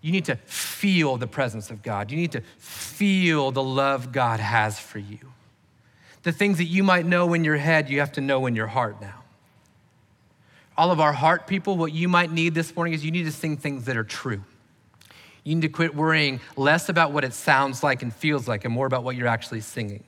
You 0.00 0.12
need 0.12 0.26
to 0.26 0.36
feel 0.36 1.16
the 1.16 1.26
presence 1.26 1.70
of 1.70 1.82
God. 1.82 2.10
You 2.10 2.16
need 2.16 2.32
to 2.32 2.42
feel 2.58 3.50
the 3.50 3.62
love 3.62 4.12
God 4.12 4.40
has 4.40 4.78
for 4.78 4.98
you. 4.98 5.18
The 6.22 6.32
things 6.32 6.58
that 6.58 6.64
you 6.64 6.82
might 6.82 7.06
know 7.06 7.34
in 7.34 7.44
your 7.44 7.56
head, 7.56 7.88
you 7.88 8.00
have 8.00 8.12
to 8.12 8.20
know 8.20 8.46
in 8.46 8.54
your 8.54 8.66
heart 8.66 9.00
now. 9.00 9.22
All 10.76 10.90
of 10.90 11.00
our 11.00 11.12
heart 11.12 11.46
people, 11.46 11.76
what 11.76 11.92
you 11.92 12.08
might 12.08 12.30
need 12.30 12.54
this 12.54 12.74
morning 12.76 12.92
is 12.92 13.04
you 13.04 13.10
need 13.10 13.24
to 13.24 13.32
sing 13.32 13.56
things 13.56 13.84
that 13.86 13.96
are 13.96 14.04
true. 14.04 14.42
You 15.42 15.54
need 15.54 15.62
to 15.62 15.68
quit 15.68 15.94
worrying 15.94 16.40
less 16.56 16.88
about 16.88 17.12
what 17.12 17.24
it 17.24 17.32
sounds 17.32 17.82
like 17.82 18.02
and 18.02 18.12
feels 18.12 18.46
like 18.46 18.64
and 18.64 18.74
more 18.74 18.86
about 18.86 19.04
what 19.04 19.16
you're 19.16 19.28
actually 19.28 19.60
singing. 19.60 20.04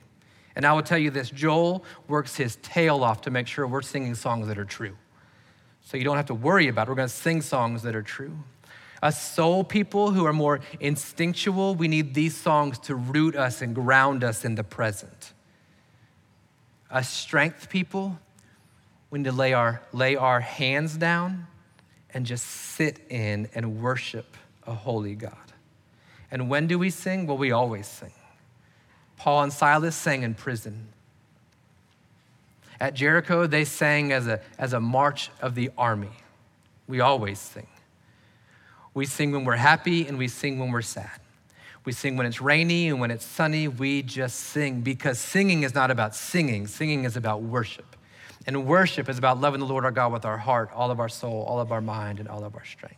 And 0.59 0.65
I 0.65 0.73
will 0.73 0.83
tell 0.83 0.97
you 0.97 1.09
this 1.09 1.29
Joel 1.29 1.85
works 2.09 2.35
his 2.35 2.57
tail 2.57 3.01
off 3.01 3.21
to 3.21 3.31
make 3.31 3.47
sure 3.47 3.65
we're 3.65 3.81
singing 3.81 4.13
songs 4.13 4.49
that 4.49 4.57
are 4.57 4.65
true. 4.65 4.97
So 5.79 5.95
you 5.95 6.03
don't 6.03 6.17
have 6.17 6.25
to 6.25 6.33
worry 6.33 6.67
about 6.67 6.85
it. 6.85 6.89
We're 6.89 6.97
going 6.97 7.07
to 7.07 7.13
sing 7.13 7.41
songs 7.41 7.83
that 7.83 7.95
are 7.95 8.01
true. 8.01 8.37
Us 9.01 9.23
soul 9.23 9.63
people 9.63 10.11
who 10.11 10.25
are 10.25 10.33
more 10.33 10.59
instinctual, 10.81 11.75
we 11.75 11.87
need 11.87 12.13
these 12.13 12.35
songs 12.35 12.77
to 12.79 12.95
root 12.95 13.37
us 13.37 13.61
and 13.61 13.73
ground 13.73 14.21
us 14.21 14.43
in 14.43 14.55
the 14.55 14.65
present. 14.65 15.31
Us 16.91 17.09
strength 17.09 17.69
people, 17.69 18.19
we 19.11 19.19
need 19.19 19.29
to 19.29 19.31
lay 19.31 19.53
our, 19.53 19.81
lay 19.93 20.17
our 20.17 20.41
hands 20.41 20.97
down 20.97 21.47
and 22.13 22.25
just 22.25 22.45
sit 22.45 22.99
in 23.09 23.47
and 23.55 23.81
worship 23.81 24.35
a 24.67 24.73
holy 24.73 25.15
God. 25.15 25.53
And 26.29 26.49
when 26.49 26.67
do 26.67 26.77
we 26.77 26.89
sing? 26.89 27.27
Well, 27.27 27.37
we 27.37 27.53
always 27.53 27.87
sing. 27.87 28.11
Paul 29.19 29.43
and 29.43 29.53
Silas 29.53 29.95
sang 29.95 30.23
in 30.23 30.33
prison. 30.33 30.87
At 32.79 32.93
Jericho, 32.93 33.45
they 33.45 33.65
sang 33.65 34.13
as 34.13 34.25
a, 34.25 34.39
as 34.57 34.71
a 34.71 34.79
march 34.79 35.29
of 35.41 35.53
the 35.53 35.69
army. 35.77 36.11
We 36.87 37.01
always 37.01 37.37
sing. 37.37 37.67
We 38.93 39.05
sing 39.05 39.31
when 39.31 39.43
we're 39.43 39.57
happy 39.57 40.07
and 40.07 40.17
we 40.17 40.29
sing 40.29 40.57
when 40.57 40.71
we're 40.71 40.81
sad. 40.81 41.19
We 41.83 41.91
sing 41.91 42.15
when 42.15 42.25
it's 42.25 42.41
rainy 42.41 42.87
and 42.87 42.99
when 42.99 43.11
it's 43.11 43.25
sunny. 43.25 43.67
We 43.67 44.03
just 44.03 44.39
sing 44.39 44.81
because 44.81 45.19
singing 45.19 45.63
is 45.63 45.75
not 45.75 45.91
about 45.91 46.15
singing, 46.15 46.65
singing 46.67 47.03
is 47.03 47.17
about 47.17 47.41
worship. 47.41 47.97
And 48.47 48.65
worship 48.65 49.09
is 49.09 49.17
about 49.17 49.39
loving 49.39 49.59
the 49.59 49.65
Lord 49.65 49.83
our 49.83 49.91
God 49.91 50.13
with 50.13 50.23
our 50.23 50.37
heart, 50.37 50.71
all 50.73 50.91
of 50.91 50.99
our 50.99 51.09
soul, 51.09 51.43
all 51.43 51.59
of 51.59 51.73
our 51.73 51.81
mind, 51.81 52.19
and 52.19 52.29
all 52.29 52.45
of 52.45 52.55
our 52.55 52.65
strength. 52.65 52.95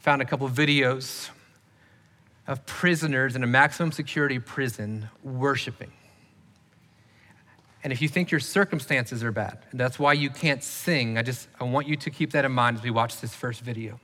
Found 0.00 0.22
a 0.22 0.24
couple 0.24 0.48
videos 0.48 1.30
of 2.46 2.64
prisoners 2.66 3.36
in 3.36 3.44
a 3.44 3.46
maximum 3.46 3.92
security 3.92 4.38
prison 4.38 5.08
worshiping. 5.22 5.92
And 7.84 7.92
if 7.92 8.00
you 8.00 8.08
think 8.08 8.30
your 8.30 8.40
circumstances 8.40 9.24
are 9.24 9.32
bad, 9.32 9.58
and 9.70 9.80
that's 9.80 9.98
why 9.98 10.12
you 10.12 10.30
can't 10.30 10.62
sing, 10.62 11.18
I 11.18 11.22
just 11.22 11.48
I 11.60 11.64
want 11.64 11.88
you 11.88 11.96
to 11.96 12.10
keep 12.10 12.32
that 12.32 12.44
in 12.44 12.52
mind 12.52 12.78
as 12.78 12.82
we 12.82 12.90
watch 12.90 13.20
this 13.20 13.34
first 13.34 13.60
video. 13.60 13.98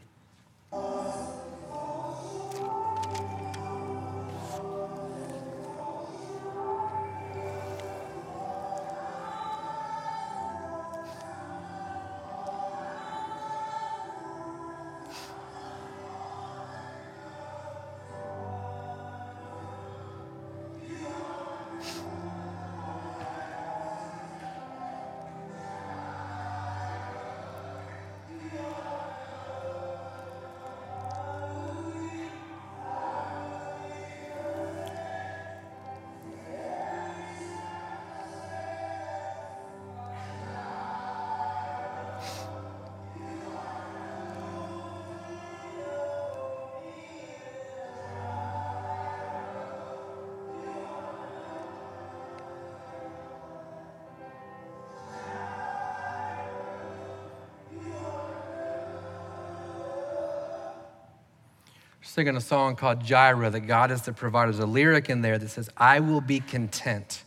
Singing 62.09 62.37
a 62.37 62.41
song 62.41 62.75
called 62.75 63.05
Jireh, 63.05 63.51
that 63.51 63.61
God 63.61 63.91
is 63.91 64.03
the 64.03 64.15
provider. 64.15 64.51
There's 64.51 64.65
a 64.65 64.67
lyric 64.67 65.11
in 65.11 65.21
there 65.21 65.37
that 65.37 65.49
says, 65.51 65.69
I 65.77 66.01
will 66.01 66.23
be 66.23 66.41
content, 66.41 67.23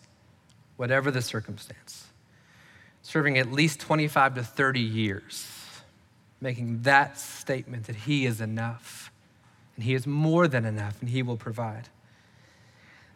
whatever 0.75 1.11
the 1.11 1.21
circumstance. 1.21 2.07
Serving 3.03 3.37
at 3.37 3.51
least 3.51 3.79
25 3.79 4.35
to 4.35 4.43
30 4.43 4.79
years, 4.79 5.47
making 6.39 6.81
that 6.81 7.19
statement 7.19 7.85
that 7.85 7.95
He 7.95 8.25
is 8.25 8.41
enough, 8.41 9.11
and 9.75 9.85
He 9.85 9.93
is 9.93 10.07
more 10.07 10.47
than 10.47 10.65
enough, 10.65 10.99
and 10.99 11.09
He 11.09 11.21
will 11.21 11.37
provide. 11.37 11.89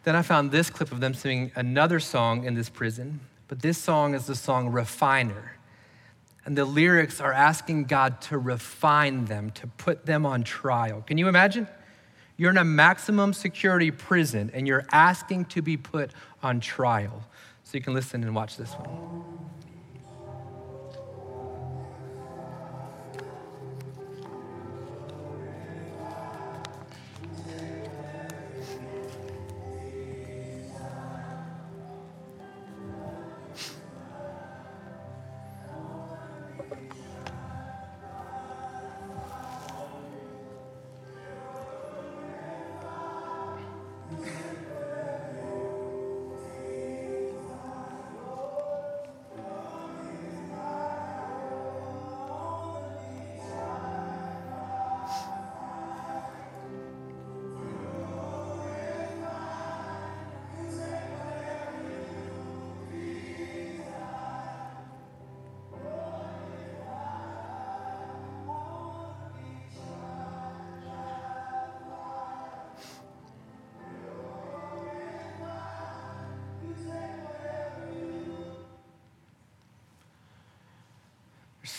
Then 0.04 0.14
I 0.14 0.22
found 0.22 0.52
this 0.52 0.70
clip 0.70 0.92
of 0.92 1.00
them 1.00 1.14
singing 1.14 1.50
another 1.56 1.98
song 1.98 2.44
in 2.44 2.54
this 2.54 2.68
prison, 2.68 3.18
but 3.48 3.60
this 3.60 3.76
song 3.76 4.14
is 4.14 4.26
the 4.26 4.36
song 4.36 4.68
Refiner. 4.68 5.55
And 6.46 6.56
the 6.56 6.64
lyrics 6.64 7.20
are 7.20 7.32
asking 7.32 7.84
God 7.84 8.20
to 8.22 8.38
refine 8.38 9.24
them, 9.24 9.50
to 9.50 9.66
put 9.66 10.06
them 10.06 10.24
on 10.24 10.44
trial. 10.44 11.02
Can 11.02 11.18
you 11.18 11.26
imagine? 11.26 11.66
You're 12.36 12.50
in 12.50 12.56
a 12.56 12.64
maximum 12.64 13.32
security 13.32 13.90
prison 13.90 14.52
and 14.54 14.66
you're 14.66 14.86
asking 14.92 15.46
to 15.46 15.60
be 15.60 15.76
put 15.76 16.12
on 16.44 16.60
trial. 16.60 17.24
So 17.64 17.76
you 17.76 17.82
can 17.82 17.94
listen 17.94 18.22
and 18.22 18.32
watch 18.32 18.56
this 18.56 18.72
one. 18.74 19.25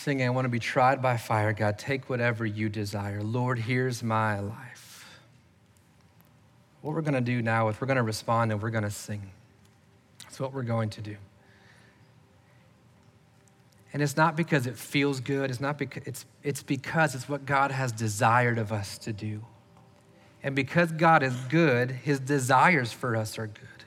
Singing, 0.08 0.26
I 0.26 0.30
want 0.30 0.46
to 0.46 0.48
be 0.48 0.58
tried 0.58 1.02
by 1.02 1.18
fire. 1.18 1.52
God, 1.52 1.78
take 1.78 2.08
whatever 2.08 2.46
you 2.46 2.70
desire. 2.70 3.22
Lord, 3.22 3.58
here's 3.58 4.02
my 4.02 4.40
life. 4.40 5.06
What 6.80 6.94
we're 6.94 7.02
going 7.02 7.12
to 7.12 7.20
do 7.20 7.42
now 7.42 7.68
is 7.68 7.78
we're 7.78 7.88
going 7.88 7.98
to 7.98 8.02
respond 8.02 8.50
and 8.50 8.62
we're 8.62 8.70
going 8.70 8.84
to 8.84 8.90
sing. 8.90 9.30
That's 10.22 10.40
what 10.40 10.54
we're 10.54 10.62
going 10.62 10.88
to 10.90 11.02
do. 11.02 11.16
And 13.92 14.00
it's 14.00 14.16
not 14.16 14.34
because 14.34 14.66
it 14.66 14.78
feels 14.78 15.20
good, 15.20 15.50
it's, 15.50 15.60
not 15.60 15.76
because, 15.76 16.02
it's, 16.06 16.24
it's 16.42 16.62
because 16.62 17.14
it's 17.14 17.28
what 17.28 17.44
God 17.44 17.70
has 17.70 17.92
desired 17.92 18.56
of 18.56 18.72
us 18.72 18.96
to 18.98 19.12
do. 19.12 19.44
And 20.42 20.56
because 20.56 20.90
God 20.90 21.22
is 21.22 21.34
good, 21.50 21.90
his 21.90 22.18
desires 22.18 22.92
for 22.92 23.14
us 23.14 23.38
are 23.38 23.46
good. 23.46 23.77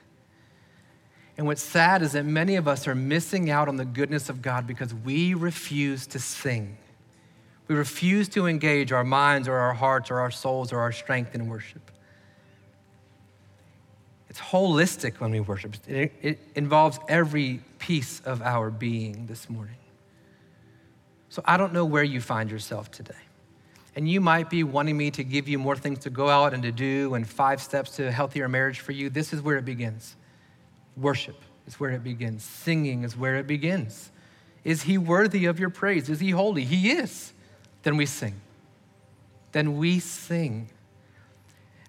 And 1.36 1.46
what's 1.46 1.62
sad 1.62 2.02
is 2.02 2.12
that 2.12 2.24
many 2.24 2.56
of 2.56 2.68
us 2.68 2.86
are 2.86 2.94
missing 2.94 3.50
out 3.50 3.68
on 3.68 3.76
the 3.76 3.84
goodness 3.84 4.28
of 4.28 4.42
God 4.42 4.66
because 4.66 4.92
we 4.94 5.34
refuse 5.34 6.06
to 6.08 6.18
sing. 6.18 6.76
We 7.68 7.74
refuse 7.74 8.28
to 8.30 8.46
engage 8.46 8.92
our 8.92 9.04
minds 9.04 9.48
or 9.48 9.54
our 9.54 9.72
hearts 9.72 10.10
or 10.10 10.20
our 10.20 10.30
souls 10.30 10.72
or 10.72 10.80
our 10.80 10.92
strength 10.92 11.34
in 11.34 11.48
worship. 11.48 11.90
It's 14.28 14.40
holistic 14.40 15.20
when 15.20 15.30
we 15.30 15.40
worship, 15.40 15.76
it, 15.86 16.12
it 16.22 16.38
involves 16.54 16.98
every 17.08 17.60
piece 17.78 18.20
of 18.20 18.40
our 18.42 18.70
being 18.70 19.26
this 19.26 19.50
morning. 19.50 19.76
So 21.28 21.42
I 21.44 21.56
don't 21.56 21.72
know 21.72 21.84
where 21.84 22.02
you 22.02 22.20
find 22.20 22.50
yourself 22.50 22.90
today. 22.90 23.14
And 23.94 24.08
you 24.08 24.20
might 24.20 24.48
be 24.48 24.64
wanting 24.64 24.96
me 24.96 25.10
to 25.12 25.24
give 25.24 25.48
you 25.48 25.58
more 25.58 25.76
things 25.76 26.00
to 26.00 26.10
go 26.10 26.28
out 26.28 26.54
and 26.54 26.62
to 26.62 26.72
do 26.72 27.14
and 27.14 27.28
five 27.28 27.60
steps 27.60 27.96
to 27.96 28.08
a 28.08 28.10
healthier 28.10 28.48
marriage 28.48 28.80
for 28.80 28.92
you. 28.92 29.10
This 29.10 29.32
is 29.32 29.42
where 29.42 29.58
it 29.58 29.64
begins. 29.64 30.16
Worship 30.96 31.40
is 31.66 31.78
where 31.80 31.90
it 31.90 32.04
begins, 32.04 32.44
singing 32.44 33.04
is 33.04 33.16
where 33.16 33.36
it 33.36 33.46
begins. 33.46 34.10
Is 34.64 34.82
he 34.82 34.98
worthy 34.98 35.46
of 35.46 35.58
your 35.58 35.70
praise? 35.70 36.08
Is 36.08 36.20
he 36.20 36.30
holy? 36.30 36.64
He 36.64 36.92
is. 36.92 37.32
Then 37.82 37.96
we 37.96 38.06
sing. 38.06 38.40
then 39.52 39.76
we 39.76 39.98
sing. 39.98 40.70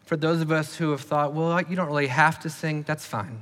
For 0.05 0.17
those 0.17 0.41
of 0.41 0.51
us 0.51 0.75
who 0.75 0.91
have 0.91 1.01
thought, 1.01 1.33
well, 1.33 1.61
you 1.61 1.75
don't 1.75 1.87
really 1.87 2.07
have 2.07 2.39
to 2.41 2.49
sing, 2.49 2.83
that's 2.83 3.05
fine. 3.05 3.41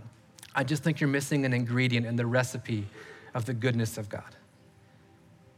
I 0.54 0.64
just 0.64 0.84
think 0.84 1.00
you're 1.00 1.08
missing 1.10 1.46
an 1.46 1.54
ingredient 1.54 2.06
in 2.06 2.18
the 2.18 2.26
recipe 2.26 2.88
of 3.34 3.46
the 3.46 3.54
goodness 3.54 3.98
of 3.98 4.10
God. 4.10 4.36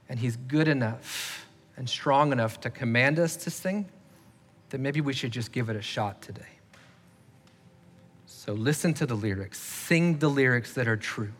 And 0.08 0.20
He's 0.20 0.38
good 0.38 0.68
enough 0.68 1.46
and 1.76 1.90
strong 1.90 2.32
enough 2.32 2.60
to 2.62 2.70
command 2.70 3.20
us 3.20 3.36
to 3.38 3.50
sing 3.50 3.90
that 4.70 4.80
maybe 4.80 5.02
we 5.02 5.14
should 5.14 5.32
just 5.32 5.52
give 5.52 5.70
it 5.70 5.76
a 5.76 5.82
shot 5.82 6.22
today. 6.22 6.53
So 8.46 8.52
listen 8.52 8.94
to 8.96 9.06
the 9.06 9.16
lyrics, 9.16 9.58
sing 9.58 10.20
the 10.20 10.28
lyrics 10.28 10.74
that 10.74 10.86
are 10.86 10.98
true. 10.98 11.32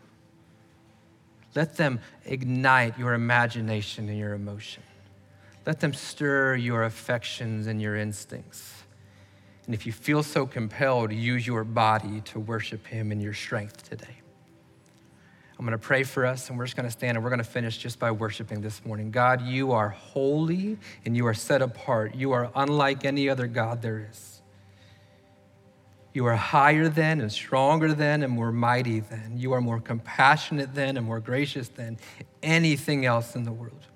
Let 1.54 1.76
them 1.76 2.00
ignite 2.24 2.98
your 2.98 3.12
imagination 3.12 4.08
and 4.08 4.18
your 4.18 4.32
emotion. 4.32 4.82
Let 5.66 5.80
them 5.80 5.92
stir 5.92 6.54
your 6.54 6.84
affections 6.84 7.66
and 7.66 7.82
your 7.82 7.94
instincts. 7.94 8.84
And 9.66 9.74
if 9.74 9.84
you 9.84 9.92
feel 9.92 10.22
so 10.22 10.46
compelled, 10.46 11.12
use 11.12 11.46
your 11.46 11.62
body 11.62 12.22
to 12.22 12.40
worship 12.40 12.86
Him 12.86 13.12
in 13.12 13.20
your 13.20 13.34
strength 13.34 13.86
today. 13.86 14.16
I'm 15.58 15.66
going 15.66 15.72
to 15.72 15.86
pray 15.86 16.04
for 16.04 16.24
us, 16.24 16.48
and 16.48 16.58
we're 16.58 16.64
just 16.64 16.74
going 16.74 16.88
to 16.88 16.90
stand 16.90 17.18
and 17.18 17.22
we're 17.22 17.28
going 17.28 17.36
to 17.36 17.44
finish 17.44 17.76
just 17.76 17.98
by 17.98 18.12
worshiping 18.12 18.62
this 18.62 18.82
morning. 18.82 19.10
God, 19.10 19.42
you 19.42 19.72
are 19.72 19.90
holy 19.90 20.78
and 21.04 21.14
you 21.14 21.26
are 21.26 21.34
set 21.34 21.60
apart. 21.60 22.14
You 22.14 22.32
are 22.32 22.50
unlike 22.56 23.04
any 23.04 23.28
other 23.28 23.46
God 23.46 23.82
there 23.82 24.08
is. 24.10 24.33
You 26.14 26.26
are 26.26 26.36
higher 26.36 26.88
than 26.88 27.20
and 27.20 27.30
stronger 27.30 27.92
than 27.92 28.22
and 28.22 28.32
more 28.32 28.52
mighty 28.52 29.00
than. 29.00 29.36
You 29.36 29.52
are 29.52 29.60
more 29.60 29.80
compassionate 29.80 30.72
than 30.72 30.96
and 30.96 31.04
more 31.04 31.18
gracious 31.18 31.68
than 31.68 31.98
anything 32.40 33.04
else 33.04 33.34
in 33.34 33.42
the 33.42 33.52
world. 33.52 33.86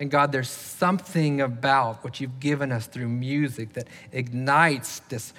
And 0.00 0.10
God, 0.10 0.32
there's 0.32 0.48
something 0.48 1.42
about 1.42 2.02
what 2.02 2.18
you've 2.18 2.40
given 2.40 2.72
us 2.72 2.86
through 2.86 3.08
music 3.08 3.74
that 3.74 3.88
ignites 4.10 5.00
this 5.10 5.34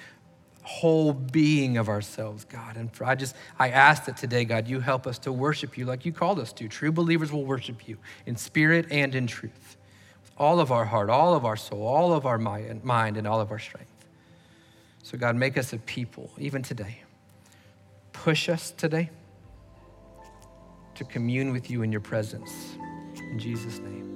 whole 0.62 1.12
being 1.12 1.76
of 1.76 1.88
ourselves, 1.88 2.44
God. 2.44 2.76
And 2.76 2.94
for, 2.94 3.04
I 3.04 3.16
just, 3.16 3.34
I 3.58 3.70
ask 3.70 4.04
that 4.04 4.16
today, 4.16 4.44
God, 4.44 4.68
you 4.68 4.78
help 4.78 5.08
us 5.08 5.18
to 5.20 5.32
worship 5.32 5.76
you 5.76 5.86
like 5.86 6.04
you 6.04 6.12
called 6.12 6.38
us 6.38 6.52
to. 6.52 6.68
True 6.68 6.92
believers 6.92 7.32
will 7.32 7.44
worship 7.44 7.88
you 7.88 7.96
in 8.26 8.36
spirit 8.36 8.86
and 8.92 9.12
in 9.14 9.26
truth, 9.26 9.76
with 10.22 10.30
all 10.36 10.60
of 10.60 10.70
our 10.70 10.84
heart, 10.84 11.10
all 11.10 11.34
of 11.34 11.44
our 11.44 11.56
soul, 11.56 11.84
all 11.84 12.12
of 12.12 12.26
our 12.26 12.38
mind, 12.38 13.16
and 13.16 13.26
all 13.26 13.40
of 13.40 13.50
our 13.50 13.58
strength. 13.58 13.89
So, 15.10 15.18
God, 15.18 15.34
make 15.34 15.58
us 15.58 15.72
a 15.72 15.78
people, 15.78 16.30
even 16.38 16.62
today. 16.62 17.00
Push 18.12 18.48
us 18.48 18.70
today 18.70 19.10
to 20.94 21.02
commune 21.02 21.50
with 21.50 21.68
you 21.68 21.82
in 21.82 21.90
your 21.90 22.00
presence. 22.00 22.76
In 23.18 23.36
Jesus' 23.36 23.80
name. 23.80 24.09